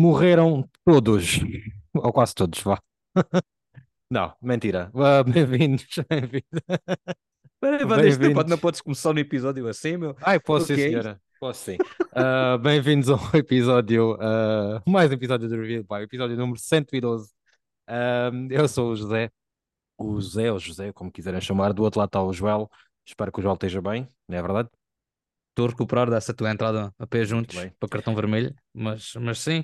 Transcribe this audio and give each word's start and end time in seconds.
morreram 0.00 0.66
todos, 0.82 1.40
ou 1.94 2.10
quase 2.10 2.34
todos, 2.34 2.58
vá. 2.60 2.80
Não, 4.10 4.34
mentira. 4.40 4.90
Uh, 4.94 5.22
Bem-vindos. 5.30 5.86
Peraí, 7.60 8.16
Bem 8.16 8.34
não 8.48 8.58
podes 8.58 8.80
começar 8.80 9.12
no 9.12 9.20
episódio 9.20 9.68
assim, 9.68 9.98
meu? 9.98 10.16
Ai, 10.22 10.40
posso 10.40 10.64
okay. 10.64 10.76
sim, 10.76 10.82
senhora. 10.88 11.20
Posso 11.38 11.64
sim. 11.64 11.76
Uh, 11.76 12.58
Bem-vindos 12.64 13.10
ao 13.10 13.20
episódio, 13.34 14.14
uh, 14.14 14.90
mais 14.90 15.10
um 15.10 15.14
episódio 15.14 15.48
do 15.48 15.54
Review, 15.56 15.84
pá, 15.84 16.00
episódio 16.00 16.34
número 16.34 16.58
112. 16.58 17.30
Uh, 17.88 18.48
eu 18.50 18.66
sou 18.66 18.92
o 18.92 18.96
José, 18.96 19.30
o 19.98 20.18
José, 20.18 20.50
ou 20.50 20.58
José, 20.58 20.92
como 20.94 21.12
quiserem 21.12 21.42
chamar. 21.42 21.74
Do 21.74 21.82
outro 21.82 22.00
lado 22.00 22.08
está 22.08 22.22
o 22.22 22.32
Joel. 22.32 22.70
Espero 23.06 23.30
que 23.30 23.38
o 23.38 23.42
Joel 23.42 23.54
esteja 23.54 23.82
bem, 23.82 24.08
não 24.26 24.38
é 24.38 24.42
verdade? 24.42 24.70
Estou 25.60 25.66
a 25.66 25.70
recuperar 25.70 26.08
dessa 26.08 26.32
tua 26.32 26.50
entrada 26.50 26.94
a 26.98 27.06
pé 27.06 27.22
juntos 27.24 27.54
para 27.78 27.88
cartão 27.88 28.14
vermelho, 28.14 28.54
mas, 28.72 29.12
mas 29.16 29.40
sim. 29.40 29.62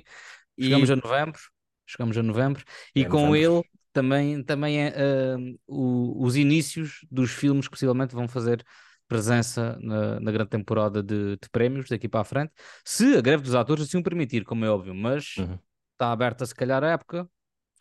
Chegamos 0.59 0.89
e... 0.89 0.93
a 0.93 0.95
novembro, 0.95 1.39
chegamos 1.87 2.17
a 2.17 2.21
novembro, 2.21 2.63
é 2.95 2.99
e 2.99 3.05
com 3.05 3.27
novembro. 3.27 3.57
ele 3.57 3.63
também, 3.91 4.43
também 4.43 4.79
é, 4.79 4.93
uh, 5.35 5.59
o, 5.65 6.23
os 6.23 6.35
inícios 6.35 6.99
dos 7.09 7.31
filmes 7.31 7.65
que 7.65 7.71
possivelmente 7.71 8.13
vão 8.13 8.27
fazer 8.27 8.63
presença 9.07 9.75
na, 9.81 10.19
na 10.19 10.31
grande 10.31 10.51
temporada 10.51 11.01
de, 11.01 11.31
de, 11.31 11.49
prémios 11.51 11.89
daqui 11.89 12.07
para 12.07 12.19
a 12.19 12.25
frente, 12.25 12.51
se 12.85 13.17
a 13.17 13.21
greve 13.21 13.41
dos 13.41 13.55
atores 13.55 13.85
assim 13.85 13.97
o 13.97 14.03
permitir, 14.03 14.43
como 14.43 14.65
é 14.65 14.69
óbvio, 14.69 14.93
mas 14.93 15.37
uhum. 15.37 15.57
está 15.93 16.11
aberta 16.11 16.45
se 16.45 16.53
calhar 16.53 16.83
a 16.83 16.91
época. 16.91 17.27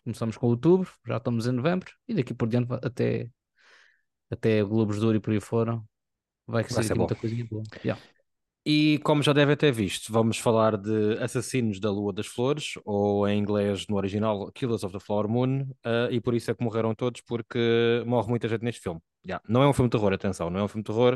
Começamos 0.05 0.37
com 0.39 0.47
outubro, 0.47 0.91
já 1.05 1.17
estamos 1.17 1.47
em 1.49 1.53
novembro 1.53 1.93
e 2.09 2.15
daqui 2.15 2.33
por 2.33 2.49
diante 2.49 2.69
até, 2.83 3.29
até 4.31 4.63
Globos 4.63 5.01
de 5.01 5.05
Ouro 5.05 5.17
e 5.17 5.21
por 5.21 5.33
aí 5.33 5.41
fora 5.41 5.83
vai, 6.47 6.63
vai 6.63 6.85
ser 6.85 6.95
muita 6.95 7.17
coisinha 7.17 7.45
boa. 7.45 7.65
Yeah. 7.85 8.01
E 8.69 8.99
como 9.05 9.23
já 9.23 9.33
devem 9.33 9.57
ter 9.57 9.71
visto, 9.71 10.13
vamos 10.13 10.39
falar 10.39 10.77
de 10.77 11.17
Assassinos 11.21 11.79
da 11.79 11.89
Lua 11.89 12.13
das 12.13 12.27
Flores, 12.27 12.73
ou 12.85 13.29
em 13.29 13.39
inglês 13.39 13.87
no 13.87 13.95
original 13.95 14.51
Killers 14.51 14.83
of 14.83 14.93
the 14.93 14.99
Flower 14.99 15.29
Moon, 15.29 15.61
uh, 15.87 16.11
e 16.11 16.21
por 16.21 16.35
isso 16.35 16.51
é 16.51 16.55
que 16.55 16.65
morreram 16.65 16.93
todos, 16.93 17.21
porque 17.21 18.03
morre 18.05 18.29
muita 18.29 18.49
gente 18.49 18.65
neste 18.65 18.81
filme. 18.81 19.01
Yeah. 19.25 19.41
Não 19.49 19.63
é 19.63 19.69
um 19.69 19.73
filme 19.73 19.89
de 19.89 19.97
terror, 19.97 20.13
atenção, 20.13 20.51
não 20.51 20.59
é 20.59 20.65
um 20.65 20.67
filme 20.67 20.83
de 20.83 20.93
terror, 20.93 21.15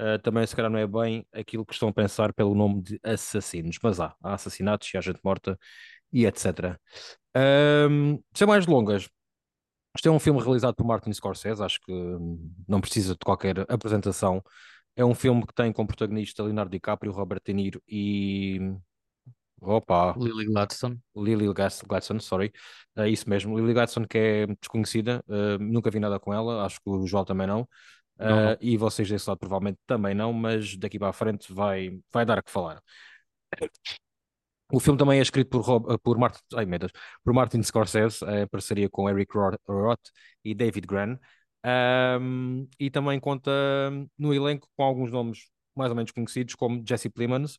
uh, 0.00 0.18
também 0.24 0.44
se 0.44 0.56
calhar 0.56 0.68
não 0.68 0.78
é 0.80 0.84
bem 0.84 1.24
aquilo 1.32 1.64
que 1.64 1.72
estão 1.72 1.88
a 1.88 1.92
pensar 1.92 2.32
pelo 2.32 2.52
nome 2.52 2.82
de 2.82 2.98
assassinos, 3.04 3.78
mas 3.80 4.00
há, 4.00 4.12
há 4.20 4.34
assassinatos 4.34 4.92
e 4.92 4.98
há 4.98 5.00
gente 5.00 5.20
morta 5.22 5.56
e 6.12 6.26
etc. 6.26 6.76
Um, 7.88 8.20
sem 8.34 8.44
mais 8.44 8.66
longas, 8.66 9.08
este 9.94 10.08
é 10.08 10.10
um 10.10 10.18
filme 10.18 10.42
realizado 10.42 10.74
por 10.74 10.84
Martin 10.84 11.12
Scorsese, 11.12 11.62
acho 11.62 11.78
que 11.80 11.92
não 12.66 12.80
precisa 12.80 13.12
de 13.12 13.20
qualquer 13.24 13.60
apresentação 13.68 14.42
é 14.96 15.04
um 15.04 15.14
filme 15.14 15.46
que 15.46 15.54
tem 15.54 15.72
como 15.72 15.88
protagonista 15.88 16.42
Leonardo 16.42 16.70
DiCaprio, 16.70 17.12
Robert 17.12 17.40
De 17.44 17.52
Niro 17.52 17.82
e. 17.88 18.58
Opa! 19.60 20.14
Lily 20.18 20.46
Gladstone. 20.46 20.98
Lily 21.16 21.52
Gladstone, 21.54 22.20
sorry. 22.20 22.52
É 22.96 23.08
isso 23.08 23.28
mesmo. 23.30 23.56
Lily 23.56 23.72
Gladstone, 23.72 24.08
que 24.08 24.18
é 24.18 24.46
desconhecida, 24.60 25.24
uh, 25.28 25.58
nunca 25.62 25.90
vi 25.90 26.00
nada 26.00 26.18
com 26.18 26.34
ela, 26.34 26.64
acho 26.64 26.80
que 26.80 26.90
o 26.90 27.06
João 27.06 27.24
também 27.24 27.46
não. 27.46 27.62
Uh, 28.18 28.58
E 28.60 28.76
vocês 28.76 29.08
desse 29.08 29.28
lado 29.28 29.38
provavelmente 29.38 29.78
também 29.86 30.14
não, 30.14 30.32
mas 30.32 30.76
daqui 30.76 30.98
para 30.98 31.08
a 31.08 31.12
frente 31.12 31.52
vai, 31.52 31.98
vai 32.12 32.26
dar 32.26 32.38
a 32.38 32.42
que 32.42 32.50
falar. 32.50 32.82
O 34.70 34.80
filme 34.80 34.98
também 34.98 35.18
é 35.18 35.22
escrito 35.22 35.50
por, 35.50 35.60
Rob, 35.60 35.98
por, 36.02 36.18
Martin, 36.18 36.40
ai, 36.54 36.66
por 37.22 37.34
Martin 37.34 37.62
Scorsese, 37.62 38.24
em 38.24 38.46
parceria 38.46 38.88
com 38.88 39.08
Eric 39.08 39.32
Roth 39.68 40.00
e 40.44 40.54
David 40.54 40.86
Gran. 40.86 41.18
Um, 41.64 42.68
e 42.78 42.90
também 42.90 43.20
conta 43.20 43.50
no 44.18 44.34
elenco 44.34 44.68
com 44.76 44.82
alguns 44.82 45.12
nomes 45.12 45.48
mais 45.76 45.90
ou 45.90 45.96
menos 45.96 46.10
conhecidos, 46.10 46.54
como 46.54 46.82
Jesse 46.86 47.08
Plemons, 47.08 47.58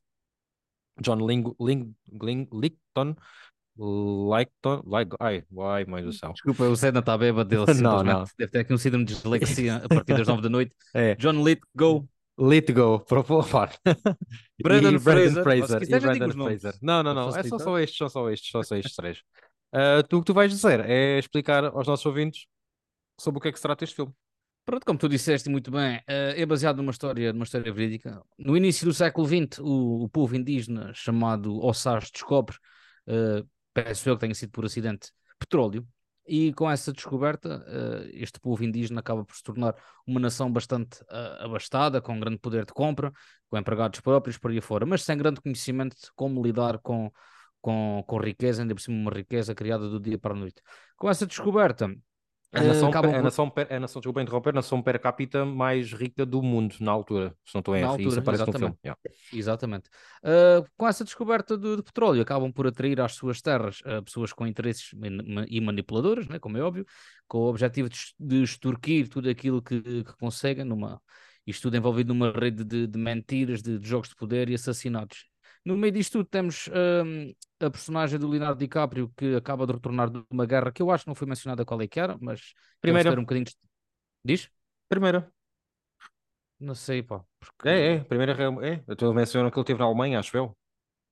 John 1.02 1.26
Ling, 1.26 1.44
Ling, 1.60 1.96
Ling, 2.22 2.48
Licton, 2.54 3.16
Licton, 3.78 4.84
like, 4.86 5.16
ai, 5.20 5.44
ai, 5.60 5.86
mãe 5.86 6.04
do 6.04 6.14
céu. 6.14 6.32
Desculpa, 6.34 6.66
o 6.66 6.76
Zé 6.76 6.90
está 6.90 7.18
bêbado 7.18 7.50
dele, 7.50 7.66
não, 7.82 8.04
não. 8.04 8.26
deve 8.38 8.52
ter 8.52 8.60
aqui 8.60 8.74
um 8.74 8.78
síndrome 8.78 9.06
de 9.06 9.16
dislexia 9.16 9.78
a 9.84 9.90
partir 9.90 10.16
das 10.16 10.28
nove 10.28 10.42
da 10.42 10.50
noite. 10.50 10.76
É. 10.94 11.16
John 11.16 11.44
Lithgow. 11.44 12.08
Lithgow, 12.38 13.00
por 13.00 13.24
favor. 13.24 13.70
Brandon, 14.62 15.00
Fraser. 15.00 15.44
Fraser. 15.44 15.84
e 15.84 16.00
Brandon 16.00 16.32
Fraser. 16.32 16.76
Não, 16.82 17.04
não, 17.04 17.14
não, 17.14 17.30
é 17.36 17.44
só, 17.44 17.60
só 17.60 17.80
estes, 17.80 17.98
são 17.98 18.10
só 18.10 18.30
estes, 18.30 18.50
só 18.50 18.76
estes 18.76 18.96
três. 18.96 19.20
Uh, 19.74 20.04
tu, 20.08 20.18
o 20.18 20.20
que 20.22 20.26
tu 20.26 20.34
vais 20.34 20.52
dizer 20.52 20.80
é 20.82 21.18
explicar 21.20 21.66
aos 21.66 21.88
nossos 21.88 22.06
ouvintes 22.06 22.46
sobre 23.18 23.38
o 23.40 23.42
que 23.42 23.50
é 23.50 23.52
que 23.52 23.58
se 23.58 23.64
trata 23.64 23.84
este 23.84 23.96
filme. 23.96 24.14
Pronto, 24.66 24.86
como 24.86 24.98
tu 24.98 25.10
disseste 25.10 25.50
muito 25.50 25.70
bem, 25.70 26.02
eh, 26.08 26.42
é 26.42 26.46
baseado 26.46 26.78
numa 26.78 26.92
história, 26.92 27.34
numa 27.34 27.44
história 27.44 27.72
verídica. 27.74 28.22
No 28.38 28.56
início 28.56 28.86
do 28.86 28.94
século 28.94 29.28
XX, 29.28 29.60
o, 29.60 30.04
o 30.06 30.10
povo 30.10 30.36
indígena 30.36 30.94
chamado 30.94 31.60
Osage 31.62 32.10
descobre, 32.14 32.56
uh, 33.08 33.46
penso 33.74 34.08
eu 34.08 34.16
que 34.16 34.22
tenha 34.22 34.34
sido 34.34 34.52
por 34.52 34.64
acidente, 34.66 35.12
petróleo. 35.38 35.86
E 36.26 36.54
com 36.54 36.72
essa 36.72 36.94
descoberta, 36.94 37.58
uh, 37.68 38.10
este 38.14 38.40
povo 38.40 38.64
indígena 38.64 39.02
acaba 39.02 39.26
por 39.26 39.36
se 39.36 39.44
tornar 39.44 39.76
uma 40.08 40.20
nação 40.22 40.50
bastante 40.50 41.02
uh, 41.04 41.44
abastada, 41.44 42.02
com 42.02 42.18
grande 42.18 42.38
poder 42.38 42.66
de 42.66 42.72
compra, 42.72 43.12
com 43.50 43.58
empregados 43.58 44.00
próprios 44.00 44.38
por 44.38 44.50
aí 44.50 44.62
fora, 44.62 44.86
mas 44.86 45.04
sem 45.04 45.18
grande 45.18 45.42
conhecimento 45.42 45.98
de 45.98 46.10
como 46.16 46.42
lidar 46.42 46.80
com, 46.80 47.12
com, 47.60 48.02
com 48.08 48.18
riqueza, 48.18 48.62
ainda 48.62 48.74
por 48.74 48.82
cima 48.82 48.98
uma 48.98 49.12
riqueza 49.12 49.54
criada 49.54 49.90
do 49.90 50.00
dia 50.00 50.18
para 50.18 50.34
a 50.34 50.38
noite. 50.38 50.62
Com 50.96 51.10
essa 51.10 51.28
descoberta, 51.28 51.94
a 52.54 52.64
nação, 52.64 52.90
uh, 52.90 52.96
a, 52.96 53.22
nação, 53.22 53.54
a 53.70 53.80
nação, 53.80 54.00
desculpa 54.00 54.22
interromper, 54.22 54.50
a 54.52 54.54
nação 54.54 54.82
per 54.82 55.00
capita 55.00 55.44
mais 55.44 55.92
rica 55.92 56.26
do 56.26 56.42
mundo 56.42 56.76
na 56.80 56.92
altura, 56.92 57.36
se 57.44 57.56
não 57.56 57.60
estou 57.60 57.76
em 57.76 57.82
erro, 57.82 58.00
isso 58.00 58.20
aparece 58.20 58.46
no 58.46 58.54
filme. 58.54 58.78
Yeah. 58.86 59.00
Exatamente. 59.34 59.90
Uh, 60.24 60.64
com 60.78 60.88
essa 60.88 61.04
descoberta 61.04 61.58
do, 61.58 61.78
do, 61.78 61.84
petróleo, 61.84 62.22
acabam 62.22 62.52
por 62.52 62.68
atrair 62.68 63.02
às 63.02 63.14
suas 63.14 63.42
terras 63.42 63.80
uh, 63.82 64.04
pessoas 64.04 64.32
com 64.32 64.46
interesses 64.46 64.92
e 65.48 65.60
manipuladoras, 65.60 66.28
né, 66.28 66.38
como 66.38 66.58
é 66.58 66.62
óbvio, 66.62 66.86
com 67.28 67.40
o 67.40 67.50
objetivo 67.50 67.90
de, 67.90 67.98
de 68.20 68.44
extorquir 68.44 69.10
tudo 69.10 69.30
aquilo 69.30 69.62
que, 69.62 69.82
que 69.82 70.18
conseguem, 70.20 70.64
numa, 70.64 71.02
isto 71.48 71.64
tudo 71.64 71.78
envolvido 71.78 72.14
numa 72.14 72.32
rede 72.32 72.64
de, 72.64 72.86
de 72.86 73.00
mentiras, 73.00 73.64
de, 73.64 73.80
de 73.80 73.88
jogos 73.88 74.10
de 74.10 74.16
poder 74.16 74.50
e 74.50 74.54
assassinatos. 74.54 75.33
No 75.66 75.78
meio 75.78 75.94
disto 75.94 76.14
tudo 76.14 76.26
temos 76.26 76.70
um, 76.70 77.34
a 77.66 77.70
personagem 77.70 78.20
do 78.20 78.28
Leonardo 78.28 78.60
DiCaprio 78.60 79.12
que 79.16 79.36
acaba 79.36 79.66
de 79.66 79.74
retornar 79.74 80.10
de 80.10 80.24
uma 80.30 80.46
guerra 80.46 80.72
que 80.72 80.82
eu 80.82 80.92
acho 80.92 81.06
que 81.06 81.08
não 81.08 81.16
foi 81.16 81.28
mencionada 81.28 81.64
qual 81.64 81.82
é 81.82 81.88
que 81.88 82.00
era, 82.00 82.18
mas 82.20 82.54
primeiro 82.82 83.12
um 83.12 83.24
bocadinho 83.24 83.46
de... 83.46 83.56
Diz? 84.26 84.50
Primeiro. 84.90 85.26
Não 86.60 86.76
sei, 86.76 87.02
pá. 87.02 87.24
Porque... 87.40 87.70
É, 87.70 87.96
é, 87.96 88.00
primeira 88.00 88.34
é. 88.66 88.84
Eu 88.88 88.94
estou 88.94 89.14
mencionando 89.14 89.52
que 89.52 89.58
ele 89.58 89.66
teve 89.66 89.80
na 89.80 89.86
Alemanha, 89.86 90.20
acho 90.20 90.36
eu. 90.36 90.56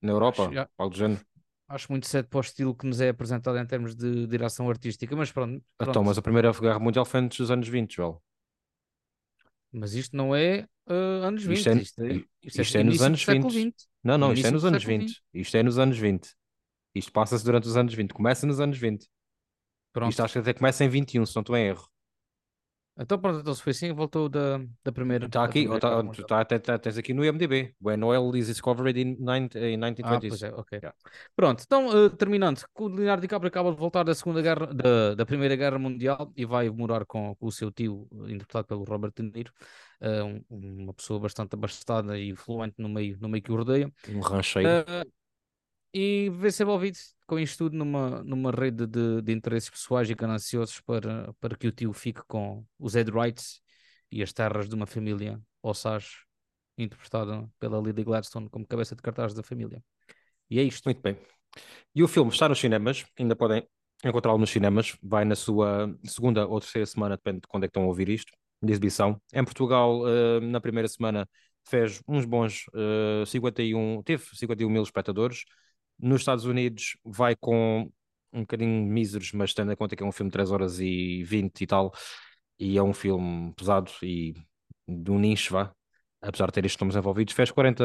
Na 0.01 0.11
Europa, 0.11 0.49
acho, 0.49 0.69
algo 0.77 0.93
do 0.93 0.97
género. 0.97 1.21
Acho 1.67 1.91
muito 1.91 2.07
cedo 2.07 2.27
para 2.27 2.37
o 2.37 2.41
estilo 2.41 2.75
que 2.75 2.85
nos 2.85 2.99
é 2.99 3.09
apresentado 3.09 3.57
em 3.57 3.65
termos 3.65 3.95
de 3.95 4.27
direção 4.27 4.69
artística, 4.69 5.15
mas 5.15 5.31
pronto. 5.31 5.63
pronto. 5.77 5.89
Então, 5.89 6.03
mas 6.03 6.17
a 6.17 6.21
Primeira 6.21 6.51
Guerra 6.51 6.79
Mundial 6.79 7.05
foi 7.05 7.21
antes 7.21 7.37
dos 7.37 7.51
anos 7.51 7.67
20, 7.67 7.95
Joel. 7.95 8.21
Mas 9.71 9.93
isto 9.93 10.15
não 10.15 10.35
é 10.35 10.67
uh, 10.87 11.23
anos 11.25 11.43
20. 11.43 11.57
Isto 11.57 11.69
é, 11.69 11.75
isto 11.75 12.03
é, 12.03 12.13
isto 12.43 12.61
isto 12.61 12.77
é 12.77 12.83
nos 12.83 13.01
anos 13.01 13.23
20. 13.23 13.53
20. 13.53 13.75
Não, 14.03 14.17
não, 14.17 14.33
isto 14.33 14.47
é 14.47 14.51
nos 14.51 14.65
anos 14.65 14.83
20. 14.83 15.01
20. 15.01 15.23
Isto 15.33 15.57
é 15.57 15.63
nos 15.63 15.79
anos 15.79 15.97
20. 15.97 16.29
Isto 16.93 17.11
passa-se 17.11 17.45
durante 17.45 17.67
os 17.67 17.77
anos 17.77 17.93
20. 17.93 18.13
Começa 18.13 18.45
nos 18.45 18.59
anos 18.59 18.77
20. 18.77 19.07
Pronto. 19.93 20.09
Isto 20.09 20.23
acho 20.23 20.33
que 20.33 20.39
até 20.39 20.53
começa 20.53 20.83
em 20.83 20.89
21, 20.89 21.25
se 21.25 21.35
não 21.35 21.41
estou 21.41 21.55
em 21.55 21.67
erro. 21.67 21.90
Então 22.99 23.17
pronto, 23.17 23.39
então 23.39 23.53
se 23.53 23.63
foi 23.63 23.71
assim, 23.71 23.93
voltou 23.93 24.27
da, 24.27 24.59
da 24.83 24.91
primeira. 24.91 25.25
Está 25.25 25.43
aqui, 25.43 25.67
tá, 25.67 25.79
tá, 25.79 26.45
tá, 26.45 26.59
tá, 26.59 26.77
tens 26.77 26.97
aqui 26.97 27.13
no 27.13 27.23
IMDB. 27.23 27.73
When 27.81 28.03
oil 28.03 28.35
is 28.35 28.47
discovered 28.47 28.99
in, 28.99 29.11
in 29.11 29.79
1920s. 29.79 30.03
Ah, 30.03 30.19
pois 30.19 30.43
é, 30.43 30.49
ok. 30.49 30.79
Yeah. 30.79 30.97
Pronto, 31.35 31.63
então 31.65 31.87
uh, 31.87 32.09
terminando, 32.09 32.61
o 32.75 32.87
Leonardo 32.87 33.21
DiCaprio 33.21 33.47
acaba 33.47 33.71
de 33.71 33.77
voltar 33.77 34.03
da 34.03 34.13
Segunda 34.13 34.41
Guerra, 34.41 34.67
da, 34.73 35.15
da 35.15 35.25
Primeira 35.25 35.55
Guerra 35.55 35.79
Mundial 35.79 36.31
e 36.35 36.45
vai 36.45 36.69
morar 36.69 37.05
com, 37.05 37.33
com 37.35 37.47
o 37.47 37.51
seu 37.51 37.71
tio, 37.71 38.07
interpretado 38.27 38.67
pelo 38.67 38.83
Robert 38.83 39.13
De 39.15 39.23
Niro, 39.23 39.53
uh, 40.01 40.43
um, 40.49 40.83
uma 40.83 40.93
pessoa 40.93 41.19
bastante 41.19 41.53
abastada 41.53 42.19
e 42.19 42.29
influente 42.29 42.75
no 42.77 42.89
meio, 42.89 43.17
no 43.21 43.29
meio 43.29 43.41
que 43.41 43.51
o 43.51 43.55
rodeia. 43.55 43.91
Um 44.09 44.19
rancheiro. 44.19 44.67
Uh, 44.69 45.20
e 45.93 46.29
vê-se 46.29 46.63
envolvido 46.63 46.97
com 47.27 47.39
isto 47.39 47.65
tudo 47.65 47.77
numa, 47.77 48.23
numa 48.23 48.51
rede 48.51 48.87
de, 48.87 49.21
de 49.21 49.31
interesses 49.33 49.69
pessoais 49.69 50.09
e 50.09 50.15
gananciosos 50.15 50.79
para, 50.81 51.33
para 51.39 51.55
que 51.55 51.67
o 51.67 51.71
tio 51.71 51.93
fique 51.93 52.21
com 52.27 52.65
os 52.79 52.95
Ed 52.95 53.11
Rights 53.11 53.61
e 54.11 54.21
as 54.21 54.33
terras 54.33 54.67
de 54.67 54.75
uma 54.75 54.85
família 54.85 55.41
Osage, 55.63 56.09
interpretada 56.77 57.49
pela 57.59 57.79
Lily 57.79 58.03
Gladstone 58.03 58.49
como 58.49 58.67
cabeça 58.67 58.95
de 58.95 59.01
cartaz 59.01 59.33
da 59.33 59.43
família. 59.43 59.83
E 60.49 60.59
é 60.59 60.63
isto. 60.63 60.85
Muito 60.85 61.01
bem. 61.01 61.17
E 61.93 62.03
o 62.03 62.07
filme 62.07 62.31
está 62.31 62.47
nos 62.49 62.59
cinemas, 62.59 63.05
ainda 63.17 63.35
podem 63.35 63.67
encontrá-lo 64.03 64.37
nos 64.37 64.49
cinemas, 64.49 64.97
vai 65.01 65.25
na 65.25 65.35
sua 65.35 65.95
segunda 66.03 66.47
ou 66.47 66.59
terceira 66.59 66.85
semana, 66.85 67.15
depende 67.15 67.41
de 67.41 67.47
quando 67.47 67.63
é 67.65 67.67
que 67.67 67.71
estão 67.71 67.83
a 67.83 67.87
ouvir 67.87 68.09
isto, 68.09 68.31
de 68.61 68.71
exibição. 68.71 69.21
Em 69.33 69.43
Portugal, 69.43 70.01
uh, 70.01 70.41
na 70.41 70.59
primeira 70.59 70.87
semana, 70.87 71.29
fez 71.63 72.01
uns 72.07 72.25
bons 72.25 72.65
uh, 72.73 73.21
eh, 73.21 73.25
51, 73.25 74.01
teve 74.03 74.23
51 74.35 74.69
mil 74.69 74.83
espectadores. 74.83 75.43
Nos 76.01 76.21
Estados 76.21 76.45
Unidos 76.45 76.97
vai 77.03 77.35
com 77.35 77.91
um 78.33 78.41
bocadinho 78.41 78.85
míseros, 78.85 79.31
mas 79.33 79.53
tendo 79.53 79.71
em 79.71 79.75
conta 79.75 79.95
que 79.95 80.03
é 80.03 80.05
um 80.05 80.11
filme 80.11 80.29
de 80.29 80.33
3 80.33 80.51
horas 80.51 80.79
e 80.79 81.23
20 81.23 81.61
e 81.61 81.67
tal, 81.67 81.93
e 82.59 82.77
é 82.77 82.83
um 82.83 82.93
filme 82.93 83.53
pesado 83.55 83.91
e 84.03 84.33
do 84.87 85.17
nicho, 85.19 85.53
vá. 85.53 85.73
apesar 86.21 86.47
de 86.47 86.53
ter 86.53 86.65
estes 86.65 86.79
nomes 86.79 86.95
envolvidos, 86.95 87.33
fez 87.33 87.51
40, 87.51 87.83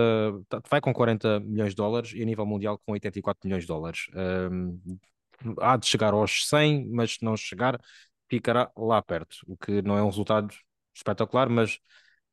tá, 0.48 0.60
vai 0.70 0.80
com 0.80 0.92
40 0.92 1.40
milhões 1.40 1.70
de 1.70 1.76
dólares 1.76 2.12
e 2.14 2.22
a 2.22 2.24
nível 2.24 2.46
mundial 2.46 2.78
com 2.84 2.92
84 2.92 3.40
milhões 3.46 3.64
de 3.64 3.68
dólares. 3.68 4.06
Um, 4.14 4.80
há 5.60 5.76
de 5.76 5.86
chegar 5.86 6.14
aos 6.14 6.48
100, 6.48 6.88
mas 6.90 7.12
se 7.14 7.24
não 7.24 7.36
chegar, 7.36 7.80
ficará 8.28 8.70
lá 8.76 9.02
perto, 9.02 9.36
o 9.46 9.56
que 9.56 9.82
não 9.82 9.96
é 9.96 10.02
um 10.02 10.06
resultado 10.06 10.54
espetacular, 10.94 11.48
mas 11.48 11.78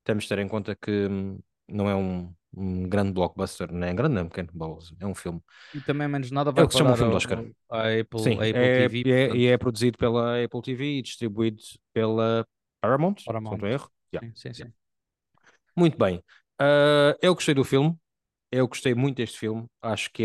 temos 0.04 0.24
de 0.24 0.30
ter 0.30 0.40
em 0.40 0.48
conta 0.48 0.76
que 0.76 1.08
hum, 1.08 1.40
não 1.68 1.90
é 1.90 1.96
um, 1.96 2.34
um 2.56 2.88
grande 2.88 3.12
blockbuster, 3.12 3.72
não 3.72 3.88
é 3.88 3.94
grande, 3.94 4.16
não 4.16 4.22
é 4.22 4.26
pequeno, 4.26 4.80
é 5.00 5.06
um 5.06 5.16
filme. 5.16 5.42
E 5.74 5.82
também 5.82 6.08
menos 6.08 6.30
nada 6.32 6.52
vai 6.52 6.64
é 6.64 6.66
o 6.66 6.68
que 6.68 6.74
se 6.74 6.78
chama 6.78 6.94
um 6.94 6.96
filme 6.96 7.12
de 7.12 7.18
Oscar. 7.18 7.44
A 7.70 8.00
Apple, 8.00 8.20
Sim, 8.20 8.32
a 8.32 8.48
Apple 8.48 8.56
é, 8.56 8.88
TV. 8.88 8.98
E 8.98 9.12
é, 9.12 9.26
portanto... 9.26 9.42
é, 9.42 9.58
produzido 9.58 9.98
pela 9.98 10.44
Apple 10.44 10.62
TV 10.62 10.98
e 10.98 11.02
distribuído 11.02 11.62
pela 11.94 12.48
Paramount, 12.82 13.16
Paramount. 13.26 13.60
se 13.60 13.66
erro. 13.66 13.90
Yeah. 14.14 14.34
Sim, 14.36 14.54
sim, 14.54 14.66
sim. 14.66 14.74
Muito 15.76 15.98
bem. 15.98 16.18
Uh, 16.62 17.18
eu 17.22 17.34
gostei 17.34 17.56
do 17.56 17.64
filme. 17.64 17.98
Eu 18.52 18.68
gostei 18.68 18.94
muito 18.94 19.18
deste 19.18 19.40
filme. 19.40 19.66
Acho 19.82 20.12
que 20.12 20.24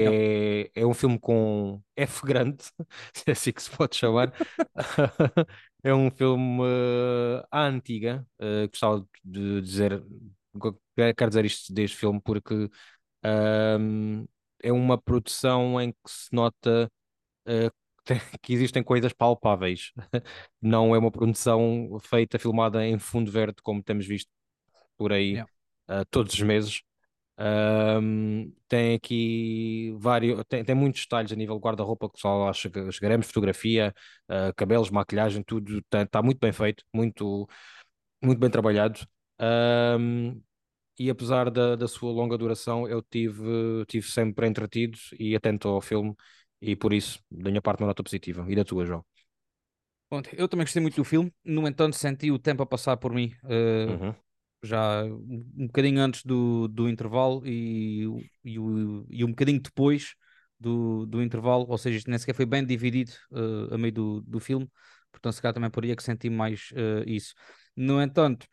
é, 0.74 0.82
é 0.82 0.84
um 0.84 0.92
filme 0.92 1.19
com 1.19 1.81
F 1.96 2.26
grande, 2.26 2.62
se 3.14 3.24
é 3.26 3.31
assim 3.32 3.52
que 3.52 3.62
se 3.62 3.70
pode 3.70 3.96
chamar. 3.96 4.34
é 5.82 5.94
um 5.94 6.10
filme 6.10 6.60
uh, 6.60 7.42
à 7.50 7.66
antiga. 7.66 8.26
Uh, 8.38 8.69
gostava 8.69 9.06
de 9.24 9.62
dizer, 9.62 10.04
quero 11.16 11.30
dizer 11.30 11.44
isto 11.44 11.72
deste 11.72 11.96
filme 11.96 12.20
porque 12.22 12.68
é 14.62 14.72
uma 14.72 15.00
produção 15.00 15.80
em 15.80 15.92
que 15.92 15.98
se 16.06 16.28
nota 16.32 16.90
uh, 17.46 17.70
que 18.42 18.52
existem 18.52 18.82
coisas 18.82 19.12
palpáveis. 19.12 19.92
Não 20.60 20.94
é 20.94 20.98
uma 20.98 21.10
produção 21.10 21.98
feita, 22.00 22.38
filmada 22.38 22.84
em 22.86 22.98
fundo 22.98 23.30
verde, 23.30 23.56
como 23.62 23.82
temos 23.82 24.06
visto 24.06 24.30
por 24.96 25.12
aí 25.12 25.32
yeah. 25.32 25.50
uh, 25.90 26.04
todos 26.10 26.34
os 26.34 26.40
meses. 26.42 26.82
Um, 27.40 28.52
tem 28.66 28.96
aqui 28.96 29.94
vários, 29.96 30.42
tem, 30.48 30.64
tem 30.64 30.74
muitos 30.74 31.02
detalhes 31.02 31.30
a 31.30 31.36
nível 31.36 31.56
guarda-roupa 31.58 32.10
que 32.10 32.18
só 32.18 32.52
chegaremos, 32.52 33.28
fotografia, 33.28 33.94
uh, 34.28 34.52
cabelos, 34.56 34.90
maquilhagem, 34.90 35.44
tudo 35.44 35.78
está 35.78 36.04
tá 36.04 36.20
muito 36.20 36.40
bem 36.40 36.50
feito, 36.50 36.82
muito, 36.92 37.48
muito 38.20 38.40
bem 38.40 38.50
trabalhado. 38.50 39.00
Um, 39.40 40.42
e 40.98 41.10
apesar 41.10 41.50
da, 41.50 41.76
da 41.76 41.88
sua 41.88 42.10
longa 42.10 42.36
duração, 42.36 42.88
eu 42.88 43.02
tive, 43.02 43.84
tive 43.86 44.06
sempre 44.08 44.46
entretido 44.46 44.98
e 45.18 45.36
atento 45.36 45.68
ao 45.68 45.80
filme, 45.80 46.14
e 46.60 46.74
por 46.74 46.92
isso, 46.92 47.20
da 47.30 47.50
minha 47.50 47.62
parte, 47.62 47.80
uma 47.82 47.88
nota 47.88 48.02
positiva. 48.02 48.44
E 48.48 48.56
da 48.56 48.64
tua, 48.64 48.84
João? 48.84 49.04
Bom, 50.10 50.22
eu 50.32 50.48
também 50.48 50.64
gostei 50.64 50.80
muito 50.80 50.96
do 50.96 51.04
filme, 51.04 51.32
no 51.44 51.68
entanto, 51.68 51.94
senti 51.94 52.30
o 52.30 52.38
tempo 52.38 52.62
a 52.62 52.66
passar 52.66 52.96
por 52.96 53.12
mim. 53.12 53.32
Uh, 53.44 54.04
uhum 54.04 54.14
já 54.62 55.04
um 55.04 55.66
bocadinho 55.66 56.00
antes 56.00 56.24
do, 56.24 56.68
do 56.68 56.88
intervalo 56.88 57.46
e, 57.46 58.04
e, 58.44 58.54
e 58.54 59.24
um 59.24 59.28
bocadinho 59.30 59.60
depois 59.60 60.14
do, 60.58 61.06
do 61.06 61.22
intervalo, 61.22 61.66
ou 61.68 61.78
seja, 61.78 61.98
isto 61.98 62.10
nem 62.10 62.18
sequer 62.18 62.34
foi 62.34 62.46
bem 62.46 62.64
dividido 62.66 63.12
uh, 63.30 63.74
a 63.74 63.78
meio 63.78 63.92
do, 63.92 64.20
do 64.22 64.40
filme, 64.40 64.68
portanto, 65.12 65.34
se 65.34 65.42
calhar 65.42 65.54
também 65.54 65.70
aí 65.82 65.90
é 65.92 65.96
que 65.96 66.02
senti 66.02 66.28
mais 66.28 66.70
uh, 66.72 67.08
isso. 67.08 67.34
No 67.76 68.02
entanto, 68.02 68.46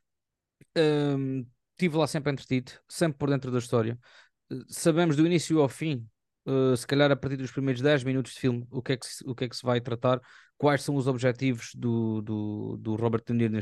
um, 0.77 1.39
ehm, 1.41 1.47
estive 1.75 1.97
lá 1.97 2.07
sempre 2.07 2.31
entretido, 2.31 2.71
sempre 2.87 3.17
por 3.17 3.29
dentro 3.29 3.51
da 3.51 3.59
história. 3.59 3.97
Uh, 4.51 4.63
sabemos 4.67 5.15
do 5.15 5.25
início 5.25 5.61
ao 5.61 5.69
fim, 5.69 6.07
se 6.77 6.85
calhar 6.85 7.11
a 7.11 7.15
partir 7.15 7.37
dos 7.37 7.51
primeiros 7.51 7.81
10 7.81 8.03
minutos 8.03 8.33
de 8.33 8.39
filme, 8.39 8.67
o 8.69 8.81
que 8.81 8.93
é 8.93 8.97
que 8.97 9.05
se, 9.05 9.23
o 9.27 9.33
que 9.33 9.45
é 9.45 9.49
que 9.49 9.55
se 9.55 9.65
vai 9.65 9.81
tratar, 9.81 10.21
quais 10.57 10.83
são 10.83 10.95
os 10.95 11.07
objetivos 11.07 11.71
do, 11.75 12.21
do, 12.21 12.77
do 12.77 12.95
Robert 12.95 13.23
De 13.25 13.33
Niro, 13.33 13.59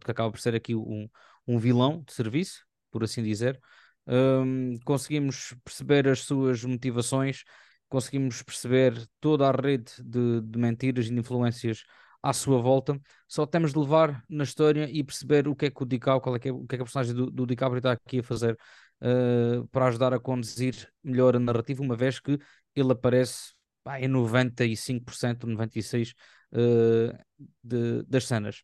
que 0.00 0.10
acaba 0.10 0.30
por 0.30 0.40
ser 0.40 0.54
aqui 0.54 0.74
um, 0.74 1.08
um 1.46 1.58
vilão 1.58 2.02
de 2.04 2.12
serviço, 2.12 2.64
por 2.90 3.04
assim 3.04 3.22
dizer. 3.22 3.60
Um, 4.06 4.78
conseguimos 4.84 5.54
perceber 5.64 6.08
as 6.08 6.20
suas 6.20 6.64
motivações, 6.64 7.44
conseguimos 7.88 8.42
perceber 8.42 9.06
toda 9.20 9.48
a 9.48 9.52
rede 9.52 9.92
de, 10.02 10.40
de 10.40 10.58
mentiras 10.58 11.06
e 11.06 11.10
de 11.10 11.18
influências 11.18 11.84
à 12.24 12.32
sua 12.32 12.58
volta. 12.60 12.98
Só 13.28 13.44
temos 13.44 13.72
de 13.74 13.78
levar 13.78 14.24
na 14.30 14.44
história 14.44 14.88
e 14.90 15.04
perceber 15.04 15.46
o 15.46 15.54
que 15.54 15.66
é 15.66 15.70
que 15.70 15.82
o 15.82 15.86
DiCaprio, 15.86 16.22
qual 16.22 16.36
é 16.36 16.38
que 16.38 16.48
é, 16.48 16.52
o 16.52 16.66
que 16.66 16.74
é 16.74 16.78
que 16.78 16.82
a 16.82 16.86
personagem 16.86 17.14
do, 17.14 17.30
do 17.30 17.46
DiCaprio 17.46 17.78
está 17.78 17.92
aqui 17.92 18.20
a 18.20 18.22
fazer 18.22 18.58
uh, 19.02 19.66
para 19.68 19.88
ajudar 19.88 20.14
a 20.14 20.18
conduzir 20.18 20.90
melhor 21.02 21.36
a 21.36 21.38
narrativa, 21.38 21.82
uma 21.82 21.94
vez 21.94 22.18
que 22.18 22.38
ele 22.74 22.92
aparece 22.92 23.52
pá, 23.82 24.00
em 24.00 24.08
95%, 24.08 25.44
96% 25.46 26.14
uh, 26.52 27.46
de, 27.62 28.02
das 28.04 28.26
cenas. 28.26 28.62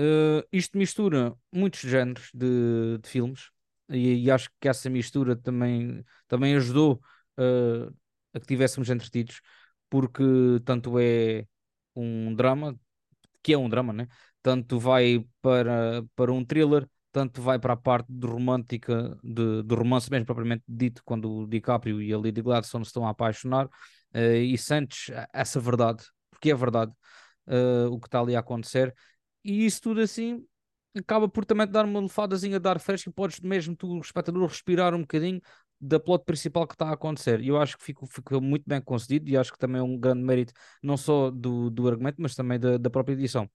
Uh, 0.00 0.42
isto 0.52 0.76
mistura 0.76 1.34
muitos 1.52 1.80
géneros 1.80 2.28
de, 2.34 2.98
de 2.98 3.08
filmes 3.08 3.50
e, 3.88 4.24
e, 4.24 4.30
acho 4.30 4.50
que 4.60 4.68
essa 4.68 4.90
mistura 4.90 5.36
também, 5.36 6.04
também 6.26 6.56
ajudou 6.56 7.00
uh, 7.38 7.94
a 8.34 8.40
que 8.40 8.46
tivéssemos 8.46 8.90
entretidos, 8.90 9.40
porque 9.90 10.24
tanto 10.64 10.98
é 10.98 11.46
um 11.94 12.34
drama, 12.34 12.76
que 13.42 13.52
é 13.52 13.58
um 13.58 13.68
drama, 13.68 13.92
né? 13.92 14.08
tanto 14.42 14.78
vai 14.78 15.24
para, 15.40 16.04
para 16.16 16.32
um 16.32 16.44
thriller, 16.44 16.88
tanto 17.12 17.40
vai 17.40 17.58
para 17.58 17.74
a 17.74 17.76
parte 17.76 18.12
de 18.12 18.26
romântica, 18.26 19.16
de, 19.22 19.62
de 19.62 19.74
romance 19.74 20.10
mesmo 20.10 20.26
propriamente 20.26 20.64
dito, 20.66 21.02
quando 21.04 21.30
o 21.30 21.46
DiCaprio 21.46 22.02
e 22.02 22.12
a 22.12 22.18
Lady 22.18 22.42
Gladstone 22.42 22.84
estão 22.84 23.06
a 23.06 23.10
apaixonar, 23.10 23.66
uh, 23.66 24.18
e 24.18 24.58
sentes 24.58 25.14
essa 25.32 25.60
verdade, 25.60 26.04
porque 26.30 26.50
é 26.50 26.54
verdade 26.54 26.92
o 27.90 27.98
que 27.98 28.06
está 28.06 28.20
ali 28.20 28.36
a 28.36 28.38
acontecer 28.38 28.94
e 29.44 29.66
isso 29.66 29.80
tudo 29.82 30.00
assim 30.00 30.46
acaba 30.96 31.28
por 31.28 31.44
também 31.44 31.66
dar 31.66 31.84
uma 31.84 32.00
lefadazinha 32.00 32.60
de 32.60 32.68
ar 32.68 32.78
fresco 32.78 33.10
e 33.10 33.12
podes 33.12 33.40
mesmo 33.40 33.74
tu, 33.74 33.98
espectador, 33.98 34.46
respirar 34.46 34.94
um 34.94 35.00
bocadinho 35.00 35.40
da 35.82 35.98
plot 35.98 36.24
principal 36.24 36.66
que 36.66 36.74
está 36.74 36.88
a 36.88 36.92
acontecer. 36.92 37.40
E 37.40 37.48
eu 37.48 37.60
acho 37.60 37.76
que 37.76 37.84
ficou, 37.84 38.08
ficou 38.08 38.40
muito 38.40 38.64
bem 38.66 38.80
concedido 38.80 39.28
e 39.28 39.36
acho 39.36 39.52
que 39.52 39.58
também 39.58 39.80
é 39.80 39.82
um 39.82 39.98
grande 39.98 40.22
mérito, 40.22 40.52
não 40.82 40.96
só 40.96 41.30
do, 41.30 41.68
do 41.68 41.88
argumento, 41.88 42.16
mas 42.20 42.34
também 42.34 42.58
da, 42.58 42.78
da 42.78 42.88
própria 42.88 43.14
edição. 43.14 43.50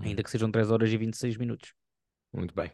Ainda 0.00 0.22
que 0.22 0.30
sejam 0.30 0.50
3 0.50 0.70
horas 0.70 0.90
e 0.90 0.96
26 0.96 1.36
minutos. 1.36 1.74
Muito 2.32 2.54
bem. 2.54 2.70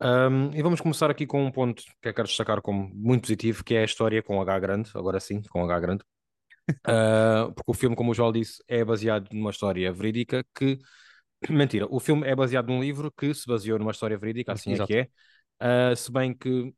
Um, 0.00 0.54
e 0.54 0.62
vamos 0.62 0.80
começar 0.80 1.10
aqui 1.10 1.26
com 1.26 1.44
um 1.44 1.50
ponto 1.50 1.82
que 2.00 2.08
eu 2.08 2.14
quero 2.14 2.28
destacar 2.28 2.62
como 2.62 2.90
muito 2.94 3.22
positivo, 3.22 3.62
que 3.64 3.74
é 3.74 3.82
a 3.82 3.84
história 3.84 4.22
com 4.22 4.40
H 4.40 4.58
grande, 4.58 4.90
agora 4.94 5.20
sim, 5.20 5.42
com 5.50 5.62
H 5.64 5.80
grande. 5.80 6.04
Uh, 6.86 7.52
porque 7.54 7.70
o 7.70 7.74
filme, 7.74 7.96
como 7.96 8.12
o 8.12 8.14
João 8.14 8.32
disse, 8.32 8.62
é 8.68 8.84
baseado 8.84 9.28
numa 9.32 9.50
história 9.50 9.92
verídica 9.92 10.44
que 10.54 10.78
Mentira, 11.50 11.86
o 11.88 12.00
filme 12.00 12.26
é 12.26 12.34
baseado 12.34 12.68
num 12.68 12.80
livro 12.80 13.12
que 13.12 13.32
se 13.32 13.46
baseou 13.46 13.78
numa 13.78 13.92
história 13.92 14.18
verídica, 14.18 14.52
assim 14.52 14.72
Exato. 14.72 14.92
é 14.92 15.04
que 15.04 15.10
é. 15.60 15.92
Uh, 15.92 15.96
se 15.96 16.10
bem 16.12 16.34
que 16.34 16.72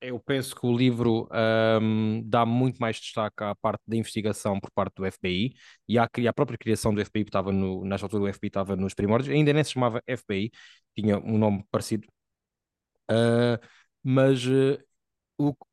eu 0.00 0.18
penso 0.18 0.54
que 0.56 0.66
o 0.66 0.76
livro 0.76 1.28
um, 1.80 2.22
dá 2.24 2.46
muito 2.46 2.78
mais 2.78 2.96
destaque 2.96 3.44
à 3.44 3.54
parte 3.54 3.82
da 3.86 3.96
investigação 3.96 4.58
por 4.60 4.70
parte 4.70 4.94
do 4.96 5.04
FBI 5.04 5.54
e 5.88 5.98
à, 5.98 6.04
à 6.04 6.32
própria 6.32 6.58
criação 6.58 6.94
do 6.94 7.00
FBI, 7.04 7.22
estava 7.24 7.52
no, 7.52 7.84
nesta 7.84 8.06
altura 8.06 8.24
o 8.24 8.34
FBI 8.34 8.48
estava 8.48 8.76
nos 8.76 8.94
primórdios, 8.94 9.34
ainda 9.34 9.52
nem 9.52 9.64
se 9.64 9.72
chamava 9.72 10.02
FBI, 10.06 10.50
tinha 10.96 11.18
um 11.18 11.38
nome 11.38 11.64
parecido. 11.70 12.08
Uh, 13.10 13.58
mas 14.02 14.46
uh, 14.46 14.78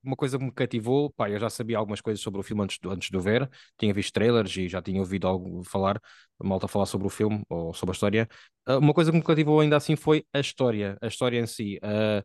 uma 0.03 0.15
coisa 0.15 0.37
que 0.37 0.43
me 0.45 0.51
cativou, 0.51 1.11
pá, 1.11 1.29
eu 1.29 1.39
já 1.39 1.49
sabia 1.49 1.77
algumas 1.77 2.01
coisas 2.01 2.21
sobre 2.21 2.39
o 2.39 2.43
filme 2.43 2.63
antes, 2.63 2.77
de, 2.79 2.87
antes 2.89 3.09
ver, 3.21 3.49
tinha 3.77 3.93
visto 3.93 4.13
trailers 4.13 4.55
e 4.57 4.67
já 4.69 4.81
tinha 4.81 4.99
ouvido 4.99 5.27
algo 5.27 5.63
falar, 5.63 6.01
malta 6.41 6.67
falar 6.67 6.85
sobre 6.85 7.07
o 7.07 7.09
filme 7.09 7.43
ou 7.49 7.73
sobre 7.73 7.91
a 7.91 7.95
história. 7.95 8.29
Uh, 8.67 8.77
uma 8.79 8.93
coisa 8.93 9.11
que 9.11 9.17
me 9.17 9.23
cativou 9.23 9.59
ainda 9.59 9.77
assim 9.77 9.95
foi 9.95 10.25
a 10.33 10.39
história, 10.39 10.97
a 11.01 11.07
história 11.07 11.39
em 11.39 11.47
si. 11.47 11.79
Uh, 11.83 12.23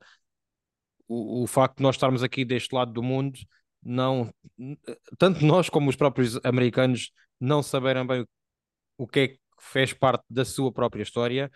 o, 1.08 1.42
o 1.42 1.46
facto 1.46 1.78
de 1.78 1.82
nós 1.82 1.96
estarmos 1.96 2.22
aqui 2.22 2.44
deste 2.44 2.74
lado 2.74 2.92
do 2.92 3.02
mundo, 3.02 3.38
não, 3.82 4.32
tanto 5.18 5.44
nós 5.44 5.68
como 5.68 5.90
os 5.90 5.96
próprios 5.96 6.38
americanos 6.44 7.10
não 7.40 7.62
saberem 7.62 8.06
bem 8.06 8.26
o 8.96 9.06
que 9.06 9.20
é 9.20 9.28
que 9.28 9.38
fez 9.60 9.92
parte 9.92 10.24
da 10.30 10.44
sua 10.44 10.72
própria 10.72 11.02
história, 11.02 11.50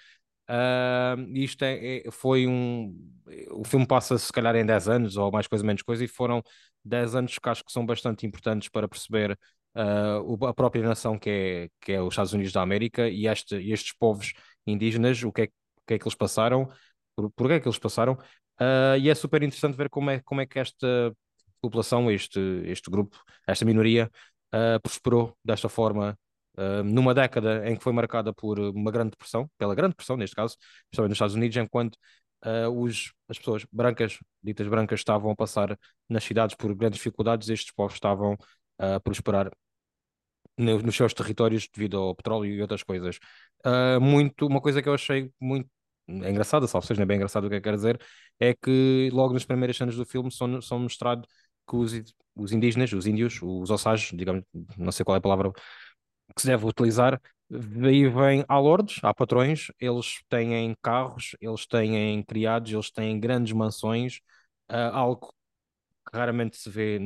Uh, 0.48 1.18
isto 1.34 1.64
é, 1.64 2.06
é, 2.06 2.10
foi 2.10 2.46
um. 2.46 2.94
O 3.50 3.64
filme 3.64 3.86
passa 3.86 4.16
se 4.16 4.32
calhar 4.32 4.54
em 4.54 4.64
10 4.64 4.88
anos, 4.88 5.16
ou 5.16 5.30
mais 5.32 5.46
coisa, 5.48 5.64
menos 5.64 5.82
coisa, 5.82 6.04
e 6.04 6.08
foram 6.08 6.42
10 6.84 7.16
anos 7.16 7.38
que 7.38 7.48
acho 7.48 7.64
que 7.64 7.72
são 7.72 7.84
bastante 7.84 8.24
importantes 8.26 8.68
para 8.68 8.86
perceber 8.88 9.36
uh, 9.74 10.46
a 10.46 10.54
própria 10.54 10.82
nação 10.86 11.18
que 11.18 11.30
é, 11.30 11.68
que 11.80 11.92
é 11.92 12.00
os 12.00 12.14
Estados 12.14 12.32
Unidos 12.32 12.52
da 12.52 12.62
América 12.62 13.08
e 13.08 13.26
este, 13.26 13.56
estes 13.70 13.92
povos 13.92 14.32
indígenas, 14.66 15.22
o 15.24 15.32
que 15.32 15.42
é, 15.42 15.46
que, 15.48 15.94
é 15.94 15.98
que 15.98 16.04
eles 16.04 16.14
passaram, 16.14 16.68
por, 17.16 17.30
por 17.32 17.48
que 17.48 17.54
é 17.54 17.60
que 17.60 17.66
eles 17.66 17.78
passaram, 17.78 18.16
uh, 18.60 18.96
e 18.98 19.08
é 19.10 19.14
super 19.14 19.42
interessante 19.42 19.76
ver 19.76 19.88
como 19.90 20.10
é, 20.10 20.20
como 20.20 20.40
é 20.40 20.46
que 20.46 20.58
esta 20.58 21.12
população, 21.60 22.10
este, 22.10 22.40
este 22.66 22.90
grupo, 22.90 23.18
esta 23.46 23.64
minoria, 23.64 24.10
prosperou 24.82 25.36
desta 25.44 25.68
forma 25.68 26.16
uh, 26.56 26.82
numa 26.84 27.14
década 27.14 27.68
em 27.68 27.76
que 27.76 27.82
foi 27.82 27.92
marcada 27.92 28.32
por 28.32 28.58
uma 28.58 28.90
grande 28.90 29.10
depressão, 29.10 29.48
pela 29.58 29.74
grande 29.74 29.90
depressão 29.90 30.16
neste 30.16 30.34
caso, 30.34 30.56
principalmente 30.88 31.10
nos 31.10 31.16
Estados 31.16 31.34
Unidos, 31.34 31.56
enquanto 31.56 31.96
uh, 32.44 32.68
os, 32.70 33.12
as 33.28 33.38
pessoas 33.38 33.66
brancas, 33.72 34.18
ditas 34.42 34.66
brancas, 34.68 35.00
estavam 35.00 35.30
a 35.30 35.36
passar 35.36 35.78
nas 36.08 36.24
cidades 36.24 36.56
por 36.56 36.74
grandes 36.74 36.98
dificuldades, 36.98 37.48
estes 37.48 37.72
povos 37.72 37.94
estavam 37.94 38.36
a 38.78 39.00
prosperar 39.00 39.50
no, 40.58 40.80
nos 40.80 40.96
seus 40.96 41.14
territórios 41.14 41.68
devido 41.72 41.98
ao 41.98 42.14
petróleo 42.14 42.52
e 42.54 42.62
outras 42.62 42.82
coisas. 42.82 43.18
Uh, 43.64 44.00
muito, 44.00 44.46
uma 44.46 44.60
coisa 44.60 44.82
que 44.82 44.88
eu 44.88 44.94
achei 44.94 45.30
muito 45.40 45.68
é 46.08 46.30
engraçada, 46.30 46.66
salvo 46.66 46.86
seja, 46.86 46.98
não 46.98 47.04
é 47.04 47.06
bem 47.06 47.16
engraçado 47.16 47.46
o 47.46 47.48
que 47.48 47.56
é 47.56 47.60
que 47.60 47.64
quer 47.64 47.74
dizer, 47.74 48.00
é 48.38 48.54
que 48.54 49.10
logo 49.12 49.34
nas 49.34 49.44
primeiras 49.44 49.76
cenas 49.76 49.96
do 49.96 50.04
filme 50.06 50.30
são, 50.30 50.60
são 50.62 50.78
mostrados 50.78 51.28
que 51.68 51.76
os, 51.76 51.92
os 52.34 52.52
indígenas, 52.52 52.92
os 52.92 53.06
índios, 53.06 53.40
os 53.42 53.70
ossages, 53.70 54.16
digamos, 54.16 54.44
não 54.76 54.92
sei 54.92 55.04
qual 55.04 55.16
é 55.16 55.18
a 55.18 55.20
palavra 55.20 55.52
que 56.34 56.42
se 56.42 56.46
deve 56.46 56.66
utilizar, 56.66 57.20
vivem 57.48 58.44
há 58.48 58.58
lordes, 58.58 58.98
há 59.02 59.14
patrões, 59.14 59.68
eles 59.80 60.20
têm 60.28 60.74
carros, 60.82 61.36
eles 61.40 61.66
têm 61.66 62.22
criados, 62.24 62.72
eles 62.72 62.90
têm 62.90 63.18
grandes 63.20 63.52
mansões, 63.52 64.18
uh, 64.70 64.92
algo 64.92 65.32
que 66.10 66.16
raramente 66.16 66.56
se 66.56 66.70
vê 66.70 66.98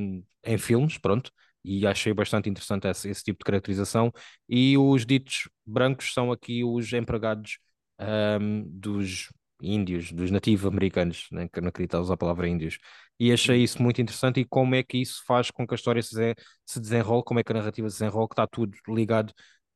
em 0.44 0.58
filmes, 0.58 0.98
pronto, 0.98 1.32
e 1.64 1.86
achei 1.86 2.12
bastante 2.14 2.48
interessante 2.48 2.88
esse, 2.88 3.08
esse, 3.08 3.22
tipo 3.24 3.38
de 3.40 3.44
caracterização. 3.44 4.12
E 4.48 4.76
os 4.78 5.04
ditos 5.04 5.48
brancos 5.66 6.12
são 6.12 6.32
aqui 6.32 6.64
os 6.64 6.92
empregados 6.92 7.58
um, 8.00 8.64
dos 8.66 9.28
índios, 9.62 10.12
dos 10.12 10.30
nativos 10.30 10.66
americanos, 10.66 11.28
né, 11.30 11.48
que 11.52 11.60
não 11.60 11.70
queria 11.70 12.00
usar 12.00 12.14
a 12.14 12.16
palavra 12.16 12.48
índios. 12.48 12.78
E 13.18 13.32
achei 13.32 13.58
uhum. 13.58 13.64
isso 13.64 13.82
muito 13.82 14.00
interessante 14.00 14.40
e 14.40 14.44
como 14.44 14.74
é 14.74 14.82
que 14.82 14.98
isso 14.98 15.22
faz 15.26 15.50
com 15.50 15.66
que 15.66 15.74
a 15.74 15.76
história 15.76 16.02
se, 16.02 16.34
se 16.64 16.80
desenrole, 16.80 17.22
como 17.24 17.40
é 17.40 17.44
que 17.44 17.52
a 17.52 17.54
narrativa 17.54 17.88
se 17.90 17.98
desenrola, 17.98 18.28
que 18.28 18.32
está 18.32 18.46
tudo 18.46 18.76
ligado 18.88 19.32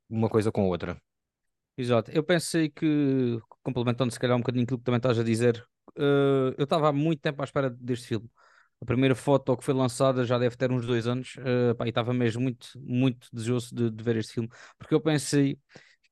uma 0.09 0.29
coisa 0.29 0.51
com 0.51 0.63
a 0.63 0.67
outra. 0.67 1.01
Exato. 1.77 2.11
Eu 2.11 2.23
pensei 2.23 2.69
que, 2.69 3.39
complementando 3.63 4.13
se 4.13 4.19
calhar 4.19 4.37
um 4.37 4.41
bocadinho 4.41 4.65
aquilo 4.65 4.79
que 4.79 4.85
também 4.85 4.99
estás 4.99 5.19
a 5.19 5.25
dizer, 5.25 5.65
uh, 5.99 6.55
eu 6.57 6.65
estava 6.65 6.89
há 6.89 6.93
muito 6.93 7.21
tempo 7.21 7.43
à 7.43 7.45
espera 7.45 7.69
deste 7.69 8.09
filme. 8.09 8.31
A 8.81 8.85
primeira 8.85 9.15
foto 9.15 9.57
que 9.57 9.65
foi 9.65 9.75
lançada 9.75 10.25
já 10.25 10.39
deve 10.39 10.57
ter 10.57 10.71
uns 10.71 10.87
dois 10.87 11.07
anos, 11.07 11.37
uh, 11.39 11.75
pá, 11.75 11.87
e 11.87 11.89
estava 11.89 12.13
mesmo 12.13 12.43
muito, 12.43 12.69
muito 12.77 13.29
desejoso 13.33 13.75
de, 13.75 13.91
de 13.91 14.05
ver 14.05 14.17
este 14.17 14.35
filme, 14.35 14.49
porque 14.79 14.95
eu 14.95 15.01
pensei 15.01 15.59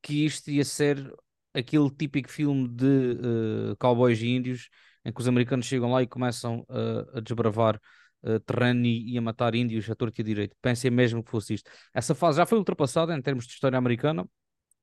que 0.03 0.25
isto 0.25 0.51
ia 0.51 0.65
ser 0.65 1.13
aquele 1.55 1.91
típico 1.91 2.31
filme 2.31 2.69
de 2.69 2.87
uh, 2.87 3.77
cowboys 3.79 4.21
e 4.21 4.29
índios 4.29 4.69
em 5.05 5.13
que 5.13 5.21
os 5.21 5.29
americanos 5.29 5.67
chegam 5.67 5.91
lá 5.91 6.03
e 6.03 6.07
começam 6.07 6.61
uh, 6.69 7.19
a 7.19 7.21
desbravar 7.21 7.81
uh, 8.23 8.41
terreno 8.41 8.87
e, 8.87 9.15
e, 9.15 9.19
a 9.19 9.21
matar 9.21 9.55
índios 9.55 9.89
a 9.91 9.95
torto 9.95 10.21
e 10.21 10.23
a 10.23 10.25
direito. 10.25 10.57
Pensei 10.63 10.91
mesmo 10.91 11.23
que 11.23 11.31
fosse 11.31 11.55
isto. 11.55 11.71
Essa 11.93 12.15
fase 12.15 12.39
já 12.39 12.47
foi 12.47 12.59
ultrapassada 12.59 13.15
em 13.15 13.21
termos 13.21 13.47
de 13.47 13.53
história 13.53 13.77
americana. 13.77 14.27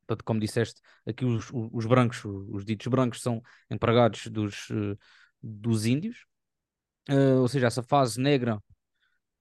Portanto, 0.06 0.26
como 0.26 0.40
disseste, 0.40 0.82
aqui 1.06 1.24
os, 1.24 1.52
os, 1.52 1.70
os 1.72 1.86
brancos, 1.86 2.24
os 2.26 2.66
ditos 2.66 2.88
brancos, 2.88 3.22
são 3.22 3.42
empregados 3.70 4.26
dos, 4.28 4.68
dos 5.42 5.86
índios. 5.86 6.26
ou 7.40 7.48
seja, 7.48 7.68
essa 7.68 7.84
fase 7.84 8.20
negra 8.20 8.60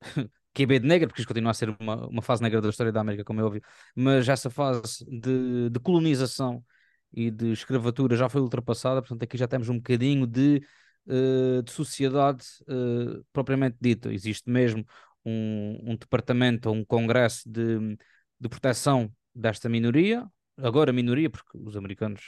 que 0.52 0.64
é 0.64 0.66
B 0.66 0.78
de 0.78 0.86
negra, 0.86 1.08
porque 1.08 1.20
isto 1.22 1.28
continua 1.28 1.52
a 1.52 1.54
ser 1.54 1.74
uma, 1.80 2.06
uma 2.08 2.22
fase 2.22 2.42
negra 2.42 2.60
da 2.60 2.68
história 2.68 2.92
da 2.92 3.00
América, 3.00 3.24
como 3.24 3.40
é 3.40 3.44
óbvio, 3.44 3.62
mas 3.94 4.28
essa 4.28 4.50
fase 4.50 5.04
de, 5.08 5.70
de 5.70 5.80
colonização 5.80 6.64
e 7.12 7.30
de 7.30 7.52
escravatura 7.52 8.16
já 8.16 8.28
foi 8.28 8.40
ultrapassada, 8.40 9.00
portanto 9.00 9.22
aqui 9.22 9.36
já 9.36 9.48
temos 9.48 9.68
um 9.68 9.76
bocadinho 9.76 10.26
de, 10.26 10.62
uh, 11.06 11.62
de 11.62 11.70
sociedade 11.70 12.44
uh, 12.62 13.24
propriamente 13.32 13.76
dita. 13.80 14.12
Existe 14.12 14.50
mesmo 14.50 14.84
um, 15.24 15.92
um 15.92 15.96
departamento, 15.96 16.70
um 16.70 16.84
congresso 16.84 17.48
de, 17.48 17.96
de 18.38 18.48
proteção 18.48 19.10
desta 19.34 19.68
minoria, 19.68 20.26
agora 20.56 20.92
minoria, 20.92 21.30
porque 21.30 21.56
os 21.56 21.76
americanos 21.76 22.22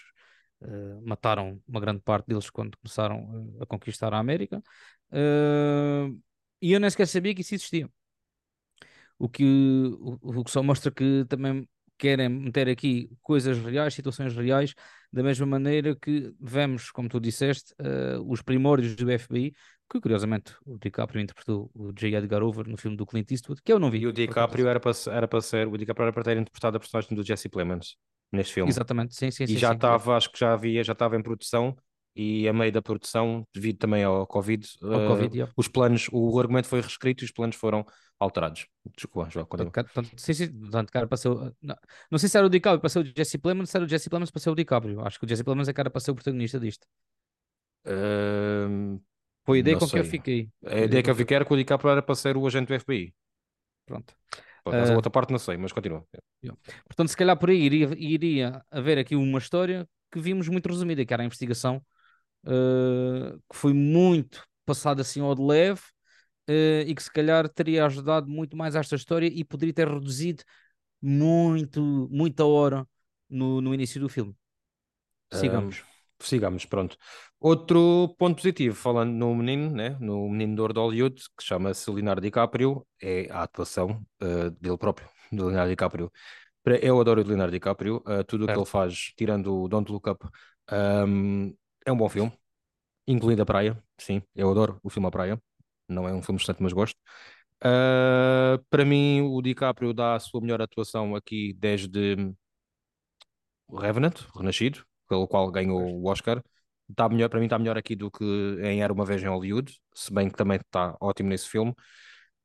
uh, 0.62 1.06
mataram 1.06 1.60
uma 1.68 1.80
grande 1.80 2.00
parte 2.00 2.26
deles 2.26 2.48
quando 2.50 2.76
começaram 2.78 3.56
a 3.60 3.66
conquistar 3.66 4.14
a 4.14 4.18
América, 4.18 4.62
e 6.62 6.72
eu 6.72 6.78
nem 6.78 6.88
sequer 6.90 7.06
sabia 7.06 7.34
que 7.34 7.40
isso 7.40 7.54
existia. 7.54 7.90
O 9.18 9.28
que, 9.28 9.44
o, 10.00 10.40
o 10.40 10.44
que 10.44 10.50
só 10.50 10.62
mostra 10.62 10.90
que 10.90 11.24
também 11.28 11.68
querem 12.00 12.28
meter 12.28 12.68
aqui 12.68 13.10
coisas 13.22 13.58
reais, 13.58 13.94
situações 13.94 14.34
reais, 14.34 14.74
da 15.12 15.22
mesma 15.22 15.44
maneira 15.44 15.94
que 15.94 16.32
vemos, 16.40 16.90
como 16.90 17.08
tu 17.08 17.20
disseste, 17.20 17.74
uh, 17.80 18.20
os 18.26 18.40
primórdios 18.40 18.96
do 18.96 19.10
FBI, 19.18 19.52
que 19.90 20.00
curiosamente 20.00 20.54
o 20.64 20.78
DiCaprio 20.78 21.20
interpretou 21.20 21.70
o 21.74 21.92
J. 21.92 22.16
Edgar 22.16 22.42
Hoover 22.42 22.68
no 22.68 22.76
filme 22.76 22.96
do 22.96 23.04
Clint 23.04 23.30
Eastwood, 23.30 23.60
que 23.62 23.72
eu 23.72 23.78
não 23.78 23.90
vi. 23.90 23.98
E 23.98 24.06
o 24.06 24.12
DiCaprio 24.12 24.66
era 24.66 24.80
para, 24.80 24.92
era 25.10 25.28
para 25.28 25.40
ser, 25.40 25.66
o 25.66 25.76
DiCaprio 25.76 26.04
era 26.04 26.12
para 26.12 26.22
ter 26.22 26.36
interpretado 26.36 26.76
a 26.76 26.80
personagem 26.80 27.14
do 27.14 27.22
Jesse 27.22 27.48
Plemons 27.48 27.96
neste 28.32 28.54
filme. 28.54 28.70
Exatamente, 28.70 29.14
sim, 29.14 29.30
sim. 29.30 29.44
E 29.44 29.48
sim, 29.48 29.56
já 29.56 29.72
estava, 29.72 30.16
acho 30.16 30.30
que 30.30 30.38
já 30.38 30.52
havia, 30.52 30.82
já 30.82 30.92
estava 30.92 31.16
em 31.16 31.22
produção 31.22 31.76
e 32.14 32.48
a 32.48 32.52
meio 32.52 32.72
da 32.72 32.82
produção, 32.82 33.46
devido 33.54 33.78
também 33.78 34.02
ao 34.02 34.26
Covid, 34.26 34.66
ao 34.82 34.88
uh, 34.88 35.08
COVID 35.08 35.36
yeah. 35.36 35.52
os 35.56 35.68
planos, 35.68 36.08
o 36.12 36.38
argumento 36.38 36.66
foi 36.66 36.80
reescrito 36.80 37.22
e 37.22 37.26
os 37.26 37.30
planos 37.30 37.56
foram 37.56 37.84
alterados. 38.18 38.66
Desculpa, 38.96 39.30
João, 39.30 39.46
continua. 39.46 39.70
Tanto, 39.72 40.10
sim, 40.16 40.32
sim, 40.34 40.70
tanto 40.70 40.92
cara 40.92 41.08
ser, 41.16 41.28
não, 41.62 41.76
não, 42.10 42.18
sei 42.18 42.28
se 42.28 42.36
era 42.36 42.46
o 42.46 42.50
DiCaprio 42.50 42.80
para 42.80 42.90
ser 42.90 42.98
o 42.98 43.04
Jesse 43.04 43.38
Plemons, 43.38 43.70
se 43.70 43.76
era 43.76 43.84
o 43.84 43.88
Jesse 43.88 44.10
Plemons 44.10 44.30
para 44.30 44.40
ser 44.40 44.50
o 44.50 44.54
DiCaprio. 44.54 45.00
Acho 45.00 45.18
que 45.18 45.24
o 45.24 45.28
Jesse 45.28 45.44
Plemons 45.44 45.68
é 45.68 45.72
cara 45.72 45.88
para 45.88 46.00
ser 46.00 46.10
o 46.10 46.14
protagonista 46.14 46.58
disto. 46.58 46.86
Uh, 47.86 49.00
foi 49.44 49.58
a 49.58 49.60
ideia 49.60 49.78
com 49.78 49.86
sei. 49.86 50.00
que 50.00 50.06
eu 50.06 50.10
fiquei. 50.10 50.48
A 50.64 50.66
ideia, 50.66 50.82
a 50.82 50.84
ideia 50.84 51.02
que 51.02 51.10
eu 51.10 51.14
fiquei 51.14 51.34
era 51.36 51.44
que 51.44 51.52
o 51.52 51.56
DiCaprio 51.56 51.90
era 51.90 52.02
para 52.02 52.14
ser 52.14 52.36
o 52.36 52.46
agente 52.46 52.68
do 52.68 52.78
FBI. 52.78 53.14
Pronto. 53.86 54.14
Por 54.64 54.74
uh, 54.74 54.92
a 54.92 54.94
outra 54.94 55.10
parte 55.10 55.30
não 55.30 55.38
sei, 55.38 55.56
mas 55.56 55.72
continua. 55.72 56.04
Portanto, 56.84 57.08
se 57.08 57.16
calhar 57.16 57.38
por 57.38 57.48
aí 57.48 57.62
iria, 57.62 57.88
iria 57.96 58.64
haver 58.70 58.98
aqui 58.98 59.16
uma 59.16 59.38
história 59.38 59.88
que 60.12 60.20
vimos 60.20 60.48
muito 60.48 60.68
resumida, 60.68 61.04
que 61.04 61.14
era 61.14 61.22
a 61.22 61.26
investigação 61.26 61.82
uh, 62.44 63.38
que 63.50 63.56
foi 63.56 63.72
muito 63.72 64.44
passado 64.64 65.00
assim 65.00 65.20
ao 65.20 65.34
de 65.34 65.42
leve 65.42 65.80
uh, 66.48 66.82
e 66.86 66.94
que 66.94 67.02
se 67.02 67.12
calhar 67.12 67.48
teria 67.48 67.86
ajudado 67.86 68.28
muito 68.28 68.56
mais 68.56 68.74
esta 68.74 68.96
história 68.96 69.26
e 69.26 69.44
poderia 69.44 69.74
ter 69.74 69.88
reduzido 69.88 70.42
muito, 71.00 72.08
muita 72.10 72.44
hora 72.44 72.86
no, 73.28 73.60
no 73.60 73.74
início 73.74 74.00
do 74.00 74.08
filme. 74.08 74.34
Sigamos. 75.32 75.78
Uh, 75.78 75.84
sigamos, 76.24 76.64
pronto. 76.64 76.96
Outro 77.38 78.14
ponto 78.18 78.36
positivo, 78.36 78.74
falando 78.74 79.12
no 79.12 79.34
menino, 79.34 79.70
né, 79.70 79.96
no 80.00 80.28
menino 80.28 80.54
de 80.68 80.74
de 80.74 80.80
Hollywood, 80.80 81.22
que 81.36 81.42
chama-se 81.42 81.90
Leonardo 81.90 82.20
DiCaprio, 82.20 82.86
é 83.00 83.28
a 83.30 83.44
atuação 83.44 84.04
uh, 84.22 84.50
dele 84.60 84.76
próprio, 84.76 85.08
do 85.32 85.46
Leonardo 85.46 85.70
DiCaprio. 85.70 86.12
Eu 86.82 87.00
adoro 87.00 87.22
o 87.22 87.26
Leonardo 87.26 87.52
DiCaprio, 87.52 88.02
uh, 88.06 88.22
tudo 88.24 88.44
o 88.44 88.46
que 88.46 88.52
ele 88.52 88.66
faz, 88.66 89.12
tirando 89.16 89.62
o 89.62 89.68
Don't 89.68 89.90
Look 89.90 90.10
Up, 90.10 90.28
um, 90.70 91.56
é 91.86 91.92
um 91.92 91.96
bom 91.96 92.08
filme, 92.08 92.32
incluindo 93.06 93.42
a 93.42 93.46
praia. 93.46 93.82
Sim, 93.98 94.22
eu 94.34 94.50
adoro 94.50 94.78
o 94.82 94.90
filme 94.90 95.08
A 95.08 95.10
Praia. 95.10 95.42
Não 95.88 96.08
é 96.08 96.12
um 96.14 96.22
filme 96.22 96.38
bastante, 96.38 96.62
mas 96.62 96.72
gosto. 96.72 96.96
Uh, 97.62 98.62
para 98.70 98.84
mim, 98.84 99.22
o 99.22 99.42
DiCaprio 99.42 99.92
dá 99.92 100.14
a 100.14 100.20
sua 100.20 100.40
melhor 100.40 100.62
atuação 100.62 101.14
aqui 101.14 101.54
desde 101.54 102.16
Revenant, 103.70 104.20
Renascido, 104.34 104.84
pelo 105.08 105.26
qual 105.28 105.50
ganhou 105.50 105.80
o 105.82 106.06
Oscar. 106.08 106.42
Está 106.88 107.08
melhor, 107.08 107.28
para 107.28 107.38
mim 107.38 107.46
está 107.46 107.58
melhor 107.58 107.78
aqui 107.78 107.94
do 107.94 108.10
que 108.10 108.24
em 108.62 108.82
Era 108.82 108.92
Uma 108.92 109.04
Vez 109.04 109.22
em 109.22 109.28
Hollywood, 109.28 109.78
se 109.94 110.12
bem 110.12 110.28
que 110.28 110.36
também 110.36 110.58
está 110.58 110.96
ótimo 111.00 111.28
nesse 111.28 111.48
filme. 111.48 111.74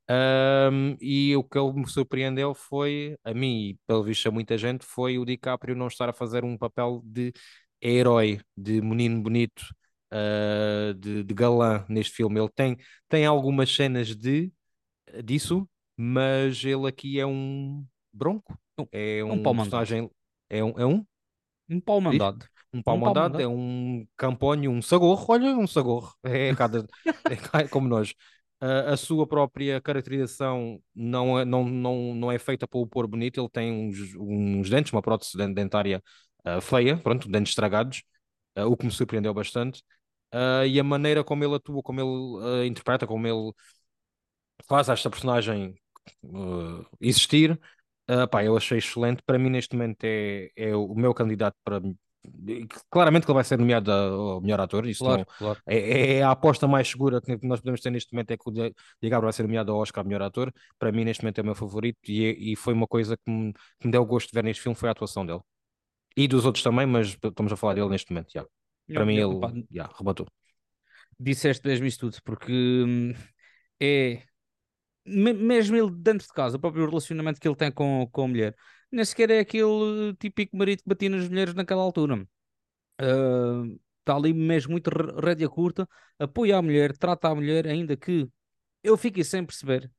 Um, 0.07 0.95
e 1.01 1.35
o 1.35 1.43
que 1.43 1.57
ele 1.57 1.73
me 1.73 1.89
surpreendeu 1.89 2.53
foi, 2.53 3.17
a 3.23 3.33
mim 3.33 3.69
e 3.69 3.79
pelo 3.87 4.03
visto 4.03 4.27
a 4.27 4.31
muita 4.31 4.55
gente, 4.57 4.85
foi 4.85 5.17
o 5.17 5.25
DiCaprio 5.25 5.75
não 5.75 5.87
estar 5.87 6.07
a 6.09 6.13
fazer 6.13 6.43
um 6.43 6.57
papel 6.57 7.01
de 7.03 7.33
é 7.81 7.89
herói, 7.89 8.39
de 8.55 8.81
menino 8.81 9.21
bonito, 9.21 9.63
uh, 10.11 10.93
de, 10.93 11.23
de, 11.23 11.33
galã 11.33 11.85
neste 11.89 12.13
filme. 12.13 12.39
Ele 12.39 12.49
tem, 12.49 12.77
tem 13.07 13.25
algumas 13.25 13.73
cenas 13.73 14.15
de, 14.15 14.51
disso, 15.23 15.67
mas 15.97 16.63
ele 16.63 16.87
aqui 16.87 17.19
é 17.19 17.25
um 17.25 17.85
bronco. 18.11 18.57
É 18.91 19.23
um, 19.23 19.33
um 19.33 19.43
personagem. 19.43 20.09
É 20.49 20.63
um, 20.63 20.73
é 20.77 20.85
um? 20.85 21.05
Um 21.69 21.79
pau 21.79 21.99
mandado. 21.99 22.45
Um 22.73 22.81
pau, 22.81 22.95
um 22.95 22.99
mandado, 22.99 23.41
é 23.41 23.47
um 23.47 24.05
camponho, 24.17 24.69
um 24.71 24.81
sagorro. 24.81 25.25
Olha, 25.29 25.57
um 25.57 25.67
sagorro. 25.67 26.13
É, 26.23 26.53
cada, 26.55 26.85
é 27.53 27.67
como 27.67 27.87
nós. 27.87 28.13
Uh, 28.61 28.87
a 28.93 28.97
sua 28.97 29.27
própria 29.27 29.81
caracterização 29.81 30.81
não 30.93 31.37
é, 31.37 31.45
não, 31.45 31.65
não, 31.65 32.15
não 32.15 32.31
é 32.31 32.39
feita 32.39 32.67
para 32.67 32.79
o 32.79 32.87
pôr 32.87 33.07
bonito. 33.07 33.39
Ele 33.39 33.49
tem 33.49 33.71
uns, 33.71 34.15
uns 34.17 34.69
dentes, 34.69 34.91
uma 34.91 35.01
prótese 35.01 35.37
dentária 35.53 36.01
uh, 36.45 36.61
feia, 36.61 36.97
pronto, 36.97 37.29
dentes 37.29 37.51
estragados, 37.51 38.03
uh, 38.57 38.65
o 38.65 38.77
que 38.77 38.85
me 38.85 38.91
surpreendeu 38.91 39.33
bastante. 39.33 39.81
Uh, 40.33 40.65
e 40.67 40.79
a 40.79 40.83
maneira 40.83 41.23
como 41.23 41.43
ele 41.43 41.55
atua, 41.55 41.81
como 41.81 42.01
ele 42.01 42.67
interpreta, 42.67 43.07
como 43.07 43.25
ele 43.27 43.51
faz 44.67 44.89
esta 44.89 45.09
personagem 45.09 45.75
existir, 46.99 47.59
pá, 48.31 48.43
eu 48.43 48.55
achei 48.57 48.77
excelente. 48.77 49.21
Para 49.23 49.39
mim, 49.39 49.49
neste 49.49 49.75
momento, 49.75 50.03
é, 50.03 50.49
é 50.55 50.75
o 50.75 50.93
meu 50.95 51.13
candidato 51.13 51.55
para 51.63 51.81
claramente 52.89 53.25
que 53.25 53.31
ele 53.31 53.35
vai 53.35 53.43
ser 53.43 53.57
nomeado 53.57 53.91
ao 53.91 54.41
melhor 54.41 54.59
ator, 54.61 54.85
isso 54.87 55.03
claro, 55.03 55.19
não, 55.19 55.25
claro. 55.37 55.61
É, 55.67 56.17
é, 56.17 56.23
a 56.23 56.31
aposta 56.31 56.67
mais 56.67 56.87
segura 56.87 57.21
que 57.21 57.37
nós 57.45 57.59
podemos 57.59 57.81
ter 57.81 57.89
neste 57.89 58.13
momento 58.13 58.31
é 58.31 58.37
que 58.37 58.49
o 58.49 58.51
Diego 58.51 59.21
vai 59.21 59.33
ser 59.33 59.43
nomeado 59.43 59.71
ao 59.71 59.79
Oscar 59.79 60.03
melhor 60.03 60.21
ator, 60.21 60.53
para 60.79 60.91
mim 60.91 61.03
neste 61.03 61.23
momento 61.23 61.39
é 61.39 61.41
o 61.41 61.45
meu 61.45 61.55
favorito 61.55 61.99
e, 62.07 62.53
e 62.53 62.55
foi 62.55 62.73
uma 62.73 62.87
coisa 62.87 63.17
que 63.17 63.31
me, 63.31 63.53
que 63.53 63.85
me 63.87 63.91
deu 63.91 64.05
gosto 64.05 64.29
de 64.29 64.33
ver 64.33 64.43
neste 64.43 64.61
filme, 64.61 64.75
foi 64.75 64.89
a 64.89 64.91
atuação 64.91 65.25
dele. 65.25 65.41
E 66.15 66.27
dos 66.27 66.45
outros 66.45 66.63
também, 66.63 66.85
mas 66.85 67.17
estamos 67.21 67.51
a 67.51 67.57
falar 67.57 67.73
dele 67.73 67.89
neste 67.89 68.11
momento, 68.11 68.31
já. 68.31 68.45
Para 68.93 69.05
mim 69.05 69.17
ele, 69.17 69.65
já, 69.71 69.89
rebatou. 69.97 70.27
Disseste 71.19 71.67
mesmo 71.67 71.85
isso 71.85 71.99
tudo, 71.99 72.17
porque 72.23 72.51
hum, 72.51 73.13
é... 73.81 74.21
Mesmo 75.05 75.75
ele 75.75 75.91
dentro 75.91 76.25
de 76.25 76.33
casa, 76.33 76.57
o 76.57 76.59
próprio 76.59 76.87
relacionamento 76.87 77.39
que 77.39 77.47
ele 77.47 77.55
tem 77.55 77.71
com, 77.71 78.07
com 78.11 78.23
a 78.23 78.27
mulher, 78.27 78.55
nem 78.91 79.05
sequer 79.05 79.29
é 79.29 79.39
aquele 79.39 80.15
típico 80.19 80.57
marido 80.57 80.81
que 80.81 80.89
batia 80.89 81.09
nas 81.09 81.27
mulheres 81.29 81.53
naquela 81.53 81.83
altura. 81.83 82.27
Uh, 82.99 83.79
está 83.99 84.15
ali 84.15 84.33
mesmo 84.33 84.71
muito 84.71 84.89
rédea 84.89 85.49
curta, 85.49 85.87
apoia 86.17 86.57
a 86.57 86.61
mulher, 86.61 86.97
trata 86.97 87.27
a 87.27 87.35
mulher, 87.35 87.67
ainda 87.67 87.95
que 87.97 88.27
eu 88.83 88.97
fiquei 88.97 89.23
sem 89.23 89.45
perceber 89.45 89.91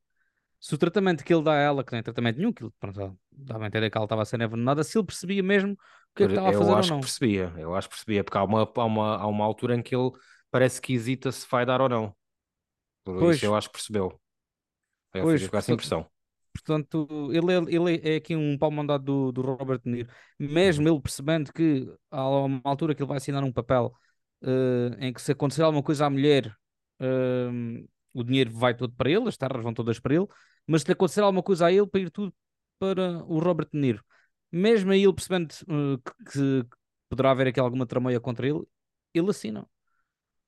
se 0.59 0.73
o 0.73 0.77
tratamento 0.77 1.23
que 1.23 1.33
ele 1.33 1.43
dá 1.43 1.53
a 1.53 1.59
ela, 1.61 1.83
que 1.83 1.91
não 1.91 1.99
é 1.99 2.01
tratamento 2.01 2.37
nenhum, 2.37 2.51
que 2.51 2.63
ele, 2.63 2.71
pronto, 2.79 3.17
dava 3.31 3.63
a 3.65 3.67
entender 3.67 3.89
que 3.89 3.97
ela 3.97 4.05
estava 4.05 4.23
a 4.23 4.25
ser 4.25 4.41
envenenada, 4.41 4.83
se 4.83 4.97
ele 4.97 5.05
percebia 5.05 5.43
mesmo 5.43 5.77
que 6.17 6.23
é 6.23 6.27
que 6.27 6.33
estava 6.33 6.49
a 6.49 6.53
fazer 6.53 6.71
eu 6.71 6.75
acho. 6.75 6.93
Que 6.95 6.99
percebia, 6.99 7.53
eu 7.57 7.75
acho 7.75 7.89
que 7.89 7.95
percebia, 7.95 8.23
porque 8.23 8.37
há 8.37 8.43
uma, 8.43 8.71
há, 8.75 8.85
uma, 8.85 9.17
há 9.17 9.27
uma 9.27 9.45
altura 9.45 9.75
em 9.75 9.81
que 9.81 9.95
ele 9.95 10.11
parece 10.51 10.81
que 10.81 10.93
hesita 10.93 11.31
se 11.31 11.47
vai 11.49 11.65
dar 11.65 11.81
ou 11.81 11.89
não. 11.89 12.15
Por 13.03 13.19
pois, 13.19 13.37
isso 13.37 13.45
eu 13.45 13.55
acho 13.55 13.67
que 13.67 13.73
percebeu. 13.73 14.19
Eu 15.13 15.23
pois, 15.23 15.41
fiquei 15.41 15.49
com 15.49 15.57
essa 15.57 15.71
impressão. 15.71 16.09
Portanto, 16.53 17.07
ele 17.31 17.53
é, 17.53 17.57
ele 17.75 18.01
é 18.03 18.15
aqui 18.15 18.35
um 18.35 18.57
pau 18.57 18.71
mandado 18.71 19.03
do, 19.03 19.31
do 19.31 19.41
Robert 19.41 19.79
De 19.83 19.89
Niro. 19.89 20.09
Mesmo 20.39 20.87
uhum. 20.87 20.95
ele 20.95 21.01
percebendo 21.01 21.53
que 21.53 21.87
há 22.09 22.27
uma 22.27 22.61
altura 22.63 22.95
que 22.95 23.01
ele 23.01 23.07
vai 23.07 23.17
assinar 23.17 23.43
um 23.43 23.51
papel 23.51 23.93
uh, 24.41 24.95
em 24.99 25.13
que 25.13 25.21
se 25.21 25.31
acontecer 25.31 25.61
alguma 25.61 25.83
coisa 25.83 26.05
à 26.05 26.09
mulher, 26.09 26.53
uh, 26.99 27.87
o 28.13 28.23
dinheiro 28.23 28.51
vai 28.51 28.75
todo 28.75 28.93
para 28.93 29.09
ele, 29.09 29.27
as 29.29 29.37
terras 29.37 29.61
vão 29.61 29.73
todas 29.73 29.99
para 29.99 30.15
ele, 30.15 30.27
mas 30.65 30.81
se 30.81 30.87
lhe 30.87 30.93
acontecer 30.93 31.21
alguma 31.21 31.43
coisa 31.43 31.67
a 31.67 31.71
ele, 31.71 31.87
para 31.87 32.01
ir 32.01 32.09
tudo 32.09 32.33
para 32.79 33.23
o 33.25 33.39
Robert 33.39 33.69
De 33.71 33.79
Niro. 33.79 34.03
Mesmo 34.51 34.91
aí 34.91 35.03
ele 35.03 35.13
percebendo 35.13 35.51
uh, 35.63 35.97
que, 35.97 36.31
que, 36.63 36.65
poderá 37.09 37.31
haver 37.31 37.47
aqui 37.47 37.59
alguma 37.59 37.85
tramoia 37.85 38.19
contra 38.19 38.47
ele, 38.47 38.63
ele 39.13 39.29
assina. 39.29 39.67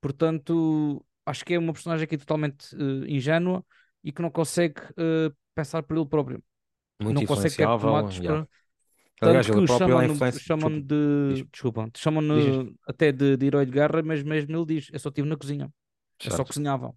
Portanto, 0.02 1.06
acho 1.26 1.44
que 1.44 1.54
é 1.54 1.60
uma 1.60 1.74
personagem 1.74 2.06
aqui 2.06 2.18
totalmente 2.18 2.76
ingênua 3.08 3.66
e 4.04 4.12
que 4.12 4.22
não 4.22 4.30
consegue 4.30 4.82
pensar 5.54 5.84
por 5.84 5.98
ele 5.98 6.06
próprio. 6.06 6.44
Muito 7.02 7.20
não 7.20 7.26
consegue 7.26 7.56
ter 7.56 7.66
tomates 7.66 8.18
yeah. 8.18 8.46
para. 8.46 8.60
Tanto 9.20 9.52
que 9.52 9.68
chamam-no 9.68 10.40
chamam 10.40 10.82
de. 10.82 11.44
Desculpa, 11.52 11.90
chamam 11.96 12.74
até 12.88 13.12
de, 13.12 13.36
de, 13.36 13.46
herói 13.46 13.66
de 13.66 13.72
guerra, 13.72 14.02
mas 14.02 14.24
mesmo 14.24 14.56
ele 14.56 14.66
diz: 14.66 14.90
Eu 14.92 15.00
só 15.00 15.10
estive 15.10 15.28
na 15.28 15.36
cozinha. 15.36 15.70
Eu 16.24 16.32
só 16.32 16.44
cozinhava. 16.44 16.94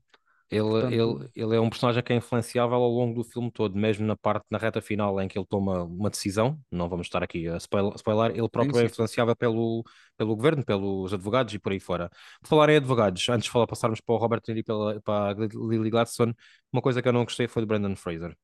Ele, 0.53 0.69
Portanto... 0.69 0.93
ele, 0.93 1.31
ele 1.35 1.57
é 1.57 1.61
um 1.61 1.71
personagem 1.71 2.03
que 2.03 2.13
é 2.13 2.17
influenciável 2.17 2.77
ao 2.77 2.91
longo 2.91 3.15
do 3.15 3.25
filme 3.25 3.51
todo, 3.51 3.75
mesmo 3.75 4.07
na 4.07 4.15
parte, 4.15 4.45
na 4.51 4.59
reta 4.59 4.83
final 4.83 5.19
em 5.19 5.27
que 5.27 5.39
ele 5.39 5.47
toma 5.47 5.85
uma 5.85 6.11
decisão, 6.11 6.61
não 6.71 6.91
vamos 6.91 7.07
estar 7.07 7.23
aqui 7.23 7.49
a 7.49 7.57
spoiler, 7.57 8.33
ele 8.33 8.49
próprio 8.51 8.75
sim, 8.75 8.81
sim. 8.81 8.85
é 8.85 8.87
influenciável 8.87 9.35
pelo, 9.35 9.83
pelo 10.15 10.37
governo, 10.37 10.63
pelos 10.63 11.15
advogados 11.15 11.55
e 11.55 11.59
por 11.59 11.73
aí 11.73 11.81
fora. 11.81 12.11
Por 12.43 12.49
falar 12.49 12.69
em 12.69 12.77
advogados, 12.77 13.27
antes 13.31 13.45
de 13.47 13.51
falar, 13.51 13.67
passarmos 13.67 14.01
para 14.03 14.15
o 14.15 14.19
Robert 14.19 14.43
De 14.47 14.53
e 14.59 14.63
para 14.63 15.31
a 15.31 15.33
Lily 15.33 15.89
Gladstone, 15.89 16.35
uma 16.71 16.83
coisa 16.83 17.01
que 17.01 17.09
eu 17.09 17.13
não 17.15 17.25
gostei 17.25 17.49
foi 17.49 17.63
do 17.63 17.67
Brandon 17.67 17.97
Fraser 17.97 18.37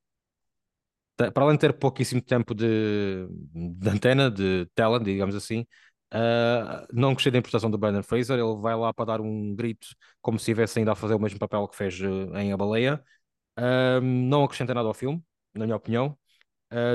para 1.35 1.45
além 1.45 1.57
de 1.57 1.61
ter 1.61 1.73
pouquíssimo 1.73 2.21
tempo 2.23 2.55
de, 2.55 3.27
de 3.53 3.89
antena, 3.89 4.31
de 4.31 4.67
tela, 4.75 5.01
digamos 5.01 5.35
assim, 5.35 5.67
uh, 6.15 6.87
não 6.93 7.15
gostei 7.15 7.33
da 7.33 7.39
interpretação 7.39 7.71
do 7.71 7.79
Brandon 7.79 8.03
Fraser. 8.03 8.39
Ele 8.39 8.57
vai 8.61 8.77
lá 8.77 8.93
para 8.93 9.05
dar 9.07 9.21
um 9.21 9.55
grito 9.55 9.89
como 10.21 10.39
se 10.39 10.43
estivesse 10.43 10.79
ainda 10.79 10.93
a 10.93 10.95
fazer 10.95 11.15
o 11.15 11.21
mesmo 11.21 11.39
papel 11.39 11.67
que 11.69 11.77
fez 11.77 12.01
uh, 12.01 12.37
em 12.37 12.53
A 12.53 12.57
Baleia. 12.57 13.03
Uh, 13.59 14.01
não 14.01 14.45
acrescenta 14.45 14.75
nada 14.75 14.89
ao 14.89 14.95
filme, 14.95 15.23
na 15.55 15.65
minha 15.65 15.77
opinião. 15.77 16.17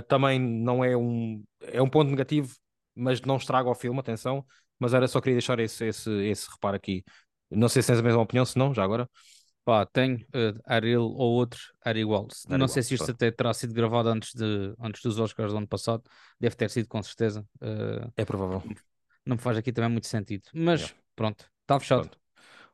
também 0.07 0.39
não 0.39 0.83
é 0.83 0.95
um, 0.95 1.43
é 1.61 1.81
um 1.81 1.89
ponto 1.89 2.09
negativo, 2.09 2.55
mas 2.95 3.21
não 3.21 3.37
estraga 3.37 3.69
o 3.69 3.75
filme, 3.75 3.99
atenção. 3.99 4.45
Mas 4.79 4.93
era 4.93 5.07
só 5.07 5.21
queria 5.21 5.35
deixar 5.35 5.59
esse, 5.59 5.85
esse, 5.85 6.11
esse 6.25 6.49
reparo 6.51 6.75
aqui. 6.75 7.03
Não 7.49 7.69
sei 7.69 7.81
se 7.81 7.87
tens 7.87 7.99
a 7.99 8.03
mesma 8.03 8.21
opinião, 8.21 8.45
se 8.45 8.57
não, 8.57 8.73
já 8.73 8.83
agora. 8.83 9.09
Pá, 9.65 9.85
tenho. 9.85 10.17
Uh, 10.35 10.59
era 10.67 10.85
ele 10.85 10.97
ou 10.97 11.15
outro, 11.15 11.59
era 11.85 11.97
igual. 11.97 12.27
Não 12.49 12.55
igual, 12.55 12.67
sei 12.67 12.83
se 12.83 12.95
isto 12.95 13.09
até 13.09 13.31
terá 13.31 13.53
sido 13.53 13.73
gravado 13.73 14.09
antes, 14.09 14.33
de, 14.33 14.73
antes 14.79 15.01
dos 15.01 15.19
Oscars 15.19 15.51
do 15.51 15.57
ano 15.57 15.67
passado. 15.67 16.03
Deve 16.39 16.55
ter 16.55 16.69
sido, 16.69 16.87
com 16.87 17.01
certeza. 17.01 17.45
Uh, 17.61 18.11
é 18.17 18.25
provável. 18.25 18.61
Não 19.25 19.35
me 19.35 19.41
faz 19.41 19.57
aqui 19.57 19.71
também 19.71 19.89
muito 19.89 20.07
sentido. 20.07 20.43
Mas 20.53 20.81
yeah. 20.81 20.97
pronto, 21.15 21.49
está 21.61 21.79
fechado. 21.79 22.01
Pronto. 22.01 22.19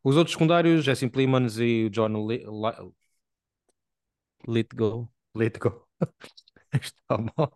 Os 0.04 0.16
outros 0.16 0.34
secundários, 0.34 0.84
Jesse 0.84 1.10
Plemons 1.10 1.58
e 1.60 1.86
o 1.86 1.90
John 1.90 2.28
Li 2.28 2.46
Let 4.48 4.70
Go. 4.74 5.10
Let 5.36 5.60
Go. 5.60 5.88
Está 6.74 7.18
bom. 7.18 7.52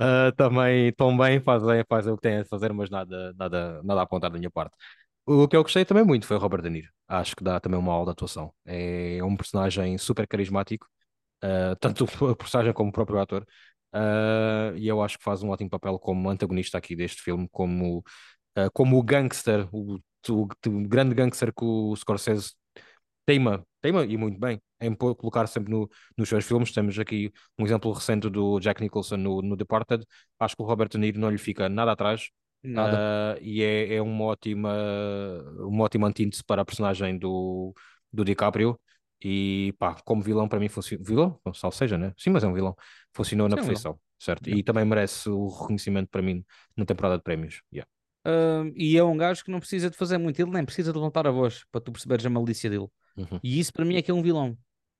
Uh, 0.00 0.32
também 0.36 0.88
estão 0.88 1.16
bem, 1.16 1.40
fazem, 1.40 1.84
fazem 1.88 2.12
o 2.12 2.16
que 2.16 2.22
têm 2.22 2.38
a 2.38 2.44
fazer, 2.44 2.72
mas 2.72 2.90
nada, 2.90 3.32
nada, 3.34 3.82
nada 3.82 4.00
a 4.00 4.02
apontar 4.02 4.30
da 4.30 4.38
minha 4.38 4.50
parte. 4.50 4.76
O 5.24 5.48
que 5.48 5.56
eu 5.56 5.62
gostei 5.62 5.84
também 5.84 6.04
muito 6.04 6.26
foi 6.26 6.36
o 6.36 6.40
Robert 6.40 6.62
De 6.62 6.70
Niro. 6.70 6.88
Acho 7.08 7.34
que 7.36 7.44
dá 7.44 7.60
também 7.60 7.78
uma 7.78 7.92
aula 7.92 8.06
de 8.06 8.10
atuação. 8.12 8.52
É 8.64 9.22
um 9.22 9.36
personagem 9.36 9.98
super 9.98 10.26
carismático, 10.26 10.86
uh, 11.44 11.76
tanto 11.80 12.04
o 12.24 12.36
personagem 12.36 12.72
como 12.72 12.90
o 12.90 12.92
próprio 12.92 13.20
ator. 13.20 13.46
Uh, 13.94 14.76
e 14.76 14.86
eu 14.86 15.02
acho 15.02 15.18
que 15.18 15.24
faz 15.24 15.42
um 15.42 15.50
ótimo 15.50 15.70
papel 15.70 15.98
como 15.98 16.28
antagonista 16.28 16.76
aqui 16.78 16.94
deste 16.94 17.22
filme, 17.22 17.48
como, 17.50 18.04
uh, 18.56 18.70
como 18.72 18.98
o 18.98 19.02
gangster, 19.02 19.68
o, 19.72 19.98
o, 20.28 20.42
o, 20.42 20.88
grande 20.88 21.14
gangster 21.14 21.52
que 21.52 21.64
o 21.64 21.94
Scorsese 21.96 22.52
teima, 23.24 23.64
teima 23.80 24.04
e 24.04 24.16
muito 24.16 24.38
bem, 24.38 24.60
em 24.80 24.94
colocar 24.94 25.46
sempre 25.46 25.72
no, 25.72 25.88
nos 26.16 26.28
seus 26.28 26.44
filmes. 26.44 26.72
Temos 26.72 26.98
aqui 26.98 27.32
um 27.58 27.64
exemplo 27.64 27.92
recente 27.92 28.28
do 28.30 28.60
Jack 28.60 28.80
Nicholson 28.82 29.16
no, 29.16 29.42
no 29.42 29.56
Departed. 29.56 30.04
Acho 30.38 30.56
que 30.56 30.62
o 30.62 30.66
Robert 30.66 30.88
De 30.88 30.98
Niro 30.98 31.18
não 31.18 31.30
lhe 31.30 31.38
fica 31.38 31.68
nada 31.68 31.92
atrás. 31.92 32.30
Nada. 32.62 33.36
Uh, 33.36 33.42
e 33.42 33.62
é, 33.62 33.94
é 33.94 34.02
uma 34.02 34.24
ótima, 34.24 34.72
uma 35.58 35.84
ótima 35.84 36.08
antítese 36.08 36.42
para 36.44 36.62
a 36.62 36.64
personagem 36.64 37.18
do, 37.18 37.74
do 38.12 38.24
DiCaprio. 38.24 38.78
E 39.22 39.74
pá, 39.78 39.96
como 40.04 40.22
vilão 40.22 40.46
para 40.48 40.60
mim 40.60 40.68
funciona. 40.68 41.02
Vilão? 41.02 41.40
Só 41.54 41.70
seja, 41.70 41.96
né? 41.96 42.12
Sim, 42.18 42.30
mas 42.30 42.44
é 42.44 42.46
um 42.46 42.52
vilão. 42.52 42.76
Funcionou 43.14 43.48
Sim, 43.48 43.50
na 43.50 43.56
perfeição, 43.56 43.98
certo? 44.18 44.50
E 44.50 44.62
também 44.62 44.84
merece 44.84 45.28
o 45.30 45.48
reconhecimento 45.48 46.08
para 46.10 46.20
mim 46.20 46.44
na 46.76 46.84
temporada 46.84 47.16
de 47.16 47.22
prémios. 47.22 47.62
Yeah. 47.72 47.88
Uh, 48.26 48.72
e 48.74 48.98
é 48.98 49.04
um 49.04 49.16
gajo 49.16 49.44
que 49.44 49.52
não 49.52 49.60
precisa 49.60 49.88
de 49.88 49.96
fazer 49.96 50.18
muito, 50.18 50.40
ele 50.40 50.50
nem 50.50 50.64
precisa 50.64 50.92
de 50.92 50.98
levantar 50.98 51.28
a 51.28 51.30
voz 51.30 51.64
para 51.70 51.80
tu 51.80 51.92
perceberes 51.92 52.26
a 52.26 52.30
malícia 52.30 52.68
dele. 52.68 52.88
Uhum. 53.16 53.38
E 53.40 53.60
isso 53.60 53.72
para 53.72 53.84
mim 53.84 53.94
é 53.94 54.02
que 54.02 54.10
é 54.10 54.14
um 54.14 54.22
vilão. 54.22 54.58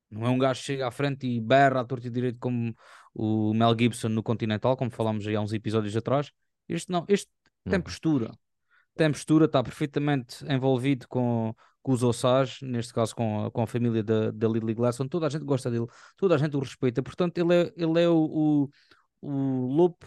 Não 0.09 0.25
é 0.25 0.29
um 0.29 0.37
gajo 0.37 0.61
que 0.61 0.67
chega 0.67 0.87
à 0.87 0.91
frente 0.91 1.27
e 1.27 1.41
berra 1.41 1.81
à 1.81 1.83
torta 1.83 2.07
e 2.07 2.09
direito 2.09 2.39
como 2.39 2.73
o 3.13 3.53
Mel 3.53 3.75
Gibson 3.77 4.07
no 4.07 4.23
Continental, 4.23 4.77
como 4.77 4.89
falámos 4.89 5.27
aí 5.27 5.35
há 5.35 5.41
uns 5.41 5.51
episódios 5.51 5.97
atrás. 5.97 6.31
Este 6.69 6.89
não, 6.89 7.03
este 7.09 7.29
tem 7.65 7.75
uhum. 7.75 7.81
postura. 7.81 8.31
Tem 8.95 9.11
postura, 9.11 9.45
está 9.45 9.61
perfeitamente 9.61 10.45
envolvido 10.45 11.05
com, 11.09 11.53
com 11.81 11.91
os 11.91 12.03
Osage, 12.03 12.65
neste 12.65 12.93
caso 12.93 13.13
com 13.13 13.45
a, 13.45 13.51
com 13.51 13.61
a 13.61 13.67
família 13.67 14.01
da, 14.01 14.31
da 14.31 14.47
Lily 14.47 14.73
Glasson. 14.73 15.07
Toda 15.07 15.27
a 15.27 15.29
gente 15.29 15.43
gosta 15.43 15.69
dele, 15.69 15.87
toda 16.15 16.35
a 16.35 16.37
gente 16.37 16.55
o 16.55 16.59
respeita. 16.59 17.03
Portanto, 17.03 17.37
ele 17.37 17.53
é, 17.53 17.73
ele 17.75 18.01
é 18.01 18.07
o, 18.07 18.17
o, 18.17 18.69
o 19.21 19.67
lobo 19.67 19.97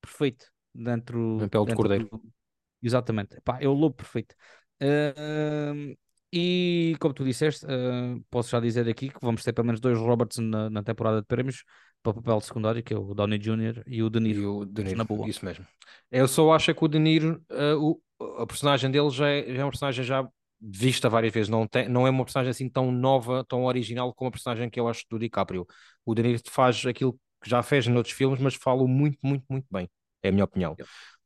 perfeito 0.00 0.46
dentro. 0.74 1.38
Em 1.42 1.48
pele 1.48 1.66
de 1.66 1.74
cordeiro. 1.74 2.08
Do... 2.10 2.37
Exatamente. 2.82 3.40
Pá, 3.42 3.58
é 3.60 3.68
o 3.68 3.72
lobo 3.72 3.96
perfeito. 3.96 4.34
Uh, 4.82 5.96
e 6.32 6.94
como 7.00 7.14
tu 7.14 7.24
disseste, 7.24 7.64
uh, 7.64 8.22
posso 8.30 8.50
já 8.50 8.60
dizer 8.60 8.88
aqui 8.88 9.08
que 9.08 9.18
vamos 9.20 9.42
ter 9.42 9.52
pelo 9.52 9.66
menos 9.66 9.80
dois 9.80 9.98
Roberts 9.98 10.38
na, 10.38 10.68
na 10.68 10.82
temporada 10.82 11.20
de 11.20 11.26
prémios 11.26 11.64
para 12.02 12.10
o 12.10 12.14
papel 12.14 12.40
secundário, 12.40 12.82
que 12.82 12.92
é 12.92 12.98
o 12.98 13.14
Downey 13.14 13.38
Jr. 13.38 13.82
e 13.86 14.02
o 14.02 14.10
De 14.10 14.20
Niro. 14.20 14.40
E 14.40 14.46
o 14.46 14.64
De 14.64 14.84
Niro, 14.84 14.98
na 14.98 15.04
boa. 15.04 15.28
isso 15.28 15.44
mesmo. 15.44 15.66
Eu 16.10 16.28
só 16.28 16.52
acho 16.52 16.74
que 16.74 16.84
o 16.84 16.88
De 16.88 16.98
Niro, 16.98 17.42
uh, 17.50 18.00
o, 18.20 18.42
a 18.42 18.46
personagem 18.46 18.90
dele 18.90 19.10
já 19.10 19.28
é, 19.28 19.54
já 19.54 19.62
é 19.62 19.64
uma 19.64 19.70
personagem 19.70 20.04
já 20.04 20.28
vista 20.60 21.08
várias 21.08 21.32
vezes, 21.32 21.48
não, 21.48 21.68
tem, 21.68 21.88
não 21.88 22.06
é 22.06 22.10
uma 22.10 22.24
personagem 22.24 22.50
assim 22.50 22.68
tão 22.68 22.90
nova, 22.90 23.44
tão 23.44 23.64
original 23.64 24.12
como 24.12 24.28
a 24.28 24.32
personagem 24.32 24.68
que 24.68 24.78
eu 24.78 24.88
acho 24.88 25.04
do 25.08 25.18
DiCaprio. 25.18 25.66
O 26.04 26.14
De 26.14 26.22
Niro 26.22 26.40
faz 26.48 26.84
aquilo 26.84 27.12
que 27.42 27.48
já 27.48 27.62
fez 27.62 27.86
noutros 27.86 28.14
filmes, 28.14 28.40
mas 28.40 28.54
fala 28.54 28.86
muito, 28.86 29.18
muito, 29.22 29.44
muito 29.48 29.66
bem. 29.70 29.88
É 30.22 30.28
a 30.28 30.32
minha 30.32 30.44
opinião. 30.44 30.76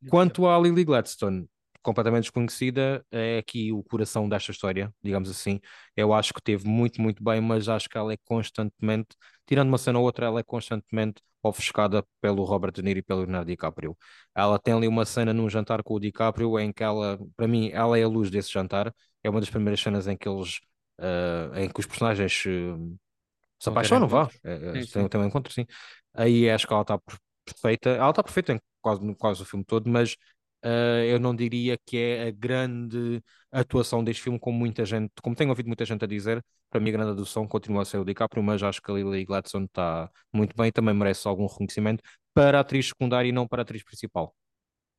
Quanto 0.09 0.47
à 0.47 0.59
Lily 0.59 0.83
Gladstone, 0.83 1.47
completamente 1.81 2.23
desconhecida, 2.23 3.05
é 3.11 3.37
aqui 3.37 3.71
o 3.71 3.83
coração 3.83 4.27
desta 4.27 4.51
história, 4.51 4.91
digamos 5.03 5.29
assim. 5.29 5.59
Eu 5.95 6.13
acho 6.13 6.33
que 6.33 6.41
teve 6.41 6.67
muito, 6.67 7.01
muito 7.01 7.23
bem, 7.23 7.41
mas 7.41 7.67
acho 7.67 7.89
que 7.89 7.97
ela 7.97 8.13
é 8.13 8.17
constantemente, 8.25 9.09
tirando 9.45 9.67
uma 9.67 9.77
cena 9.77 9.99
ou 9.99 10.05
outra, 10.05 10.25
ela 10.27 10.39
é 10.39 10.43
constantemente 10.43 11.21
ofuscada 11.43 12.05
pelo 12.21 12.43
Robert 12.45 12.71
De 12.71 12.81
Niro 12.81 12.99
e 12.99 13.01
pelo 13.01 13.19
Leonardo 13.19 13.47
DiCaprio. 13.47 13.97
Ela 14.33 14.57
tem 14.57 14.73
ali 14.73 14.87
uma 14.87 15.03
cena 15.05 15.33
num 15.33 15.49
jantar 15.49 15.83
com 15.83 15.93
o 15.93 15.99
DiCaprio 15.99 16.57
em 16.57 16.71
que 16.71 16.81
ela, 16.81 17.19
para 17.35 17.47
mim, 17.47 17.69
ela 17.71 17.99
é 17.99 18.03
a 18.03 18.07
luz 18.07 18.31
desse 18.31 18.51
jantar. 18.51 18.93
É 19.21 19.29
uma 19.29 19.41
das 19.41 19.49
primeiras 19.49 19.81
cenas 19.81 20.07
em 20.07 20.15
que 20.15 20.27
eles, 20.27 20.59
uh, 20.99 21.57
em 21.57 21.69
que 21.69 21.79
os 21.81 21.85
personagens 21.85 22.45
uh, 22.45 22.97
se 23.59 23.69
apaixonam, 23.69 24.07
vá. 24.07 24.29
É, 24.43 24.53
é, 24.53 24.85
tem, 24.85 25.07
tem 25.07 25.21
um 25.21 25.25
encontro, 25.25 25.51
sim. 25.51 25.65
Aí 26.13 26.49
acho 26.49 26.65
que 26.65 26.73
ela 26.73 26.83
está 26.83 26.97
perfeita. 27.45 27.89
Ela 27.89 28.09
está 28.09 28.23
perfeita 28.23 28.53
em 28.53 28.59
quase, 28.83 29.15
quase 29.15 29.41
o 29.41 29.45
filme 29.45 29.65
todo, 29.65 29.89
mas 29.89 30.15
Uh, 30.63 31.03
eu 31.09 31.19
não 31.19 31.35
diria 31.35 31.77
que 31.85 31.97
é 31.97 32.27
a 32.27 32.31
grande 32.31 33.21
atuação 33.51 34.01
deste 34.01 34.23
filme, 34.23 34.39
como 34.39 34.57
muita 34.57 34.85
gente, 34.85 35.11
como 35.21 35.35
tenho 35.35 35.49
ouvido 35.49 35.67
muita 35.67 35.83
gente 35.83 36.05
a 36.05 36.07
dizer, 36.07 36.41
para 36.69 36.79
mim 36.79 36.89
a 36.89 36.93
grande 36.93 37.11
atuação 37.11 37.45
continua 37.45 37.81
a 37.81 37.85
ser 37.85 37.97
o 37.97 38.05
DiCaprio, 38.05 38.41
mas 38.41 38.63
acho 38.63 38.81
que 38.81 38.89
a 38.89 38.93
Lily 38.93 39.25
Gladstone 39.25 39.65
está 39.65 40.09
muito 40.31 40.55
bem, 40.55 40.71
também 40.71 40.95
merece 40.95 41.27
algum 41.27 41.47
reconhecimento 41.47 42.01
para 42.33 42.59
a 42.59 42.61
atriz 42.61 42.87
secundária 42.87 43.27
e 43.27 43.33
não 43.33 43.45
para 43.45 43.61
a 43.61 43.63
atriz 43.63 43.83
principal, 43.83 44.33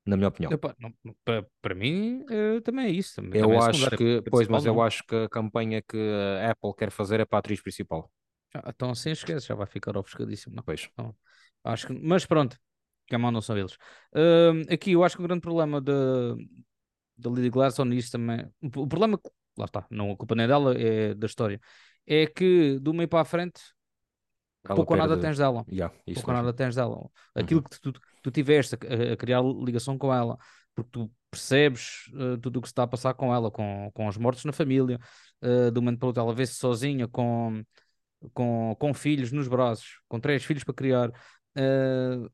na 0.04 0.18
minha 0.18 0.28
opinião. 0.28 0.50
Não, 0.78 0.94
para, 1.24 1.46
para 1.62 1.74
mim 1.74 2.26
uh, 2.30 2.60
também 2.60 2.84
é 2.84 2.90
isso. 2.90 3.14
Também, 3.16 3.40
eu 3.40 3.48
também 3.48 3.58
é 3.58 3.70
acho 3.70 3.90
que, 3.96 4.22
pois, 4.30 4.46
mas 4.48 4.66
não. 4.66 4.74
eu 4.74 4.82
acho 4.82 5.02
que 5.06 5.16
a 5.16 5.28
campanha 5.30 5.80
que 5.80 5.96
a 6.42 6.50
Apple 6.50 6.74
quer 6.76 6.90
fazer 6.90 7.20
é 7.20 7.24
para 7.24 7.38
a 7.38 7.40
atriz 7.40 7.62
principal. 7.62 8.12
então 8.68 8.90
assim 8.90 9.12
esquece, 9.12 9.46
já 9.46 9.54
vai 9.54 9.66
ficar 9.66 9.96
ofuscadíssimo. 9.96 10.54
Não? 10.54 10.62
Pois. 10.62 10.90
Então, 10.92 11.16
acho 11.64 11.86
que, 11.86 11.94
mas 11.94 12.26
pronto, 12.26 12.58
que 13.06 13.14
a 13.14 13.18
mão 13.18 13.30
não 13.30 13.40
são 13.40 13.56
eles. 13.56 13.74
Uh, 14.12 14.72
aqui 14.72 14.92
eu 14.92 15.04
acho 15.04 15.16
que 15.16 15.22
o 15.22 15.26
grande 15.26 15.40
problema 15.40 15.80
de, 15.80 15.92
da 17.16 17.30
Lily 17.30 17.50
Gladstone, 17.50 17.94
nisso 17.94 18.12
também. 18.12 18.46
O 18.62 18.86
problema, 18.86 19.18
lá 19.56 19.66
está, 19.66 19.86
não 19.90 20.10
a 20.10 20.16
culpa 20.16 20.34
nem 20.34 20.46
dela, 20.46 20.74
é 20.78 21.14
da 21.14 21.26
história, 21.26 21.60
é 22.06 22.26
que 22.26 22.78
do 22.80 22.92
meio 22.92 23.08
para 23.08 23.20
a 23.20 23.24
frente 23.24 23.60
ela 24.66 24.76
pouco 24.76 24.94
ou 24.94 24.98
nada 24.98 25.18
tens 25.18 25.36
dela. 25.36 25.64
Yeah, 25.70 25.94
pouco 26.14 26.30
ou 26.30 26.36
nada 26.36 26.52
tens 26.52 26.74
dela. 26.74 27.10
Aquilo 27.34 27.60
uhum. 27.60 27.68
que 27.68 27.80
tu, 27.80 27.92
tu 28.22 28.30
tiveste 28.30 28.74
a, 28.74 29.12
a, 29.12 29.16
criar 29.16 29.42
ligação 29.42 29.98
com 29.98 30.12
ela, 30.12 30.38
porque 30.74 30.90
tu 30.90 31.10
percebes 31.30 32.06
uh, 32.14 32.38
tudo 32.38 32.58
o 32.58 32.62
que 32.62 32.68
se 32.68 32.72
está 32.72 32.84
a 32.84 32.86
passar 32.86 33.12
com 33.14 33.34
ela, 33.34 33.50
com, 33.50 33.90
com 33.92 34.08
os 34.08 34.16
mortos 34.16 34.44
na 34.44 34.52
família, 34.52 34.98
uh, 35.42 35.70
do 35.70 35.82
momento 35.82 35.98
para 35.98 36.06
o 36.06 36.08
outro, 36.08 36.22
ela 36.22 36.34
vê-se 36.34 36.54
sozinha 36.54 37.06
com, 37.06 37.62
com, 38.32 38.74
com 38.78 38.94
filhos 38.94 39.32
nos 39.32 39.48
braços, 39.48 40.00
com 40.08 40.18
três 40.18 40.42
filhos 40.44 40.64
para 40.64 40.74
criar. 40.74 41.10
Uh, 41.10 42.30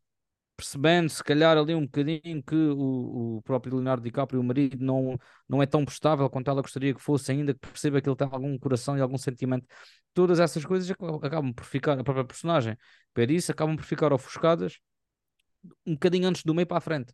percebendo 0.61 1.09
se 1.09 1.25
calhar 1.25 1.57
ali 1.57 1.75
um 1.75 1.87
bocadinho 1.87 2.42
que 2.42 2.55
o, 2.55 3.38
o 3.38 3.42
próprio 3.42 3.75
Leonardo 3.75 4.03
DiCaprio, 4.03 4.40
o 4.40 4.44
marido, 4.44 4.77
não, 4.85 5.18
não 5.49 5.62
é 5.62 5.66
tão 5.66 5.85
prestável 5.85 6.29
quanto 6.29 6.51
ela 6.51 6.61
gostaria 6.61 6.94
que 6.94 7.01
fosse, 7.01 7.33
ainda 7.33 7.55
que 7.55 7.61
perceba 7.61 8.01
que 8.01 8.09
ele 8.09 8.16
tem 8.16 8.29
algum 8.31 8.59
coração 8.59 8.96
e 8.96 9.01
algum 9.01 9.16
sentimento. 9.16 9.66
Todas 10.12 10.38
essas 10.38 10.64
coisas 10.64 10.90
acabam 10.90 11.53
por 11.53 11.64
ficar, 11.64 11.99
a 11.99 12.05
própria 12.05 12.25
personagem, 12.25 12.77
para 13.14 13.33
isso, 13.33 13.51
acabam 13.51 13.75
por 13.75 13.85
ficar 13.85 14.12
ofuscadas 14.12 14.79
um 15.87 15.94
bocadinho 15.94 16.29
antes 16.29 16.42
do 16.44 16.55
meio 16.55 16.66
para 16.66 16.79
a 16.79 16.81
frente. 16.81 17.12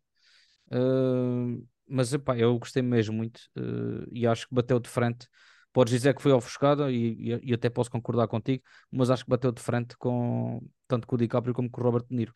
Uh, 0.73 1.65
mas 1.89 2.13
epá, 2.13 2.37
eu 2.37 2.59
gostei 2.59 2.83
mesmo 2.83 3.15
muito 3.15 3.39
uh, 3.57 4.07
e 4.11 4.27
acho 4.27 4.49
que 4.49 4.55
bateu 4.55 4.81
de 4.81 4.89
frente. 4.89 5.29
Podes 5.73 5.93
dizer 5.93 6.15
que 6.15 6.23
foi 6.23 6.33
ofuscada 6.33 6.91
e, 6.91 7.33
e, 7.33 7.51
e, 7.51 7.55
até 7.55 7.69
posso 7.71 7.91
concordar 7.91 8.27
contigo, 8.27 8.65
mas 8.91 9.11
acho 9.11 9.25
que 9.25 9.31
bateu 9.31 9.53
de 9.53 9.61
frente 9.61 9.97
com 9.99 10.61
tanto 10.89 11.07
com 11.07 11.15
o 11.17 11.19
DiCaprio 11.19 11.55
como 11.55 11.71
com 11.71 11.81
o 11.81 11.85
Robert 11.85 12.05
De 12.09 12.17
Niro. 12.17 12.35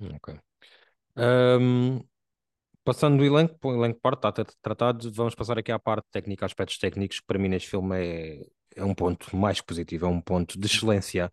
Ok. 0.00 0.38
Um, 1.16 2.00
passando 2.84 3.18
do 3.18 3.24
elenco, 3.24 3.56
o 3.62 3.74
elenco 3.74 4.00
parte 4.00 4.26
está 4.26 4.44
tratado, 4.62 5.12
vamos 5.12 5.34
passar 5.34 5.58
aqui 5.58 5.70
à 5.72 5.78
parte 5.78 6.06
técnica, 6.10 6.46
aspectos 6.46 6.78
técnicos, 6.78 7.20
que 7.20 7.26
para 7.26 7.38
mim 7.38 7.48
neste 7.48 7.68
filme 7.68 7.96
é, 7.96 8.46
é 8.76 8.84
um 8.84 8.94
ponto 8.94 9.36
mais 9.36 9.60
positivo, 9.60 10.06
é 10.06 10.08
um 10.08 10.20
ponto 10.20 10.58
de 10.58 10.66
excelência. 10.66 11.30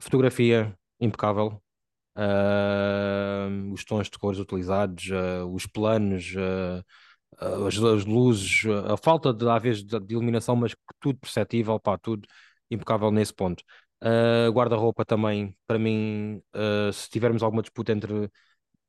Fotografia 0.00 0.76
impecável, 1.00 1.62
os 3.72 3.84
tons 3.84 4.08
de 4.08 4.18
cores 4.18 4.38
utilizados, 4.38 5.08
uh, 5.10 5.46
os 5.52 5.66
planos, 5.66 6.34
uh, 6.34 6.84
as, 7.66 7.76
as, 7.76 8.04
luzes, 8.04 8.64
a 8.90 8.96
falta 8.96 9.32
de, 9.32 9.48
às 9.48 9.62
vezes, 9.62 9.84
de, 9.84 9.98
de 10.00 10.14
iluminação, 10.14 10.56
mas 10.56 10.74
tudo 11.00 11.18
perceptível, 11.18 11.78
pá, 11.78 11.98
tudo 11.98 12.26
impecável 12.70 13.10
nesse 13.10 13.34
ponto. 13.34 13.62
Uh, 14.02 14.50
Guarda-roupa 14.52 15.04
também, 15.04 15.56
para 15.66 15.78
mim, 15.78 16.42
uh, 16.54 16.92
se 16.92 17.08
tivermos 17.08 17.42
alguma 17.42 17.62
disputa 17.62 17.92
entre 17.92 18.30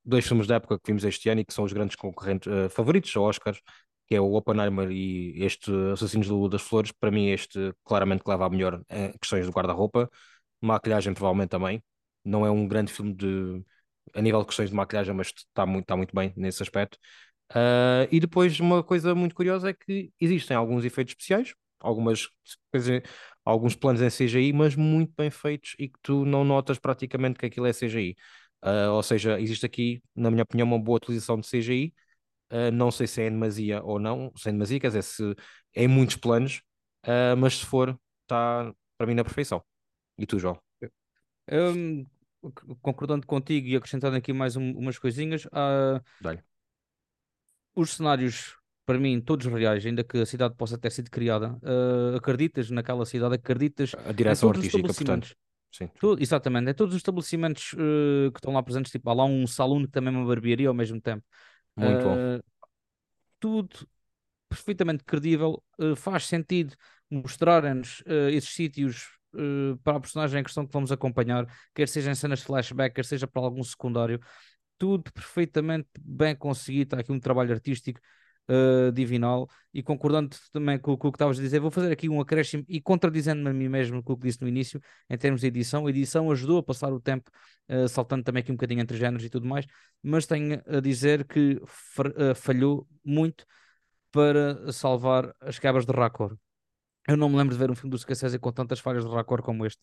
dois 0.04 0.26
filmes 0.28 0.48
da 0.48 0.56
época 0.56 0.78
que 0.80 0.88
vimos 0.88 1.04
este 1.04 1.30
ano 1.30 1.42
e 1.42 1.46
que 1.46 1.54
são 1.54 1.64
os 1.66 1.74
grandes 1.74 1.96
concorrentes 1.96 2.48
uh, 2.52 2.70
favoritos 2.70 3.16
ao 3.16 3.24
Oscars, 3.24 3.62
que 4.08 4.16
é 4.16 4.22
o 4.22 4.34
Oppenheimer 4.34 4.90
e 4.92 5.44
este 5.44 5.72
Assassinos 5.94 6.28
da 6.28 6.34
Lua 6.34 6.50
das 6.50 6.62
Flores, 6.62 6.92
para 6.92 7.12
mim 7.12 7.28
este 7.30 7.74
claramente 7.84 8.24
leva 8.26 8.46
a 8.46 8.50
melhor 8.50 8.82
em 8.90 9.12
questões 9.20 9.46
de 9.46 9.52
guarda-roupa, 9.52 10.10
maquilhagem 10.62 11.14
provavelmente 11.14 11.50
também, 11.50 11.84
não 12.24 12.46
é 12.46 12.52
um 12.52 12.68
grande 12.68 12.92
filme 12.92 13.14
de 13.14 13.64
a 14.14 14.22
nível 14.22 14.40
de 14.42 14.48
questões 14.48 14.70
de 14.70 14.76
maquilhagem, 14.76 15.14
mas 15.14 15.28
está 15.28 15.66
muito, 15.66 15.84
está 15.84 15.96
muito 15.98 16.16
bem 16.16 16.34
nesse 16.36 16.64
aspecto. 16.64 16.98
Uh, 17.52 18.08
e 18.12 18.20
depois 18.20 18.60
uma 18.60 18.84
coisa 18.84 19.16
muito 19.16 19.36
curiosa 19.36 19.70
é 19.70 19.74
que 19.74 20.12
existem 20.20 20.56
alguns 20.56 20.86
efeitos 20.86 21.14
especiais, 21.14 21.54
algumas 21.80 22.28
coisas, 22.72 23.02
alguns 23.46 23.76
planos 23.76 24.02
em 24.02 24.10
CGI, 24.10 24.54
mas 24.54 24.76
muito 24.76 25.14
bem 25.18 25.30
feitos 25.30 25.76
e 25.80 25.88
que 25.88 26.00
tu 26.02 26.26
não 26.26 26.44
notas 26.44 26.80
praticamente 26.80 27.40
que 27.40 27.46
aquilo 27.46 27.66
é 27.66 27.74
CGI. 27.74 28.16
Uh, 28.64 28.92
ou 28.92 29.04
seja, 29.04 29.40
existe 29.40 29.66
aqui, 29.66 30.02
na 30.16 30.32
minha 30.32 30.44
opinião, 30.44 30.68
uma 30.68 30.80
boa 30.80 30.98
utilização 30.98 31.40
de 31.40 31.48
CGI. 31.48 31.94
Uh, 32.52 32.72
não 32.72 32.92
sei 32.92 33.08
se 33.08 33.22
é 33.22 33.28
em 33.28 33.32
demasia 33.32 33.84
ou 33.84 34.00
não, 34.00 34.32
se 34.36 34.48
é 34.48 34.52
em 34.52 34.54
demasia, 34.56 34.80
quer 34.80 34.88
dizer, 34.88 35.04
se 35.04 35.36
é 35.76 35.84
em 35.84 35.88
muitos 35.88 36.16
planos, 36.16 36.62
uh, 37.06 37.36
mas 37.38 37.58
se 37.58 37.66
for, 37.66 38.00
está 38.24 38.74
para 38.98 39.08
mim 39.08 39.14
na 39.14 39.24
perfeição. 39.24 39.64
E 40.18 40.26
tu, 40.26 40.40
João? 40.40 40.60
Um, 41.52 42.06
concordando 42.82 43.26
contigo 43.26 43.68
e 43.68 43.76
acrescentando 43.76 44.18
aqui 44.18 44.34
mais 44.34 44.56
um, 44.56 44.72
umas 44.78 44.98
coisinhas, 44.98 45.46
uh, 45.46 46.02
os 47.76 47.92
cenários 47.92 48.58
para 48.88 48.98
mim, 48.98 49.20
todos 49.20 49.46
reais, 49.48 49.86
ainda 49.86 50.02
que 50.02 50.18
a 50.18 50.26
cidade 50.26 50.56
possa 50.56 50.78
ter 50.78 50.90
sido 50.94 51.12
criada, 51.12 51.60
uh, 51.62 52.16
acreditas 52.16 52.72
naquela 52.72 53.06
cidade, 53.06 53.36
acreditas 53.36 53.94
a 53.94 54.14
direção 54.14 54.50
artística, 54.50 54.82
portanto. 54.82 55.36
Sim. 55.70 55.90
Exatamente, 56.18 56.70
é 56.70 56.74
todos 56.74 56.96
os 56.96 57.00
estabelecimentos 57.00 57.74
uh, 57.74 58.32
que 58.32 58.40
estão 58.40 58.54
lá 58.54 58.64
presentes, 58.64 58.90
tipo, 58.90 59.10
há 59.10 59.14
lá 59.14 59.26
um 59.26 59.46
salão 59.46 59.82
que 59.82 59.90
também 59.90 60.16
é 60.16 60.18
uma 60.18 60.26
barbearia 60.26 60.70
ao 60.70 60.74
mesmo 60.74 61.02
tempo. 61.02 61.22
Muito 61.76 62.00
uh, 62.00 62.04
bom. 62.04 62.16
Eh, 62.16 62.40
tudo 63.42 63.76
perfeitamente 64.48 65.04
credível, 65.04 65.62
faz 65.98 66.26
sentido 66.26 66.74
mostrarem-nos 67.12 68.02
esses 68.32 68.50
sítios 68.50 69.10
para 69.84 69.98
a 69.98 70.00
personagem 70.00 70.40
em 70.40 70.44
questão 70.44 70.66
que 70.66 70.72
vamos 70.72 70.90
acompanhar, 70.94 71.46
quer 71.76 71.90
seja 71.90 72.10
em 72.10 72.16
cenas 72.16 72.40
de 72.40 72.46
flashback, 72.46 72.96
quer 72.96 73.04
seja 73.04 73.28
para 73.28 73.42
algum 73.42 73.62
secundário, 73.62 74.22
tudo 74.78 75.12
perfeitamente 75.12 75.90
bem 76.00 76.34
conseguido. 76.34 76.96
Há 76.96 77.02
aqui 77.02 77.12
um 77.12 77.20
trabalho 77.20 77.52
artístico 77.52 78.00
uh, 78.50 78.92
divinal 78.92 79.50
e 79.74 79.84
concordando 79.84 80.36
também 80.52 80.80
com, 80.80 80.98
com 80.98 81.08
o 81.08 81.12
que 81.12 81.16
estavas 81.16 81.40
a 81.40 81.42
dizer, 81.42 81.60
vou 81.60 81.72
fazer 81.72 81.92
aqui 81.92 82.10
um 82.10 82.20
acréscimo 82.20 82.64
e 82.68 82.82
contradizendo-me 82.82 83.50
a 83.50 83.54
mim 83.54 83.70
mesmo 83.70 84.02
com 84.04 84.14
o 84.14 84.18
que 84.18 84.28
disse 84.28 84.42
no 84.42 84.48
início, 84.48 84.82
em 85.10 85.18
termos 85.18 85.42
de 85.42 85.48
edição. 85.48 85.86
A 85.88 85.90
edição 85.90 86.32
ajudou 86.32 86.60
a 86.60 86.64
passar 86.64 86.92
o 86.92 87.00
tempo, 87.00 87.30
uh, 87.70 87.88
saltando 87.88 88.24
também 88.24 88.42
aqui 88.42 88.52
um 88.52 88.56
bocadinho 88.56 88.82
entre 88.82 88.98
géneros 88.98 89.26
e 89.26 89.30
tudo 89.30 89.48
mais, 89.48 89.66
mas 90.02 90.26
tenho 90.26 90.62
a 90.68 90.80
dizer 90.80 91.26
que 91.26 91.62
uh, 91.62 92.36
falhou 92.36 92.88
muito 93.04 93.46
para 94.12 94.72
salvar 94.72 95.34
as 95.42 95.60
quebras 95.60 95.86
de 95.86 95.92
Racor. 95.94 96.38
Eu 97.08 97.16
não 97.16 97.30
me 97.30 97.38
lembro 97.38 97.54
de 97.54 97.60
ver 97.60 97.72
um 97.72 97.76
filme 97.76 97.92
do 97.92 97.98
Scorsese 97.98 98.38
com 98.38 98.52
tantas 98.52 98.80
falhas 98.80 99.06
de 99.06 99.10
raccord 99.10 99.42
como 99.44 99.66
este, 99.66 99.82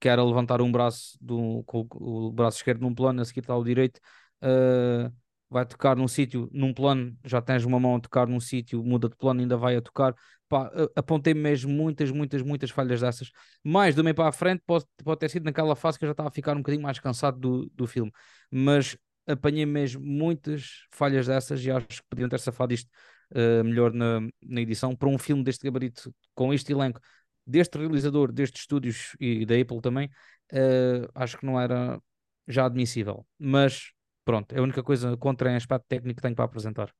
que 0.00 0.08
era 0.08 0.24
levantar 0.24 0.62
um 0.62 0.72
braço 0.72 1.18
do, 1.20 1.62
com 1.64 1.86
o 1.92 2.32
braço 2.32 2.58
esquerdo 2.58 2.80
num 2.80 2.94
plano, 2.94 3.20
a 3.20 3.24
seguir 3.24 3.40
está 3.40 3.54
o 3.56 3.62
direito, 3.62 4.00
uh, 4.42 5.12
vai 5.52 5.66
tocar 5.66 5.96
num 5.96 6.08
sítio, 6.08 6.48
num 6.52 6.72
plano, 6.72 7.16
já 7.24 7.40
tens 7.42 7.64
uma 7.64 7.78
mão 7.78 7.96
a 7.96 8.00
tocar 8.00 8.26
num 8.26 8.40
sítio, 8.40 8.82
muda 8.82 9.08
de 9.08 9.16
plano, 9.16 9.40
ainda 9.40 9.56
vai 9.56 9.76
a 9.76 9.82
tocar. 9.82 10.14
Pá, 10.48 10.70
apontei 10.96 11.34
mesmo 11.34 11.70
muitas, 11.72 12.10
muitas, 12.10 12.42
muitas 12.42 12.70
falhas 12.70 13.00
dessas. 13.00 13.30
Mais 13.62 13.94
do 13.94 14.02
meio 14.02 14.14
para 14.14 14.28
a 14.28 14.32
frente, 14.32 14.62
pode, 14.66 14.84
pode 15.04 15.20
ter 15.20 15.28
sido 15.28 15.44
naquela 15.44 15.76
fase 15.76 15.98
que 15.98 16.04
eu 16.04 16.08
já 16.08 16.12
estava 16.12 16.28
a 16.28 16.32
ficar 16.32 16.54
um 16.54 16.58
bocadinho 16.58 16.82
mais 16.82 16.98
cansado 16.98 17.38
do, 17.38 17.70
do 17.74 17.86
filme. 17.86 18.10
Mas 18.50 18.96
apanhei 19.26 19.66
mesmo 19.66 20.04
muitas 20.04 20.86
falhas 20.90 21.26
dessas 21.26 21.64
e 21.64 21.70
acho 21.70 21.86
que 21.86 22.08
podiam 22.08 22.28
ter 22.28 22.40
safado 22.40 22.72
isto 22.74 22.90
uh, 23.32 23.64
melhor 23.64 23.92
na, 23.92 24.20
na 24.42 24.60
edição. 24.60 24.96
Para 24.96 25.08
um 25.08 25.18
filme 25.18 25.44
deste 25.44 25.64
gabarito, 25.64 26.14
com 26.34 26.52
este 26.52 26.72
elenco, 26.72 27.00
deste 27.46 27.78
realizador, 27.78 28.32
destes 28.32 28.62
estúdios 28.62 29.16
e 29.20 29.44
da 29.44 29.54
Apple 29.58 29.80
também, 29.80 30.08
uh, 30.52 31.08
acho 31.14 31.38
que 31.38 31.46
não 31.46 31.60
era 31.60 32.00
já 32.48 32.66
admissível. 32.66 33.26
Mas 33.38 33.92
Pronto, 34.24 34.52
é 34.54 34.58
a 34.58 34.62
única 34.62 34.82
coisa 34.82 35.16
contra 35.16 35.50
em 35.50 35.56
aspecto 35.56 35.86
técnico 35.88 36.16
que 36.16 36.22
tenho 36.22 36.34
para 36.34 36.44
apresentar. 36.44 36.92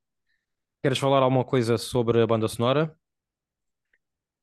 Queres 0.82 0.98
falar 0.98 1.22
alguma 1.22 1.44
coisa 1.44 1.78
sobre 1.78 2.20
a 2.20 2.26
banda 2.26 2.48
sonora? 2.48 2.96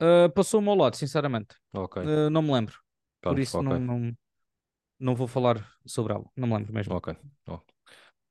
Uh, 0.02 0.32
Passou-me 0.34 0.70
ao 0.70 0.76
lado, 0.76 0.96
sinceramente. 0.96 1.56
Uh, 1.74 2.30
não 2.30 2.42
me 2.42 2.54
lembro. 2.54 2.80
Pronto, 3.20 3.36
Por 3.36 3.42
isso 3.42 3.60
okay. 3.60 3.70
não, 3.70 3.80
não, 3.80 4.18
não 4.98 5.15
vou 5.15 5.28
falar 5.28 5.70
sobre 5.86 6.13
ela. 6.13 6.24
Não 6.38 6.48
me 6.48 6.56
lembro 6.56 6.74
mesmo. 6.74 6.96
Ok. 6.96 7.13
Oh. 7.48 7.60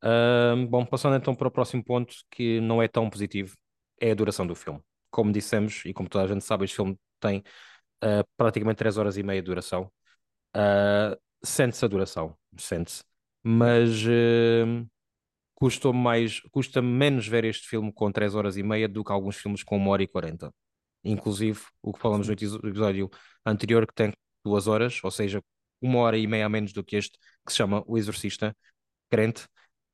Uh, 0.03 0.67
bom, 0.67 0.87
passando 0.87 1.17
então 1.17 1.35
para 1.35 1.49
o 1.49 1.51
próximo 1.51 1.85
ponto, 1.85 2.17
que 2.31 2.59
não 2.61 2.83
é 2.83 2.89
tão 2.89 3.11
positivo, 3.11 3.55
é 4.01 4.13
a 4.13 4.15
duração 4.15 4.47
do 4.47 4.55
filme. 4.55 4.81
Como 5.11 5.31
dissemos, 5.31 5.85
e 5.85 5.93
como 5.93 6.09
toda 6.09 6.25
a 6.25 6.29
gente 6.29 6.45
sabe, 6.45 6.65
este 6.65 6.77
filme 6.77 6.99
tem 7.21 7.43
praticamente 8.37 8.77
3 8.77 8.97
horas 8.97 9.17
e 9.17 9.23
meia 9.23 9.43
de 9.43 9.47
duração. 9.47 9.91
sente-se 11.43 11.85
a 11.85 11.89
duração, 11.89 12.37
sente-se 12.57 13.03
mas 13.43 14.05
uh, 14.05 14.87
custa 15.55 15.93
mais, 15.93 16.41
custa 16.51 16.81
menos 16.83 17.27
ver 17.27 17.45
este 17.45 17.69
filme 17.69 17.93
com 17.93 18.13
3 18.13 18.35
horas 18.35 18.57
e 18.57 18.63
meia 18.63 18.89
do 18.89 19.05
que 19.05 19.13
alguns 19.13 19.37
filmes 19.37 19.63
com 19.63 19.79
1 19.79 19.89
hora 19.89 20.03
e 20.03 20.09
40. 20.09 20.53
Inclusive, 21.05 21.61
o 21.83 21.93
que 21.93 22.01
falamos 22.01 22.29
no 22.29 22.35
episódio 22.35 23.11
anterior, 23.45 23.87
que 23.87 23.95
tem 23.95 24.13
2 24.45 24.67
horas, 24.67 25.01
ou 25.03 25.11
seja, 25.11 25.43
uma 25.81 26.01
hora 26.01 26.19
e 26.19 26.27
meia 26.27 26.47
a 26.47 26.49
menos 26.49 26.73
do 26.73 26.85
que 26.85 26.97
este, 26.97 27.19
que 27.47 27.53
se 27.53 27.59
chama 27.59 27.83
O 27.87 27.97
Exorcista, 27.99 28.57
crente, 29.11 29.45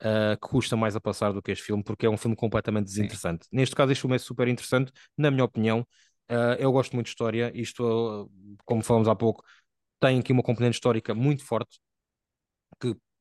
uh, 0.02 0.38
que 0.40 0.48
custa 0.48 0.76
mais 0.76 0.96
a 0.96 1.00
passar 1.00 1.32
do 1.32 1.42
que 1.42 1.52
este 1.52 1.64
filme, 1.64 1.82
porque 1.82 2.06
é 2.06 2.10
um 2.10 2.16
filme 2.16 2.36
completamente 2.36 2.86
desinteressante. 2.86 3.46
Sim. 3.46 3.56
Neste 3.56 3.74
caso, 3.74 3.92
este 3.92 4.02
filme 4.02 4.16
é 4.16 4.18
super 4.18 4.48
interessante, 4.48 4.92
na 5.16 5.30
minha 5.30 5.44
opinião. 5.44 5.86
Uh, 6.30 6.56
eu 6.58 6.72
gosto 6.72 6.94
muito 6.94 7.06
de 7.06 7.10
história, 7.10 7.52
isto, 7.54 7.82
uh, 8.24 8.30
como 8.64 8.82
falamos 8.82 9.08
há 9.08 9.14
pouco, 9.14 9.44
tem 10.00 10.18
aqui 10.18 10.32
uma 10.32 10.42
componente 10.42 10.74
histórica 10.74 11.14
muito 11.14 11.44
forte, 11.44 11.78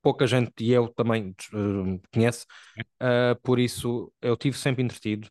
pouca 0.03 0.27
gente 0.27 0.51
e 0.63 0.71
eu 0.71 0.89
também 0.89 1.35
uh, 1.53 2.01
conhece, 2.13 2.45
uh, 3.01 3.39
por 3.41 3.59
isso 3.59 4.13
eu 4.21 4.37
tive 4.37 4.57
sempre 4.57 4.83
entretido. 4.83 5.29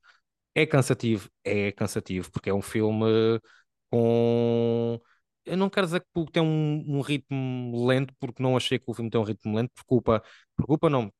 É 0.54 0.66
cansativo, 0.66 1.30
é 1.44 1.72
cansativo, 1.72 2.30
porque 2.32 2.50
é 2.50 2.54
um 2.54 2.62
filme 2.62 3.40
com. 3.90 5.00
Eu 5.44 5.56
não 5.56 5.70
quero 5.70 5.86
dizer 5.86 6.00
que 6.00 6.32
tem 6.32 6.42
um, 6.42 6.84
um, 6.98 7.00
ritmo 7.00 7.86
lento, 7.86 8.14
porque 8.20 8.42
não 8.42 8.56
achei 8.56 8.78
que 8.78 8.84
o 8.88 8.94
filme 8.94 9.10
tem 9.10 9.20
um 9.20 9.24
ritmo 9.24 9.56
lento, 9.56 9.72
por 9.74 9.84
culpa, 9.84 10.22
por 10.56 10.66
culpa 10.66 10.90
não, 10.90 11.12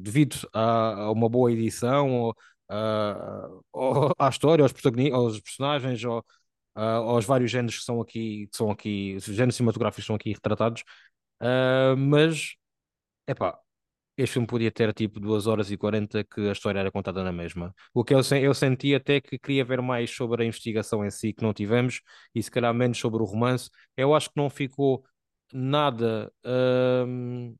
devido 0.00 0.36
a, 0.52 1.04
a 1.04 1.12
uma 1.12 1.28
boa 1.28 1.52
edição, 1.52 2.10
ou 2.12 2.30
uh, 2.70 3.62
à 4.18 4.28
história, 4.28 4.62
aos, 4.64 4.72
aos 5.12 5.40
personagens, 5.40 6.04
ou, 6.04 6.20
uh, 6.20 6.80
aos 6.80 7.24
vários 7.24 7.50
géneros 7.50 7.78
que 7.78 7.84
são 7.84 8.00
aqui, 8.00 8.48
que 8.48 8.56
são 8.56 8.70
aqui, 8.70 9.16
os 9.16 9.24
géneros 9.24 9.56
cinematográficos 9.56 10.06
são 10.06 10.16
aqui 10.16 10.32
retratados. 10.32 10.82
Uh, 11.42 11.96
mas, 11.96 12.56
epá, 13.26 13.58
este 14.16 14.34
filme 14.34 14.46
podia 14.46 14.70
ter 14.70 14.92
tipo 14.94 15.20
2 15.20 15.46
horas 15.46 15.70
e 15.70 15.76
40 15.76 16.24
que 16.24 16.48
a 16.48 16.52
história 16.52 16.80
era 16.80 16.90
contada 16.90 17.22
na 17.22 17.32
mesma. 17.32 17.74
O 17.92 18.02
que 18.04 18.14
eu, 18.14 18.20
eu 18.40 18.54
senti 18.54 18.94
até 18.94 19.20
que 19.20 19.38
queria 19.38 19.64
ver 19.64 19.82
mais 19.82 20.10
sobre 20.10 20.42
a 20.42 20.46
investigação 20.46 21.04
em 21.04 21.10
si, 21.10 21.32
que 21.32 21.42
não 21.42 21.52
tivemos, 21.52 22.00
e 22.34 22.42
se 22.42 22.50
calhar 22.50 22.72
menos 22.74 22.98
sobre 22.98 23.22
o 23.22 23.26
romance. 23.26 23.70
Eu 23.96 24.14
acho 24.14 24.30
que 24.30 24.36
não 24.36 24.48
ficou 24.48 25.04
nada 25.52 26.32
um, 26.44 27.54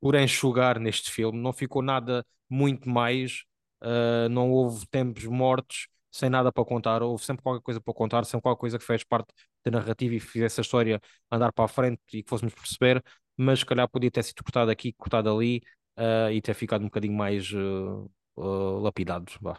por 0.00 0.14
enxugar 0.14 0.78
neste 0.78 1.10
filme, 1.10 1.38
não 1.40 1.52
ficou 1.52 1.82
nada 1.82 2.26
muito 2.48 2.88
mais, 2.88 3.44
uh, 3.82 4.28
não 4.28 4.50
houve 4.50 4.86
tempos 4.88 5.24
mortos 5.24 5.88
sem 6.10 6.28
nada 6.28 6.52
para 6.52 6.64
contar, 6.64 7.02
houve 7.02 7.24
sempre 7.24 7.42
qualquer 7.42 7.62
coisa 7.62 7.80
para 7.80 7.94
contar, 7.94 8.24
sempre 8.26 8.42
qualquer 8.42 8.60
coisa 8.60 8.78
que 8.78 8.84
fez 8.84 9.02
parte 9.02 9.32
da 9.64 9.70
narrativa 9.70 10.14
e 10.14 10.20
fizesse 10.20 10.60
a 10.60 10.62
história 10.62 11.00
andar 11.30 11.52
para 11.52 11.64
a 11.64 11.68
frente 11.68 12.00
e 12.12 12.22
que 12.22 12.28
fôssemos 12.28 12.52
perceber, 12.54 13.02
mas 13.36 13.60
se 13.60 13.66
calhar 13.66 13.88
podia 13.88 14.10
ter 14.10 14.22
sido 14.22 14.42
cortado 14.42 14.70
aqui, 14.70 14.92
cortado 14.92 15.30
ali 15.30 15.62
uh, 15.96 16.30
e 16.30 16.40
ter 16.40 16.54
ficado 16.54 16.82
um 16.82 16.86
bocadinho 16.86 17.14
mais 17.14 17.50
uh, 17.52 18.10
lapidado. 18.80 19.32
Vá. 19.40 19.58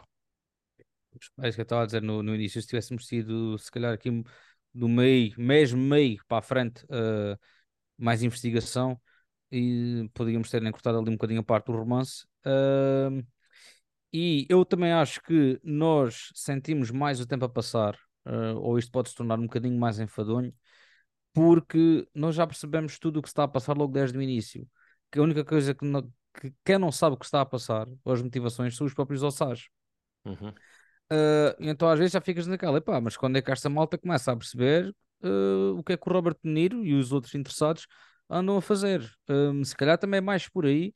É 1.40 1.48
isso 1.48 1.56
que 1.56 1.60
eu 1.60 1.64
estava 1.64 1.82
a 1.82 1.86
dizer 1.86 2.02
no, 2.02 2.22
no 2.22 2.34
início, 2.34 2.60
se 2.60 2.66
tivéssemos 2.66 3.06
sido, 3.06 3.56
se 3.58 3.70
calhar 3.70 3.92
aqui 3.92 4.10
no 4.72 4.88
meio, 4.88 5.32
mesmo 5.38 5.80
meio 5.80 6.20
para 6.26 6.38
a 6.38 6.42
frente, 6.42 6.84
mais 7.96 8.22
investigação 8.22 9.00
e 9.50 10.08
podíamos 10.12 10.50
ter 10.50 10.62
encurtado 10.64 10.98
ali 10.98 11.10
um 11.10 11.12
bocadinho 11.12 11.40
a 11.40 11.44
parte 11.44 11.66
do 11.66 11.72
romance. 11.72 12.26
Uh, 12.44 13.24
e 14.12 14.46
eu 14.48 14.64
também 14.64 14.92
acho 14.92 15.20
que 15.22 15.60
nós 15.62 16.30
sentimos 16.34 16.90
mais 16.90 17.20
o 17.20 17.26
tempo 17.26 17.44
a 17.44 17.48
passar, 17.48 17.94
uh, 18.26 18.56
ou 18.58 18.78
isto 18.78 18.90
pode 18.90 19.10
se 19.10 19.14
tornar 19.14 19.38
um 19.38 19.44
bocadinho 19.44 19.78
mais 19.78 19.98
enfadonho, 20.00 20.52
porque 21.34 22.08
nós 22.14 22.34
já 22.34 22.46
percebemos 22.46 22.98
tudo 22.98 23.18
o 23.18 23.22
que 23.22 23.28
está 23.28 23.42
a 23.42 23.48
passar 23.48 23.76
logo 23.76 23.92
desde 23.92 24.16
o 24.16 24.22
início. 24.22 24.66
Que 25.10 25.18
a 25.18 25.22
única 25.22 25.44
coisa 25.44 25.74
que, 25.74 25.84
não, 25.84 26.02
que 26.32 26.54
quem 26.64 26.78
não 26.78 26.92
sabe 26.92 27.16
o 27.16 27.18
que 27.18 27.24
está 27.24 27.40
a 27.40 27.46
passar, 27.46 27.86
ou 28.04 28.12
as 28.12 28.22
motivações, 28.22 28.76
são 28.76 28.86
os 28.86 28.94
próprios 28.94 29.22
ossados. 29.22 29.68
Uhum. 30.24 30.50
Uh, 31.12 31.54
então 31.58 31.88
às 31.88 31.98
vezes 31.98 32.12
já 32.12 32.20
ficas 32.20 32.46
naquela, 32.46 32.78
epá, 32.78 33.00
mas 33.00 33.16
quando 33.16 33.36
é 33.36 33.42
que 33.42 33.50
esta 33.50 33.68
malta 33.68 33.98
começa 33.98 34.32
a 34.32 34.36
perceber 34.36 34.94
uh, 35.22 35.76
o 35.76 35.82
que 35.82 35.92
é 35.92 35.96
que 35.96 36.08
o 36.08 36.12
Robert 36.12 36.36
De 36.42 36.50
Niro 36.50 36.84
e 36.84 36.94
os 36.94 37.12
outros 37.12 37.34
interessados 37.34 37.86
andam 38.30 38.56
a 38.56 38.62
fazer. 38.62 39.02
Um, 39.28 39.62
se 39.64 39.76
calhar 39.76 39.98
também 39.98 40.18
é 40.18 40.20
mais 40.20 40.48
por 40.48 40.64
aí 40.64 40.94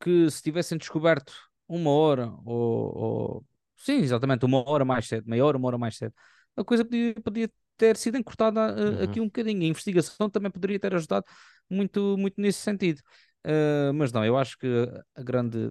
que 0.00 0.30
se 0.30 0.42
tivessem 0.42 0.76
descoberto 0.76 1.32
uma 1.68 1.90
hora 1.90 2.30
ou, 2.44 2.98
ou, 2.98 3.46
sim, 3.76 3.98
exatamente, 3.98 4.44
uma 4.44 4.68
hora 4.68 4.84
mais 4.84 5.06
cedo, 5.06 5.28
meia 5.28 5.44
hora, 5.44 5.56
uma 5.56 5.68
hora 5.68 5.78
mais 5.78 5.96
cedo, 5.96 6.12
a 6.56 6.64
coisa 6.64 6.84
podia, 6.84 7.14
podia 7.14 7.50
ter 7.76 7.96
sido 7.96 8.16
encurtada 8.16 8.74
uh, 8.74 8.78
uhum. 8.78 9.02
aqui 9.02 9.20
um 9.20 9.26
bocadinho. 9.26 9.62
A 9.62 9.66
investigação 9.66 10.30
também 10.30 10.50
poderia 10.50 10.78
ter 10.78 10.94
ajudado 10.94 11.24
muito, 11.70 12.16
muito 12.18 12.40
nesse 12.40 12.60
sentido. 12.60 13.00
Uh, 13.46 13.94
mas 13.94 14.10
não, 14.10 14.24
eu 14.24 14.36
acho 14.36 14.58
que 14.58 14.66
a 15.14 15.22
grande, 15.22 15.70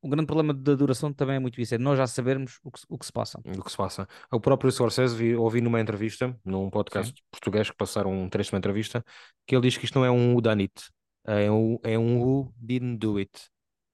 o 0.00 0.08
grande 0.08 0.26
problema 0.26 0.54
da 0.54 0.76
duração 0.76 1.12
também 1.12 1.34
é 1.34 1.38
muito 1.40 1.60
isso, 1.60 1.74
é 1.74 1.78
nós 1.78 1.98
já 1.98 2.06
sabermos 2.06 2.60
o 2.62 2.70
que, 2.70 2.80
o 2.88 2.96
que 2.96 3.04
se 3.04 3.12
passa. 3.12 3.40
O 3.44 3.64
que 3.64 3.70
se 3.70 3.76
passa. 3.76 4.06
O 4.30 4.38
próprio 4.38 4.70
Scorsese 4.70 5.16
vi, 5.16 5.34
ouvi 5.34 5.60
numa 5.60 5.80
entrevista, 5.80 6.38
num 6.44 6.70
podcast 6.70 7.12
Sim. 7.12 7.22
português 7.28 7.68
que 7.68 7.76
passaram 7.76 8.12
um 8.12 8.28
trecho 8.28 8.50
de 8.50 8.54
uma 8.54 8.58
entrevista, 8.58 9.04
que 9.44 9.56
ele 9.56 9.62
diz 9.62 9.76
que 9.76 9.86
isto 9.86 9.98
não 9.98 10.04
é 10.04 10.10
um 10.10 10.34
who 10.34 10.40
done 10.40 10.62
it, 10.62 10.88
é 11.26 11.50
um, 11.50 11.78
é 11.82 11.98
um 11.98 12.20
who 12.20 12.54
didn't 12.56 12.98
do 12.98 13.16
it. 13.16 13.32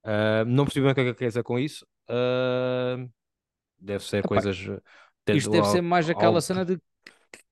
Uh, 0.04 0.44
não 0.46 0.64
percebi 0.64 0.84
bem 0.84 0.92
o 0.92 0.94
que 0.94 1.00
é 1.00 1.04
que 1.04 1.14
quer 1.14 1.28
dizer 1.28 1.42
com 1.42 1.58
isso. 1.58 1.86
Uh, 2.10 3.10
deve 3.78 4.04
ser 4.04 4.18
Epá, 4.18 4.28
coisas. 4.28 4.58
Isto 5.28 5.50
deve 5.50 5.68
ser 5.68 5.80
mais 5.80 6.10
aquela 6.10 6.40
cena 6.42 6.66
de 6.66 6.78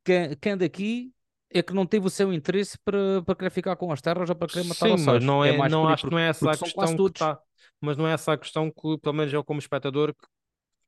quem, 0.04 0.36
quem 0.36 0.56
daqui 0.56 1.12
é 1.52 1.62
que 1.62 1.74
não 1.74 1.84
teve 1.84 2.06
o 2.06 2.10
seu 2.10 2.32
interesse 2.32 2.78
para, 2.84 3.22
para 3.24 3.34
querer 3.34 3.50
ficar 3.50 3.76
com 3.76 3.92
as 3.92 4.00
terras 4.00 4.30
ou 4.30 4.36
para 4.36 4.48
querer 4.48 4.64
matar 4.64 4.96
Sim, 4.96 5.04
mas 5.04 5.24
não 5.24 5.44
é, 5.44 5.56
é 5.56 5.68
não 5.68 5.88
acho 5.88 6.04
que 6.04 6.10
não 6.10 6.18
é 6.18 6.28
essa 6.28 6.50
a 6.50 6.56
questão 6.56 6.96
que 6.96 7.02
está, 7.02 7.40
mas 7.80 7.96
não 7.96 8.06
é 8.06 8.12
essa 8.12 8.32
a 8.32 8.38
questão 8.38 8.70
que, 8.70 8.98
pelo 8.98 9.14
menos 9.14 9.32
eu 9.32 9.42
como 9.42 9.58
espectador, 9.58 10.14
que, 10.14 10.26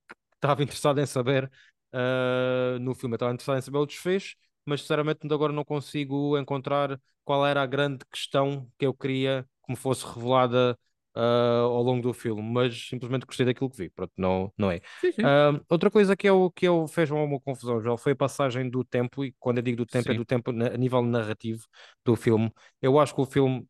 que 0.08 0.16
estava 0.36 0.62
interessado 0.62 1.00
em 1.00 1.06
saber 1.06 1.50
uh, 1.92 2.78
no 2.80 2.94
filme, 2.94 3.14
eu 3.14 3.16
estava 3.16 3.32
interessado 3.32 3.58
em 3.58 3.62
saber 3.62 3.78
o 3.78 3.86
desfecho, 3.86 4.36
mas 4.64 4.80
sinceramente 4.80 5.20
agora 5.32 5.52
não 5.52 5.64
consigo 5.64 6.38
encontrar 6.38 6.98
qual 7.24 7.46
era 7.46 7.62
a 7.62 7.66
grande 7.66 8.04
questão 8.10 8.68
que 8.78 8.86
eu 8.86 8.94
queria 8.94 9.46
que 9.64 9.72
me 9.72 9.76
fosse 9.76 10.04
revelada 10.06 10.78
uh, 11.16 11.64
ao 11.64 11.82
longo 11.82 12.02
do 12.02 12.12
filme, 12.12 12.42
mas 12.42 12.88
simplesmente 12.88 13.26
gostei 13.26 13.46
daquilo 13.46 13.70
que 13.70 13.76
vi. 13.76 13.90
Pronto, 13.90 14.12
não, 14.16 14.52
não 14.56 14.70
é. 14.70 14.80
Sim, 15.00 15.12
sim. 15.12 15.22
Uh, 15.22 15.64
outra 15.68 15.90
coisa 15.90 16.16
que 16.16 16.28
eu, 16.28 16.50
que 16.50 16.66
eu 16.66 16.86
fez 16.86 17.10
uma, 17.10 17.22
uma 17.22 17.40
confusão, 17.40 17.80
já 17.80 17.96
foi 17.96 18.12
a 18.12 18.16
passagem 18.16 18.68
do 18.68 18.84
tempo, 18.84 19.24
e 19.24 19.34
quando 19.38 19.58
eu 19.58 19.62
digo 19.62 19.78
do 19.78 19.86
tempo, 19.86 20.08
é 20.08 20.12
sim. 20.12 20.16
é 20.16 20.18
do 20.18 20.24
tempo 20.24 20.52
na, 20.52 20.68
a 20.68 20.76
nível 20.76 21.02
narrativo 21.02 21.64
do 22.04 22.16
filme. 22.16 22.52
Eu 22.80 22.98
acho 22.98 23.14
que 23.14 23.20
o 23.20 23.26
filme 23.26 23.66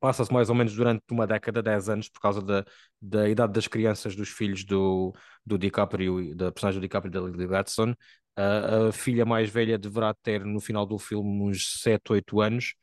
passa-se 0.00 0.32
mais 0.32 0.50
ou 0.50 0.54
menos 0.54 0.74
durante 0.74 1.02
uma 1.10 1.26
década, 1.26 1.62
10 1.62 1.88
anos, 1.88 2.08
por 2.08 2.20
causa 2.20 2.42
da, 2.42 2.64
da 3.00 3.28
idade 3.28 3.52
das 3.52 3.66
crianças, 3.66 4.14
dos 4.14 4.28
filhos 4.28 4.64
do, 4.64 5.14
do 5.44 5.58
DiCaprio, 5.58 6.34
da 6.34 6.52
personagem 6.52 6.80
do 6.80 6.82
DiCaprio 6.82 7.10
da 7.10 7.20
Lily 7.20 7.46
Gladstone. 7.46 7.92
Uh, 8.38 8.88
a 8.88 8.92
filha 8.92 9.24
mais 9.24 9.48
velha 9.48 9.78
deverá 9.78 10.12
ter 10.12 10.44
no 10.44 10.60
final 10.60 10.84
do 10.84 10.98
filme 10.98 11.42
uns 11.42 11.80
7, 11.80 12.12
8 12.12 12.40
anos. 12.40 12.74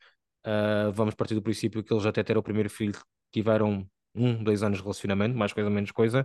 Uh, 0.44 0.92
vamos 0.92 1.14
partir 1.14 1.34
do 1.34 1.42
princípio 1.42 1.82
que 1.82 1.92
eles 1.94 2.04
até 2.04 2.22
ter 2.22 2.36
o 2.36 2.42
primeiro 2.42 2.68
filho 2.68 2.92
tiveram 3.34 3.86
um, 4.14 4.42
dois 4.42 4.62
anos 4.62 4.78
de 4.78 4.82
relacionamento, 4.82 5.36
mais 5.36 5.52
coisa, 5.52 5.68
menos 5.68 5.90
coisa, 5.90 6.24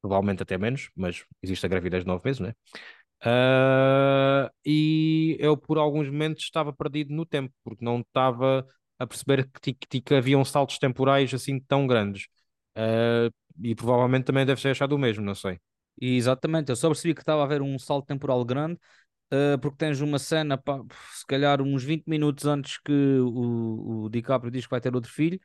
provavelmente 0.00 0.42
até 0.42 0.56
menos, 0.58 0.90
mas 0.96 1.24
existe 1.42 1.66
a 1.66 1.68
gravidez 1.68 2.04
de 2.04 2.08
nove 2.08 2.22
meses, 2.24 2.40
né? 2.40 2.54
Uh, 3.24 4.50
e 4.64 5.36
eu 5.40 5.56
por 5.56 5.78
alguns 5.78 6.08
momentos 6.08 6.44
estava 6.44 6.72
perdido 6.72 7.12
no 7.14 7.26
tempo, 7.26 7.52
porque 7.64 7.84
não 7.84 8.00
estava 8.00 8.66
a 8.98 9.06
perceber 9.06 9.48
que, 9.60 9.74
que, 9.74 10.00
que 10.00 10.14
haviam 10.14 10.44
saltos 10.44 10.78
temporais 10.78 11.32
assim 11.34 11.58
tão 11.60 11.86
grandes. 11.86 12.26
Uh, 12.76 13.32
e 13.62 13.74
provavelmente 13.74 14.24
também 14.24 14.44
deve 14.44 14.60
ser 14.60 14.68
achado 14.70 14.94
o 14.94 14.98
mesmo, 14.98 15.24
não 15.24 15.34
sei. 15.34 15.58
exatamente, 16.00 16.70
eu 16.70 16.76
só 16.76 16.88
percebi 16.88 17.14
que 17.14 17.22
estava 17.22 17.40
a 17.40 17.44
haver 17.44 17.62
um 17.62 17.78
salto 17.78 18.06
temporal 18.06 18.44
grande 18.44 18.78
uh, 19.32 19.58
porque 19.60 19.78
tens 19.78 20.00
uma 20.00 20.18
cena, 20.18 20.58
pá, 20.58 20.80
se 21.14 21.26
calhar 21.26 21.62
uns 21.62 21.82
20 21.82 22.06
minutos 22.06 22.44
antes 22.46 22.78
que 22.78 22.92
o, 22.92 24.04
o 24.04 24.08
DiCaprio 24.10 24.50
diz 24.50 24.64
que 24.66 24.70
vai 24.70 24.80
ter 24.80 24.94
outro 24.94 25.10
filho, 25.10 25.40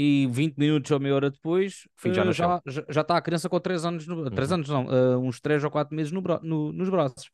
e 0.00 0.28
20 0.30 0.56
minutos 0.56 0.88
ou 0.92 1.00
meia 1.00 1.12
hora 1.12 1.28
depois 1.28 1.88
já, 2.04 2.24
uh, 2.24 2.32
já, 2.32 2.62
já, 2.64 2.84
já, 2.88 3.00
está 3.00 3.16
a 3.16 3.20
criança 3.20 3.48
com 3.48 3.58
3 3.58 3.84
anos, 3.84 4.06
no, 4.06 4.30
3 4.30 4.48
uhum. 4.48 4.54
anos 4.54 4.68
não, 4.68 4.86
uh, 4.86 5.18
uns 5.18 5.40
3 5.40 5.64
ou 5.64 5.70
4 5.72 5.92
meses 5.92 6.12
no, 6.12 6.22
no, 6.40 6.72
nos 6.72 6.88
braços. 6.88 7.28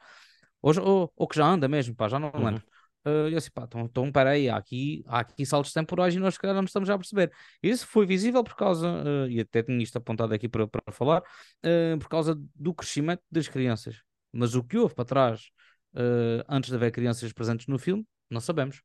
Ou, 0.62 0.72
ou, 0.81 1.12
ou, 1.14 1.29
que 1.29 1.37
já 1.37 1.46
anda 1.46 1.68
mesmo, 1.68 1.94
pá, 1.94 2.09
já 2.09 2.18
não 2.18 2.33
uhum. 2.35 2.42
lembro. 2.42 2.62
Uh, 3.07 3.29
eu 3.29 3.37
assim, 3.37 3.50
pá, 3.53 3.64
então, 3.64 3.83
então 3.83 4.11
peraí, 4.11 4.48
há 4.48 4.57
aqui, 4.57 5.05
há 5.07 5.18
aqui 5.20 5.44
saltos 5.44 5.74
temporais 5.74 6.14
e 6.14 6.18
nós 6.18 6.38
calhar 6.38 6.57
não 6.57 6.64
estamos 6.64 6.87
já 6.87 6.94
a 6.94 6.98
perceber. 6.98 7.31
Isso 7.62 7.87
foi 7.87 8.07
visível 8.07 8.42
por 8.42 8.57
causa, 8.57 8.88
uh, 8.88 9.29
e 9.29 9.40
até 9.40 9.62
tinha 9.62 9.83
isto 9.83 9.98
apontado 9.98 10.33
aqui 10.33 10.48
para, 10.48 10.66
para 10.66 10.90
falar, 10.90 11.20
uh, 11.20 11.98
por 11.98 12.09
causa 12.09 12.35
do 12.55 12.72
crescimento 12.72 13.22
das 13.31 13.46
crianças. 13.46 14.03
Mas 14.33 14.55
o 14.55 14.64
que 14.64 14.79
houve 14.79 14.94
para 14.94 15.05
trás 15.05 15.50
antes 16.48 16.70
de 16.70 16.74
haver 16.74 16.90
crianças 16.90 17.33
presentes 17.33 17.68
no 17.68 17.79
filme, 17.79 18.05
não 18.29 18.40
sabemos. 18.40 18.83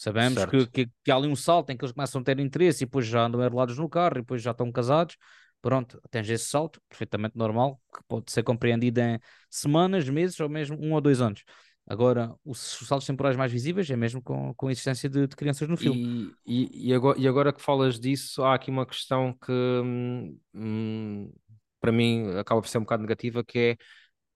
Sabemos 0.00 0.46
que, 0.46 0.66
que, 0.66 0.90
que, 1.04 1.10
há 1.10 1.16
ali 1.16 1.28
um 1.28 1.36
salto 1.36 1.68
em 1.68 1.76
que 1.76 1.84
eles 1.84 1.92
começam 1.92 2.22
a 2.22 2.24
ter 2.24 2.40
interesse 2.40 2.84
e 2.84 2.86
depois 2.86 3.06
já 3.06 3.26
andam 3.26 3.38
arrelados 3.42 3.76
no 3.76 3.86
carro 3.86 4.16
e 4.16 4.20
depois 4.22 4.40
já 4.40 4.52
estão 4.52 4.72
casados. 4.72 5.14
Pronto, 5.60 6.00
tens 6.10 6.30
esse 6.30 6.46
salto, 6.46 6.80
perfeitamente 6.88 7.36
normal, 7.36 7.78
que 7.94 8.02
pode 8.08 8.32
ser 8.32 8.42
compreendido 8.42 8.98
em 8.98 9.20
semanas, 9.50 10.08
meses 10.08 10.40
ou 10.40 10.48
mesmo 10.48 10.78
um 10.80 10.94
ou 10.94 11.02
dois 11.02 11.20
anos. 11.20 11.44
Agora, 11.86 12.34
os, 12.42 12.80
os 12.80 12.88
saltos 12.88 13.06
temporais 13.06 13.36
mais 13.36 13.52
visíveis 13.52 13.90
é 13.90 13.96
mesmo 13.96 14.22
com, 14.22 14.54
com 14.54 14.68
a 14.68 14.72
existência 14.72 15.06
de, 15.06 15.26
de 15.26 15.36
crianças 15.36 15.68
no 15.68 15.76
filme. 15.76 16.32
E, 16.46 16.64
e, 16.64 16.88
e, 16.88 16.94
agora, 16.94 17.20
e 17.20 17.28
agora 17.28 17.52
que 17.52 17.60
falas 17.60 18.00
disso, 18.00 18.42
há 18.42 18.54
aqui 18.54 18.70
uma 18.70 18.86
questão 18.86 19.34
que 19.34 19.52
hum, 19.52 20.38
hum, 20.54 21.30
para 21.78 21.92
mim 21.92 22.38
acaba 22.38 22.62
por 22.62 22.68
ser 22.68 22.78
um 22.78 22.82
bocado 22.82 23.02
negativa, 23.02 23.44
que 23.44 23.58
é 23.58 23.76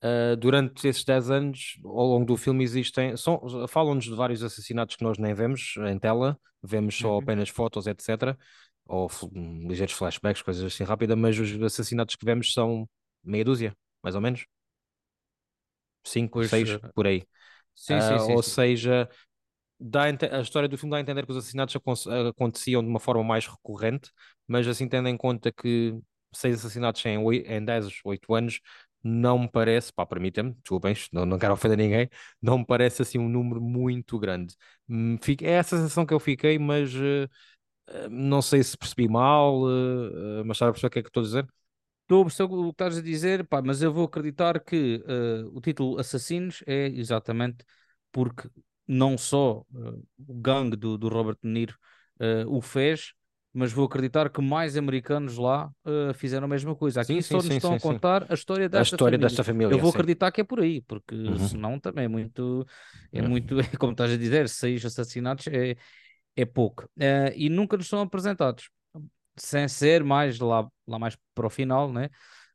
Uh, 0.04 0.36
durante 0.36 0.86
esses 0.86 1.02
10 1.02 1.30
anos, 1.30 1.78
ao 1.82 2.04
longo 2.04 2.26
do 2.26 2.36
filme, 2.36 2.62
existem. 2.62 3.14
Falam-nos 3.68 4.04
de 4.04 4.14
vários 4.14 4.42
assassinatos 4.42 4.96
que 4.96 5.02
nós 5.02 5.16
nem 5.16 5.32
vemos 5.32 5.76
em 5.88 5.98
tela, 5.98 6.38
vemos 6.62 6.94
só 6.94 7.12
uhum. 7.12 7.22
apenas 7.22 7.48
fotos, 7.48 7.86
etc. 7.86 8.36
Ou 8.84 9.08
ligeiros 9.66 9.94
flashbacks, 9.94 10.42
coisas 10.42 10.62
assim 10.62 10.84
rápidas, 10.84 11.16
mas 11.16 11.38
os 11.38 11.62
assassinatos 11.62 12.16
que 12.16 12.24
vemos 12.26 12.52
são 12.52 12.86
meia 13.24 13.46
dúzia, 13.46 13.74
mais 14.02 14.14
ou 14.14 14.20
menos. 14.20 14.44
Cinco, 16.04 16.34
pois, 16.34 16.50
seis, 16.50 16.74
uh... 16.74 16.92
por 16.94 17.06
aí. 17.06 17.24
Sim, 17.74 17.96
uh, 17.96 18.02
sim, 18.02 18.18
sim, 18.26 18.32
ou 18.32 18.42
seja, 18.42 19.08
dá 19.80 20.02
a, 20.04 20.36
a 20.38 20.40
história 20.42 20.68
do 20.68 20.76
filme 20.76 20.90
dá 20.90 20.98
a 20.98 21.00
entender 21.00 21.24
que 21.24 21.32
os 21.32 21.38
assassinatos 21.38 21.74
aconteciam 22.28 22.82
de 22.82 22.88
uma 22.90 23.00
forma 23.00 23.24
mais 23.24 23.46
recorrente, 23.46 24.10
mas 24.46 24.68
assim 24.68 24.86
tendo 24.86 25.08
em 25.08 25.16
conta 25.16 25.50
que 25.50 25.98
seis 26.30 26.56
assassinatos 26.56 27.04
em, 27.06 27.16
em 27.16 27.64
10, 27.64 28.00
8 28.04 28.34
anos 28.34 28.60
não 29.04 29.38
me 29.38 29.48
parece, 29.48 29.92
pá, 29.92 30.06
permitam-me, 30.06 30.54
desculpem, 30.54 30.94
não, 31.12 31.26
não 31.26 31.38
quero 31.38 31.52
ofender 31.52 31.76
ninguém, 31.76 32.08
não 32.40 32.58
me 32.58 32.66
parece 32.66 33.02
assim 33.02 33.18
um 33.18 33.28
número 33.28 33.60
muito 33.60 34.18
grande. 34.18 34.56
Hum, 34.88 35.16
é 35.42 35.50
essa 35.50 35.76
sensação 35.76 36.06
que 36.06 36.14
eu 36.14 36.18
fiquei, 36.18 36.58
mas 36.58 36.94
uh, 36.94 37.28
não 38.10 38.40
sei 38.40 38.62
se 38.62 38.76
percebi 38.78 39.08
mal, 39.08 39.62
uh, 39.62 40.44
mas 40.46 40.56
sabe 40.58 40.78
a 40.82 40.86
o 40.86 40.90
que 40.90 40.98
é 40.98 41.02
que 41.02 41.08
estou 41.08 41.22
a 41.22 41.24
dizer? 41.24 41.46
Estou 42.02 42.22
a 42.22 42.24
perceber 42.24 42.54
o 42.54 42.64
que 42.64 42.70
estás 42.70 42.98
a 42.98 43.02
dizer, 43.02 43.46
pá, 43.46 43.62
mas 43.62 43.82
eu 43.82 43.92
vou 43.92 44.04
acreditar 44.06 44.60
que 44.60 45.02
uh, 45.06 45.56
o 45.56 45.60
título 45.60 45.98
Assassinos 45.98 46.62
é 46.66 46.86
exatamente 46.88 47.64
porque 48.12 48.48
não 48.86 49.18
só 49.18 49.64
o 50.28 50.34
gangue 50.34 50.76
do, 50.76 50.96
do 50.98 51.08
Robert 51.08 51.38
De 51.42 51.48
Niro 51.48 51.76
o 52.46 52.60
fez, 52.60 53.14
mas 53.54 53.72
vou 53.72 53.86
acreditar 53.86 54.28
que 54.28 54.42
mais 54.42 54.76
americanos 54.76 55.38
lá 55.38 55.70
fizeram 56.16 56.46
a 56.46 56.48
mesma 56.48 56.74
coisa. 56.74 57.00
Aqui 57.00 57.14
sim, 57.14 57.22
só 57.22 57.40
sim, 57.40 57.46
nos 57.46 57.46
sim, 57.46 57.56
estão 57.56 57.74
a 57.74 57.80
contar 57.80 58.26
a 58.28 58.34
história 58.34 58.68
desta 58.68 58.78
a 58.78 58.82
história 58.82 59.16
família. 59.16 59.28
Desta 59.28 59.44
família. 59.44 59.74
Eu 59.74 59.78
vou 59.78 59.90
acreditar 59.90 60.32
que 60.32 60.40
é 60.40 60.44
por 60.44 60.60
aí, 60.60 60.80
porque 60.80 61.14
uhum. 61.14 61.38
senão 61.38 61.78
também 61.78 62.06
é 62.06 62.08
muito, 62.08 62.66
é 63.12 63.22
uhum. 63.22 63.28
muito, 63.28 63.56
como 63.78 63.92
estás 63.92 64.10
a 64.10 64.16
dizer, 64.16 64.48
seis 64.48 64.84
assassinatos 64.84 65.46
é, 65.46 65.76
é 66.36 66.44
pouco. 66.44 66.88
e 67.36 67.48
nunca 67.48 67.76
nos 67.76 67.88
são 67.88 68.00
apresentados 68.00 68.68
sem 69.36 69.68
ser 69.68 70.04
mais 70.04 70.38
lá, 70.38 70.68
lá 70.86 70.98
mais 70.98 71.16
para 71.34 71.46
o 71.46 71.50
final, 71.50 71.92
né? 71.92 72.08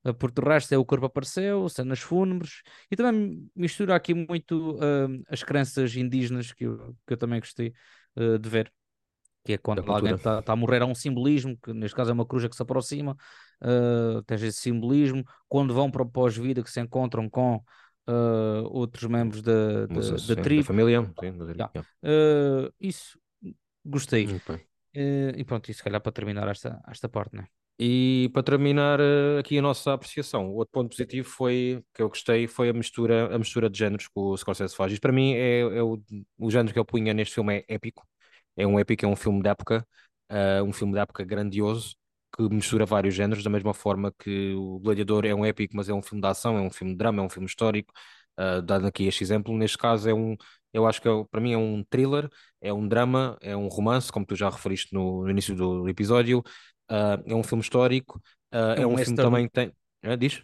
Eh, 0.05 0.13
porque 0.13 0.41
o 0.41 0.45
resto 0.45 0.73
é 0.73 0.77
o 0.77 0.85
corpo 0.85 1.05
apareceu, 1.05 1.67
cenas 1.69 1.99
fúnebres, 1.99 2.61
e 2.89 2.95
também 2.95 3.49
mistura 3.55 3.95
aqui 3.95 4.13
muito 4.13 4.75
uh, 4.77 5.23
as 5.29 5.43
crenças 5.43 5.95
indígenas 5.95 6.53
que 6.53 6.65
eu, 6.65 6.95
que 7.05 7.13
eu 7.13 7.17
também 7.17 7.39
gostei 7.39 7.73
uh, 8.15 8.39
de 8.39 8.49
ver. 8.49 8.71
Que 9.43 9.53
é 9.53 9.57
quando 9.57 9.89
alguém 9.91 10.15
está 10.15 10.41
tá 10.41 10.53
a 10.53 10.55
morrer, 10.55 10.81
há 10.81 10.85
um 10.85 10.95
simbolismo, 10.95 11.57
que 11.63 11.73
neste 11.73 11.95
caso 11.95 12.11
é 12.11 12.13
uma 12.13 12.25
cruz 12.25 12.45
que 12.47 12.55
se 12.55 12.61
aproxima, 12.61 13.15
uh, 13.61 14.21
tens 14.23 14.41
esse 14.43 14.59
simbolismo. 14.59 15.23
Quando 15.47 15.73
vão 15.73 15.89
para 15.89 16.03
o 16.03 16.09
pós-vida, 16.09 16.61
que 16.61 16.69
se 16.69 16.81
encontram 16.81 17.29
com 17.29 17.55
uh, 17.55 18.67
outros 18.71 19.09
membros 19.09 19.41
da, 19.41 19.85
da, 19.85 19.95
da 20.35 20.41
tribo. 20.41 20.61
Da 20.61 20.67
família. 20.67 21.01
Sim, 21.19 21.37
da 21.55 21.71
yeah. 21.73 21.81
uh, 22.03 22.73
isso, 22.79 23.19
gostei. 23.85 24.25
Okay. 24.25 24.55
Uh, 24.95 25.37
e 25.37 25.43
pronto, 25.45 25.69
e 25.69 25.73
se 25.73 25.83
calhar 25.83 26.01
para 26.01 26.11
terminar 26.11 26.47
esta, 26.47 26.81
esta 26.87 27.07
parte, 27.07 27.35
né? 27.35 27.45
E 27.81 28.29
para 28.33 28.43
terminar 28.43 28.99
aqui 29.39 29.57
a 29.57 29.61
nossa 29.61 29.93
apreciação, 29.93 30.51
outro 30.51 30.73
ponto 30.73 30.89
positivo 30.89 31.25
foi 31.25 31.81
que 31.93 32.01
eu 32.01 32.09
gostei 32.09 32.45
foi 32.45 32.67
a 32.67 32.73
mistura, 32.73 33.33
a 33.33 33.39
mistura 33.39 33.69
de 33.69 33.79
géneros 33.79 34.05
que 34.05 34.19
o 34.19 34.35
Scorsese 34.35 34.75
faz. 34.75 34.91
Isto 34.91 35.01
para 35.01 35.13
mim 35.13 35.33
é, 35.33 35.61
é 35.61 35.81
o, 35.81 35.97
o 36.37 36.51
género 36.51 36.73
que 36.73 36.79
eu 36.79 36.83
punha 36.83 37.13
neste 37.13 37.35
filme 37.35 37.59
é 37.59 37.75
épico. 37.75 38.05
É 38.59 38.67
um 38.67 38.77
épico, 38.77 39.05
é 39.05 39.07
um 39.07 39.15
filme 39.15 39.41
de 39.41 39.49
época, 39.49 39.87
uh, 40.31 40.63
um 40.63 40.73
filme 40.73 40.93
de 40.93 40.99
época 40.99 41.23
grandioso 41.23 41.95
que 42.35 42.43
mistura 42.49 42.85
vários 42.85 43.15
géneros, 43.15 43.43
da 43.43 43.49
mesma 43.49 43.73
forma 43.73 44.13
que 44.19 44.53
o 44.53 44.79
Gladiador 44.79 45.25
é 45.25 45.33
um 45.33 45.45
épico, 45.45 45.75
mas 45.75 45.89
é 45.89 45.93
um 45.93 46.01
filme 46.01 46.21
de 46.21 46.27
ação, 46.27 46.57
é 46.57 46.61
um 46.61 46.69
filme 46.69 46.93
de 46.93 46.97
drama, 46.97 47.21
é 47.21 47.25
um 47.25 47.29
filme 47.29 47.47
histórico. 47.47 47.91
Uh, 48.39 48.61
dando 48.61 48.87
aqui 48.87 49.05
este 49.05 49.23
exemplo, 49.23 49.57
neste 49.57 49.77
caso 49.77 50.09
é 50.09 50.13
um, 50.13 50.35
eu 50.73 50.87
acho 50.87 51.01
que 51.01 51.09
é, 51.09 51.11
para 51.29 51.41
mim 51.41 51.53
é 51.53 51.57
um 51.57 51.83
thriller, 51.89 52.29
é 52.61 52.71
um 52.71 52.87
drama, 52.87 53.37
é 53.41 53.55
um 53.55 53.67
romance, 53.67 54.11
como 54.11 54.25
tu 54.25 54.35
já 54.35 54.49
referiste 54.49 54.93
no, 54.93 55.23
no 55.23 55.29
início 55.29 55.55
do 55.55 55.89
episódio. 55.89 56.39
Uh, 56.89 57.21
é 57.25 57.35
um 57.35 57.43
filme 57.43 57.61
histórico, 57.61 58.21
uh, 58.53 58.77
é, 58.77 58.81
é, 58.81 58.87
um, 58.87 58.93
um 58.93 58.97
filme 58.97 59.15
também 59.15 59.47
tem. 59.47 59.73
É, 60.01 60.15
diz? 60.15 60.41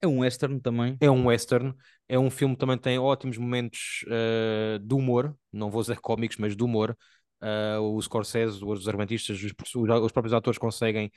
É 0.00 0.06
um 0.06 0.20
western 0.20 0.60
também. 0.60 0.96
É 1.00 1.10
um 1.10 1.26
western. 1.26 1.74
É 2.08 2.18
um 2.18 2.30
filme 2.30 2.54
que 2.54 2.60
também 2.60 2.78
tem 2.78 2.98
ótimos 2.98 3.38
momentos 3.38 4.04
uh, 4.06 4.78
de 4.78 4.94
humor, 4.94 5.34
não 5.52 5.70
vou 5.70 5.80
dizer 5.82 5.98
cómicos, 6.00 6.36
mas 6.36 6.56
de 6.56 6.62
humor. 6.62 6.96
Uh, 7.44 7.94
os 7.94 8.06
Scorsese, 8.06 8.64
os 8.64 8.88
argumentistas, 8.88 9.36
os, 9.42 9.52
os, 9.76 10.12
próprios 10.12 10.32
atores 10.32 10.58
conseguem 10.58 11.12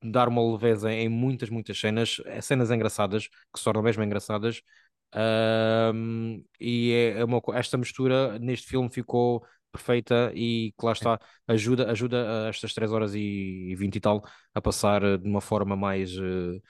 dar 0.00 0.28
uma 0.28 0.52
leveza 0.52 0.92
em 0.92 1.08
muitas, 1.08 1.50
muitas 1.50 1.80
cenas, 1.80 2.20
cenas 2.42 2.70
engraçadas, 2.70 3.26
que 3.26 3.58
se 3.58 3.64
tornam 3.64 3.82
mesmo 3.82 4.04
engraçadas, 4.04 4.62
um, 5.94 6.44
e 6.60 6.92
é, 6.92 7.20
é 7.20 7.24
uma, 7.24 7.40
esta 7.54 7.78
mistura 7.78 8.38
neste 8.38 8.66
filme 8.66 8.90
ficou 8.90 9.44
perfeita 9.70 10.32
e 10.34 10.72
que 10.78 10.86
lá 10.86 10.92
está, 10.92 11.20
ajuda, 11.46 11.90
ajuda 11.90 12.48
estas 12.48 12.74
3 12.74 12.92
horas 12.92 13.14
e 13.14 13.74
20 13.76 13.96
e 13.96 14.00
tal 14.00 14.24
a 14.54 14.60
passar 14.60 15.18
de 15.18 15.28
uma 15.28 15.40
forma 15.40 15.76
mais 15.76 16.16
uh, 16.16 16.60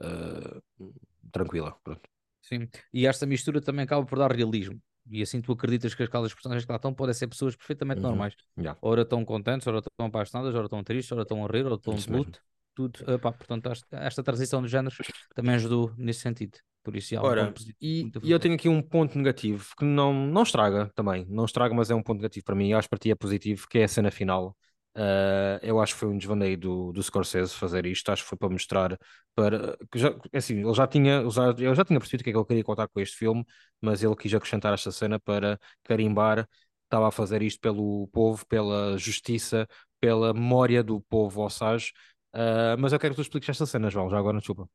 uh, 0.00 0.92
tranquila. 1.32 1.76
Pronto. 1.82 2.02
Sim, 2.40 2.68
e 2.92 3.06
esta 3.06 3.24
mistura 3.24 3.60
também 3.60 3.84
acaba 3.84 4.04
por 4.04 4.18
dar 4.18 4.32
realismo. 4.32 4.80
E 5.10 5.22
assim 5.22 5.40
tu 5.40 5.52
acreditas 5.52 5.94
que 5.94 6.02
aquelas 6.02 6.32
personagens 6.32 6.64
que 6.64 6.70
lá 6.70 6.76
estão 6.76 6.94
podem 6.94 7.14
ser 7.14 7.26
pessoas 7.26 7.56
perfeitamente 7.56 8.00
uhum. 8.00 8.08
normais. 8.08 8.34
Yeah. 8.56 8.78
Ora 8.80 9.02
estão 9.02 9.24
contentes, 9.24 9.66
ora 9.66 9.78
estão 9.78 10.06
apaixonadas, 10.06 10.54
ora 10.54 10.64
estão 10.64 10.82
tristes, 10.82 11.12
ora 11.12 11.22
estão 11.22 11.44
a 11.44 11.48
rir, 11.48 11.66
ora 11.66 11.74
estão 11.74 11.94
de 11.94 12.10
luto. 12.10 12.40
Tudo, 12.74 13.00
epá, 13.12 13.30
portanto, 13.30 13.70
esta 13.90 14.22
transição 14.22 14.62
de 14.62 14.68
géneros 14.68 14.96
também 15.34 15.54
ajudou 15.56 15.92
nesse 15.96 16.20
sentido. 16.20 16.58
Por 16.82 16.96
isso, 16.96 17.14
Ora, 17.20 17.54
e, 17.80 18.10
e 18.24 18.30
eu 18.32 18.40
tenho 18.40 18.54
aqui 18.54 18.68
um 18.68 18.82
ponto 18.82 19.16
negativo 19.16 19.64
que 19.78 19.84
não, 19.84 20.12
não 20.12 20.42
estraga 20.42 20.90
também, 20.96 21.24
não 21.28 21.44
estraga, 21.44 21.72
mas 21.72 21.90
é 21.90 21.94
um 21.94 22.02
ponto 22.02 22.18
negativo 22.18 22.44
para 22.44 22.56
mim. 22.56 22.70
Eu 22.70 22.78
acho 22.78 22.86
que 22.86 22.90
para 22.90 22.98
ti 22.98 23.10
é 23.12 23.14
positivo, 23.14 23.68
que 23.68 23.78
é 23.78 23.84
a 23.84 23.88
cena 23.88 24.10
final. 24.10 24.56
Uh, 24.94 25.58
eu 25.62 25.80
acho 25.80 25.94
que 25.94 26.00
foi 26.00 26.08
um 26.08 26.18
desvaneio 26.18 26.58
do, 26.58 26.92
do 26.92 27.02
Scorsese 27.02 27.54
fazer 27.54 27.86
isto. 27.86 28.10
Acho 28.10 28.22
que 28.22 28.28
foi 28.28 28.38
para 28.38 28.48
mostrar 28.48 28.98
para 29.34 29.76
que 29.90 29.98
já, 29.98 30.14
assim, 30.32 30.60
ele 30.60 30.74
já 30.74 30.86
tinha, 30.86 31.28
já, 31.30 31.54
eu 31.58 31.74
já 31.74 31.84
tinha 31.84 31.98
percebido 31.98 32.20
o 32.20 32.24
que 32.24 32.30
é 32.30 32.32
que 32.32 32.38
ele 32.38 32.46
queria 32.46 32.64
contar 32.64 32.88
com 32.88 33.00
este 33.00 33.16
filme, 33.16 33.44
mas 33.80 34.02
ele 34.02 34.16
quis 34.16 34.32
acrescentar 34.34 34.74
esta 34.74 34.92
cena 34.92 35.18
para 35.18 35.58
carimbar. 35.84 36.48
Estava 36.84 37.08
a 37.08 37.10
fazer 37.10 37.42
isto 37.42 37.60
pelo 37.60 38.06
povo, 38.08 38.46
pela 38.46 38.98
justiça, 38.98 39.66
pela 39.98 40.34
memória 40.34 40.82
do 40.82 41.00
povo 41.00 41.42
Osage. 41.42 41.92
Uh, 42.34 42.76
mas 42.78 42.92
eu 42.92 42.98
quero 42.98 43.14
que 43.14 43.20
tu 43.20 43.22
expliques 43.22 43.48
esta 43.48 43.66
cena, 43.66 43.90
João, 43.90 44.10
já 44.10 44.18
agora, 44.18 44.38
desculpa. 44.38 44.68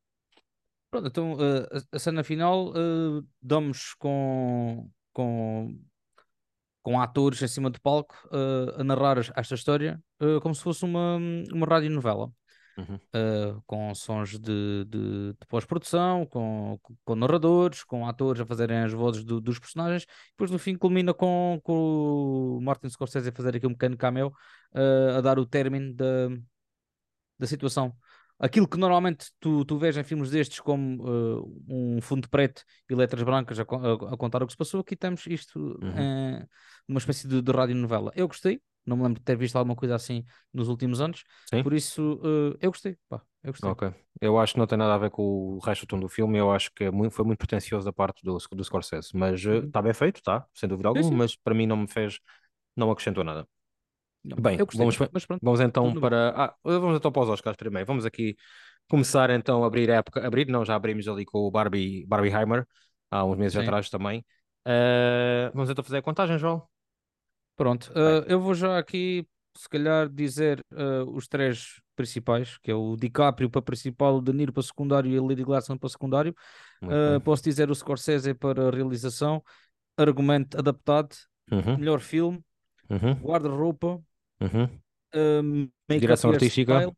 Pronto, 0.90 1.08
então 1.08 1.34
uh, 1.34 1.68
a, 1.72 1.96
a, 1.96 2.00
cena 2.00 2.24
final 2.24 2.70
uh, 2.70 3.28
damos 3.42 3.94
com, 3.96 4.90
com, 5.12 5.78
com 6.88 7.02
atores 7.02 7.42
em 7.42 7.48
cima 7.50 7.70
do 7.70 7.82
palco 7.82 8.16
uh, 8.28 8.80
a 8.80 8.84
narrar 8.86 9.18
esta 9.18 9.56
história 9.56 10.02
uh, 10.22 10.40
como 10.40 10.56
se 10.56 10.64
fosse 10.64 10.86
uma, 10.86 11.18
uma 11.52 11.66
radionovela. 11.66 12.32
Uhum. 12.78 13.60
com 13.66 13.96
sons 13.96 14.38
de, 14.38 14.86
de, 14.86 15.34
de 15.34 15.48
pós-produção, 15.50 16.28
com, 16.28 16.80
com 17.04 17.16
narradores, 17.16 17.84
com 17.84 18.08
atores 18.08 18.40
a 18.40 18.46
fazerem 18.46 18.84
as 18.84 18.94
vozes 18.94 19.24
do, 19.24 19.42
dos 19.42 19.58
personagens. 19.58 20.06
Depois 20.30 20.52
no 20.52 20.60
fim 20.60 20.78
culmina 20.78 21.12
com, 21.12 21.60
com 21.64 21.74
o 22.56 22.62
Martin 22.62 22.88
Scorsese 22.88 23.30
a 23.30 23.32
fazer 23.32 23.56
aqui 23.56 23.66
um 23.66 23.74
pequeno 23.74 23.98
cameo 23.98 24.32
a 25.18 25.20
dar 25.22 25.40
o 25.40 25.46
término 25.48 25.92
da, 25.96 26.30
da 27.40 27.48
situação 27.48 27.96
aquilo 28.40 28.68
que 28.68 28.78
normalmente 28.78 29.28
tu, 29.40 29.66
tu 29.66 29.78
vês 29.78 29.98
em 29.98 30.04
filmes 30.04 30.30
destes 30.30 30.60
como 30.60 31.04
uh, 31.04 31.64
um 31.68 32.02
fundo 32.02 32.30
preto 32.30 32.64
e 32.90 32.96
letras 32.96 33.24
brancas 33.24 33.60
a, 33.60 33.64
a, 33.64 34.14
a, 34.14 34.18
contar 34.18 34.44
o 34.44 34.46
que 34.46 34.54
se 34.54 34.58
passou, 34.58 34.82
aqui 34.82 34.96
temos 34.96 35.26
isto 35.28 35.60
uhum. 35.60 35.94
Eh, 35.98 36.46
numa 36.88 37.00
espécie 37.00 37.28
de, 37.28 37.42
de 37.42 37.52
radionovela. 37.52 38.12
Eu 38.16 38.28
gostei, 38.28 38.62
não 38.86 38.98
me 38.98 39.04
lembro 39.04 39.20
de 39.20 39.26
ter 39.26 39.36
visto 39.36 39.56
alguma 39.56 39.76
coisa 39.76 39.96
assim 39.96 40.24
nos 40.54 40.70
últimos 40.70 41.02
anos, 41.02 41.24
Sim. 41.50 41.64
por 41.64 41.74
isso 41.74 42.20
uh, 42.24 42.58
eu 42.62 42.72
gostei. 42.72 42.96
Pá, 43.10 43.22
eu 43.44 43.52
gostei. 43.52 43.70
Ok. 43.70 43.94
Eu 44.22 44.38
acho 44.40 44.54
que 44.54 44.60
não 44.60 44.68
tem 44.68 44.78
nada 44.78 44.94
a 44.94 44.98
ver 44.98 45.10
com 45.10 45.24
o 45.24 45.60
resto 45.60 45.86
do 45.86 45.90
tom 45.90 46.00
do 46.00 46.10
filme, 46.10 46.38
eu 46.38 46.52
acho 46.52 46.72
que 46.74 46.86
é 46.86 46.92
muito, 46.92 47.14
foi 47.14 47.26
muito 47.26 47.40
pretencioso 47.40 47.86
da 47.86 47.94
parte 47.94 48.24
do, 48.24 48.38
do 48.38 48.64
Scorsese, 48.64 49.10
mas 49.14 49.44
está 49.44 49.80
uhum. 49.80 49.84
bem 49.84 49.94
feito, 49.94 50.18
está, 50.18 50.46
sem 50.54 50.70
dúvida 50.70 50.90
alguma, 50.90 51.12
mas 51.12 51.36
para 51.36 51.54
mim 51.56 51.66
não 51.66 51.78
me 51.78 51.88
fez, 51.88 52.20
não 52.76 52.92
acrescentou 52.92 53.24
nada. 53.24 53.48
Bem, 54.36 54.58
gostei, 54.58 54.80
vamos, 54.80 55.28
vamos 55.42 55.60
então 55.60 55.94
para. 56.00 56.30
Ah, 56.36 56.56
vamos 56.64 56.98
então 56.98 57.12
para 57.12 57.24
os 57.24 57.30
Oscars 57.30 57.56
primeiro. 57.56 57.86
Vamos 57.86 58.06
aqui 58.06 58.36
começar 58.90 59.30
então 59.30 59.64
a 59.64 59.68
abrir 59.68 59.90
a 59.92 59.96
época. 59.96 60.26
Abrir, 60.26 60.48
não, 60.48 60.66
já 60.66 60.76
abrimos 60.76 61.08
ali 61.08 61.26
com 61.26 61.40
o 61.40 61.52
Barbie, 61.52 62.06
Barbie 62.08 62.30
Heimer 62.30 62.66
há 63.12 63.24
uns 63.24 63.38
meses 63.38 63.54
Sim. 63.54 63.64
atrás 63.64 63.90
também. 63.90 64.26
Uh, 64.68 65.52
vamos 65.54 65.70
então 65.70 65.84
fazer 65.84 65.98
a 65.98 66.02
contagem, 66.02 66.38
João. 66.38 66.64
Pronto, 67.56 67.92
uh, 67.92 68.24
eu 68.28 68.40
vou 68.40 68.54
já 68.54 68.78
aqui, 68.78 69.26
se 69.56 69.68
calhar, 69.68 70.10
dizer 70.10 70.64
uh, 70.72 71.10
os 71.12 71.28
três 71.28 71.82
principais, 71.96 72.58
que 72.60 72.70
é 72.70 72.76
o 72.76 72.96
DiCaprio 72.96 73.50
para 73.50 73.62
principal, 73.62 74.18
o 74.18 74.22
De 74.22 74.32
Niro 74.32 74.54
para 74.54 74.62
secundário 74.62 75.10
e 75.10 75.18
a 75.18 75.22
Lady 75.22 75.44
Gladstone 75.44 75.80
para 75.80 75.90
secundário. 75.90 76.36
posso 77.24 77.44
dizer 77.44 77.72
o 77.72 77.76
Scorsese 77.76 78.36
para 78.36 78.70
realização, 78.70 79.42
argumento 79.98 80.60
adaptado, 80.60 81.16
uhum. 81.52 81.78
melhor 81.78 82.00
filme, 82.00 82.40
uhum. 82.88 83.14
guarda-roupa, 83.14 84.00
Uhum. 84.40 84.80
Um, 85.16 85.70
Direção 85.90 86.32
artística. 86.32 86.94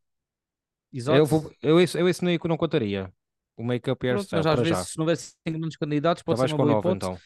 Exato. 0.91 1.17
Eu, 1.17 1.25
vou, 1.25 1.51
eu, 1.61 1.79
esse, 1.79 1.99
eu 1.99 2.09
esse 2.09 2.23
não, 2.23 2.31
não 2.45 2.57
contaria. 2.57 3.11
O 3.55 3.63
make-up 3.63 4.07
e 4.07 4.13
Pronto, 4.13 4.27
mas 4.31 4.45
às 4.45 4.59
vezes, 4.59 4.77
já. 4.77 4.83
se 4.83 4.97
não 4.97 5.03
houvesse 5.03 5.35
5 5.47 5.59
grandes 5.59 5.77
candidatos, 5.77 6.23
pode 6.23 6.39
Já 6.39 6.47
ser 6.47 6.53
uma 6.53 6.63
boa 6.63 6.75
9, 6.75 6.79
hipótese. 6.79 7.11
Então. 7.11 7.21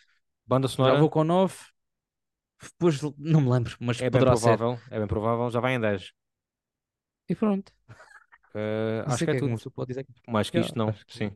Banda 0.45 0.67
sonora. 0.67 0.93
Já 0.95 0.99
vou 0.99 1.09
com 1.09 1.23
9. 1.23 1.55
Depois 2.61 3.01
não 3.17 3.41
me 3.41 3.49
lembro, 3.49 3.75
mas 3.79 4.01
é 4.01 4.09
bem 4.09 4.21
provável, 4.21 4.77
ser. 4.77 4.93
É 4.95 4.97
bem 4.97 5.07
provável, 5.07 5.49
já 5.49 5.59
vai 5.59 5.75
em 5.75 5.79
10. 5.79 6.11
E 7.29 7.35
pronto. 7.35 7.71
Uh, 8.55 9.03
acho 9.07 9.25
que 9.25 9.31
é, 9.31 9.35
é 9.35 9.39
tudo. 9.39 9.71
Pode 9.71 9.87
dizer 9.89 10.03
que... 10.03 10.11
Mais 10.27 10.49
que 10.49 10.59
isto, 10.59 10.77
não. 10.77 10.93
Sim. 11.07 11.31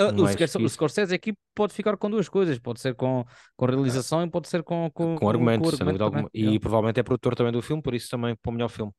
Uh, 0.00 0.60
o, 0.60 0.64
o 0.64 0.68
Scorsese 0.68 1.14
aqui 1.14 1.32
pode 1.54 1.72
ficar 1.72 1.96
com 1.96 2.10
duas 2.10 2.28
coisas, 2.28 2.58
pode 2.58 2.80
ser 2.80 2.94
com, 2.94 3.24
com 3.56 3.66
realização 3.66 4.22
e 4.22 4.30
pode 4.30 4.46
ser 4.46 4.62
com, 4.62 4.90
com, 4.92 5.16
com 5.16 5.28
argumentos, 5.28 5.70
com, 5.70 5.76
argumento 5.76 6.04
alguma. 6.04 6.30
E 6.34 6.58
provavelmente 6.58 7.00
é 7.00 7.02
produtor 7.02 7.34
também 7.34 7.52
do 7.52 7.62
filme, 7.62 7.82
por 7.82 7.94
isso 7.94 8.10
também 8.10 8.36
para 8.36 8.50
o 8.50 8.52
melhor 8.52 8.68
filme. 8.68 8.92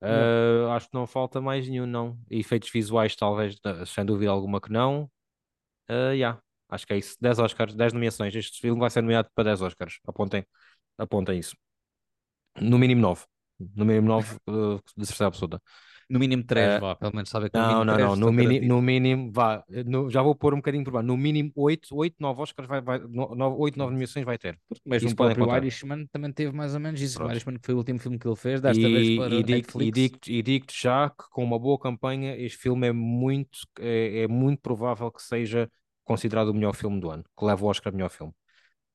Uh, 0.00 0.68
acho 0.70 0.88
que 0.88 0.94
não 0.94 1.06
falta 1.06 1.40
mais 1.40 1.68
nenhum, 1.68 1.86
não. 1.86 2.16
Efeitos 2.30 2.70
visuais, 2.70 3.16
talvez, 3.16 3.56
sem 3.86 4.04
dúvida 4.04 4.30
alguma 4.30 4.60
que 4.60 4.70
não. 4.70 5.10
Uh, 5.90 6.12
yeah, 6.12 6.40
acho 6.68 6.86
que 6.86 6.92
é 6.92 6.98
isso. 6.98 7.16
10 7.20 7.38
Oscars, 7.40 7.74
10 7.74 7.92
nomeações. 7.92 8.34
Este 8.34 8.60
filme 8.60 8.78
vai 8.78 8.90
ser 8.90 9.00
nomeado 9.00 9.28
para 9.34 9.44
10 9.44 9.62
Oscars. 9.62 9.98
Apontem, 10.06 10.44
apontem 10.96 11.38
isso. 11.38 11.56
No 12.60 12.78
mínimo 12.78 13.00
9. 13.00 13.24
No 13.74 13.84
mínimo 13.84 14.08
9 14.08 14.36
uh, 14.48 14.80
de 14.96 15.06
certeza 15.06 15.26
absoluta. 15.26 15.60
No 16.08 16.20
mínimo 16.20 16.44
3, 16.44 16.76
uh, 16.76 16.80
vá, 16.80 16.94
pelo 16.94 17.14
menos 17.14 17.28
sabe 17.28 17.50
que 17.50 17.58
não, 17.58 17.84
no 17.84 17.84
não, 17.84 17.98
não, 17.98 18.16
no, 18.16 18.32
mini, 18.32 18.60
no 18.60 18.80
mínimo, 18.80 19.32
vá, 19.32 19.64
no, 19.84 20.08
já 20.08 20.22
vou 20.22 20.36
pôr 20.36 20.54
um 20.54 20.58
bocadinho 20.58 20.84
por 20.84 20.92
baixo, 20.92 21.06
no 21.06 21.16
mínimo 21.16 21.50
8, 21.56 21.88
8 21.92 22.16
9 22.20 22.42
Oscars, 22.42 22.68
vai, 22.68 22.80
vai, 22.80 23.00
9, 23.00 23.56
8, 23.58 23.76
9 23.76 23.92
nomeações 23.92 24.24
vai 24.24 24.38
ter. 24.38 24.56
Porque 24.68 24.88
mesmo 24.88 25.10
o 25.10 25.16
próprio 25.16 25.56
Irishman 25.56 26.06
também 26.12 26.32
teve 26.32 26.52
mais 26.52 26.74
ou 26.74 26.80
menos 26.80 27.00
isso, 27.00 27.16
Pronto. 27.16 27.30
o 27.30 27.32
Irishman 27.32 27.58
foi 27.60 27.74
o 27.74 27.78
último 27.78 27.98
filme 27.98 28.18
que 28.18 28.28
ele 28.28 28.36
fez, 28.36 28.60
desta 28.60 28.80
e, 28.80 28.92
vez 28.92 29.18
para 29.18 29.34
e 29.34 29.42
digo. 29.42 29.82
E 29.82 29.90
digo-te 29.90 30.42
digo 30.42 30.66
já 30.72 31.10
que 31.10 31.28
com 31.30 31.42
uma 31.42 31.58
boa 31.58 31.78
campanha 31.78 32.36
este 32.36 32.58
filme 32.58 32.86
é 32.86 32.92
muito, 32.92 33.58
é, 33.80 34.22
é 34.22 34.28
muito 34.28 34.60
provável 34.60 35.10
que 35.10 35.22
seja 35.22 35.68
considerado 36.04 36.48
o 36.48 36.54
melhor 36.54 36.72
filme 36.72 37.00
do 37.00 37.10
ano, 37.10 37.24
que 37.36 37.44
leva 37.44 37.64
o 37.64 37.68
Oscar 37.68 37.92
melhor 37.92 38.10
filme. 38.10 38.32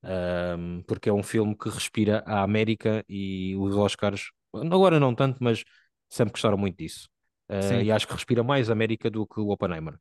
Um, 0.04 0.82
porque 0.88 1.10
é 1.10 1.14
um 1.14 1.22
filme 1.22 1.56
que 1.56 1.70
respira 1.70 2.24
a 2.26 2.42
América 2.42 3.04
e 3.08 3.56
os 3.58 3.76
Oscars, 3.76 4.32
agora 4.54 5.00
não 5.00 5.14
tanto, 5.14 5.38
mas 5.42 5.64
sempre 6.12 6.34
gostaram 6.34 6.58
muito 6.58 6.78
disso. 6.78 7.10
Uh, 7.50 7.82
e 7.82 7.92
acho 7.92 8.08
que 8.08 8.14
respira 8.14 8.44
mais 8.44 8.70
América 8.70 9.10
do 9.10 9.26
que 9.26 9.40
o 9.40 9.50
Oppenheimer. 9.50 9.98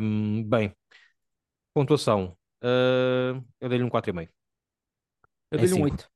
Um, 0.00 0.42
bem, 0.44 0.74
pontuação. 1.74 2.36
Uh, 2.62 3.44
eu 3.60 3.68
dei-lhe 3.68 3.84
um 3.84 3.90
4,5. 3.90 4.28
Eu 5.50 5.58
dei-lhe 5.58 5.74
um 5.74 5.82
8. 5.82 6.10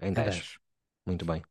Em 0.00 0.12
10. 0.12 0.26
10. 0.34 0.58
Muito 1.06 1.24
bem. 1.24 1.42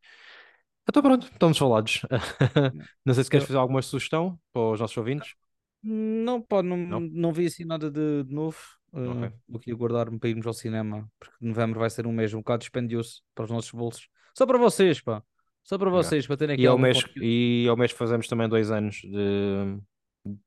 Então 0.87 1.03
pronto, 1.03 1.27
estamos 1.31 1.57
falados. 1.57 2.01
não 3.05 3.13
sei 3.13 3.23
se 3.23 3.29
queres 3.29 3.45
fazer 3.45 3.59
alguma 3.59 3.81
sugestão 3.81 4.39
para 4.51 4.71
os 4.71 4.79
nossos 4.79 4.97
ouvintes. 4.97 5.35
Não, 5.81 6.41
pá, 6.41 6.61
não, 6.63 6.75
não? 6.75 6.99
não 6.99 7.31
vi 7.31 7.45
assim 7.45 7.63
nada 7.63 7.89
de, 7.89 8.23
de 8.23 8.33
novo. 8.33 8.57
Uh, 8.91 9.11
okay. 9.11 9.33
Vou 9.47 9.59
aqui 9.59 9.71
aguardar-me 9.71 10.19
para 10.19 10.29
irmos 10.29 10.47
ao 10.47 10.53
cinema, 10.53 11.09
porque 11.19 11.35
novembro 11.39 11.79
vai 11.79 11.89
ser 11.89 12.07
um 12.07 12.11
mês 12.11 12.33
um 12.33 12.39
bocado 12.39 12.61
dispendioso 12.61 13.21
para 13.35 13.45
os 13.45 13.51
nossos 13.51 13.71
bolsos. 13.71 14.09
Só 14.35 14.45
para 14.45 14.57
vocês, 14.57 14.99
pá. 14.99 15.23
Só 15.63 15.77
para 15.77 15.89
vocês, 15.89 16.25
para 16.25 16.37
terem 16.37 16.53
aqui 16.55 16.63
e 16.63 16.67
ao 16.67 16.77
mês 16.77 17.03
E 17.17 17.67
ao 17.69 17.77
mês 17.77 17.91
fazemos 17.91 18.27
também 18.27 18.49
dois 18.49 18.71
anos 18.71 19.01
de 19.03 19.79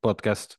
podcast. 0.01 0.57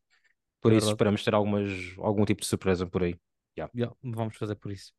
Por 0.61 0.71
é 0.71 0.77
isso 0.77 0.85
verdade. 0.85 0.93
esperamos 0.93 1.23
ter 1.23 1.33
algumas, 1.33 1.71
algum 1.97 2.23
tipo 2.23 2.41
de 2.41 2.47
surpresa 2.47 2.87
por 2.87 3.03
aí. 3.03 3.15
Yeah. 3.57 3.71
Yeah, 3.75 3.95
vamos 4.01 4.37
fazer 4.37 4.55
por 4.55 4.71
isso. 4.71 4.93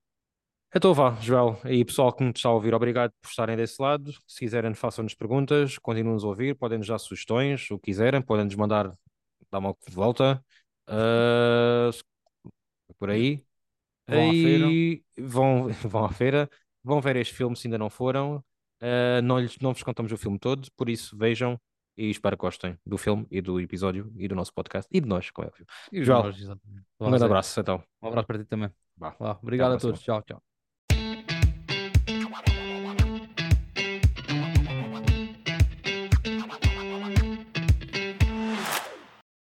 Então 0.77 0.93
vá, 0.93 1.15
Joel, 1.21 1.59
e 1.67 1.85
pessoal 1.85 2.13
que 2.13 2.25
nos 2.25 2.37
está 2.37 2.49
a 2.49 2.53
ouvir, 2.53 2.75
obrigado 2.75 3.13
por 3.23 3.29
estarem 3.29 3.57
desse 3.57 3.81
lado. 3.81 4.13
Se 4.27 4.41
quiserem, 4.41 4.75
façam-nos 4.75 5.15
perguntas, 5.15 5.79
continuem-nos 5.79 6.25
a 6.25 6.29
ouvir, 6.29 6.57
podem-nos 6.57 6.89
dar 6.89 6.99
sugestões, 6.99 7.71
o 7.71 7.79
que 7.79 7.87
quiserem, 7.87 8.21
podem-nos 8.21 8.57
mandar 8.57 8.93
dar 9.51 9.59
uma 9.59 9.77
volta. 9.91 10.45
Uh, 10.89 11.97
por 12.99 13.11
aí. 13.11 13.45
Vão 14.07 14.29
à 14.29 14.33
feira. 14.33 14.67
Vão, 15.19 15.69
vão 15.89 16.05
à 16.05 16.09
feira, 16.11 16.51
vão 16.83 17.01
ver 17.01 17.17
este 17.17 17.35
filme 17.35 17.57
se 17.57 17.67
ainda 17.67 17.79
não 17.79 17.89
foram. 17.89 18.45
Uh, 18.85 19.23
não, 19.23 19.39
lhes, 19.39 19.59
não 19.61 19.73
vos 19.73 19.83
contamos 19.83 20.13
o 20.13 20.17
filme 20.19 20.39
todo, 20.39 20.69
por 20.77 20.91
isso 20.91 21.17
vejam 21.17 21.59
e 21.97 22.11
espero 22.11 22.37
que 22.37 22.43
gostem 22.43 22.77
do 22.85 22.99
filme 22.99 23.27
e 23.31 23.41
do 23.41 23.59
episódio 23.59 24.13
e 24.19 24.29
do 24.29 24.35
nosso 24.35 24.53
podcast 24.53 24.89
e 24.93 25.01
de 25.01 25.09
nós, 25.09 25.31
como 25.31 25.47
é 25.47 25.49
óbvio. 25.49 25.67
Joel, 25.93 26.33
um 27.01 27.09
grande 27.09 27.25
abraço 27.25 27.61
então. 27.61 27.83
Um 28.03 28.09
abraço 28.09 28.27
para 28.27 28.39
ti 28.39 28.45
também. 28.45 28.71
Bah, 28.97 29.17
obrigado 29.43 29.73
a 29.73 29.79
todos. 29.79 30.03
Tchau, 30.03 30.23
tchau. 30.23 30.54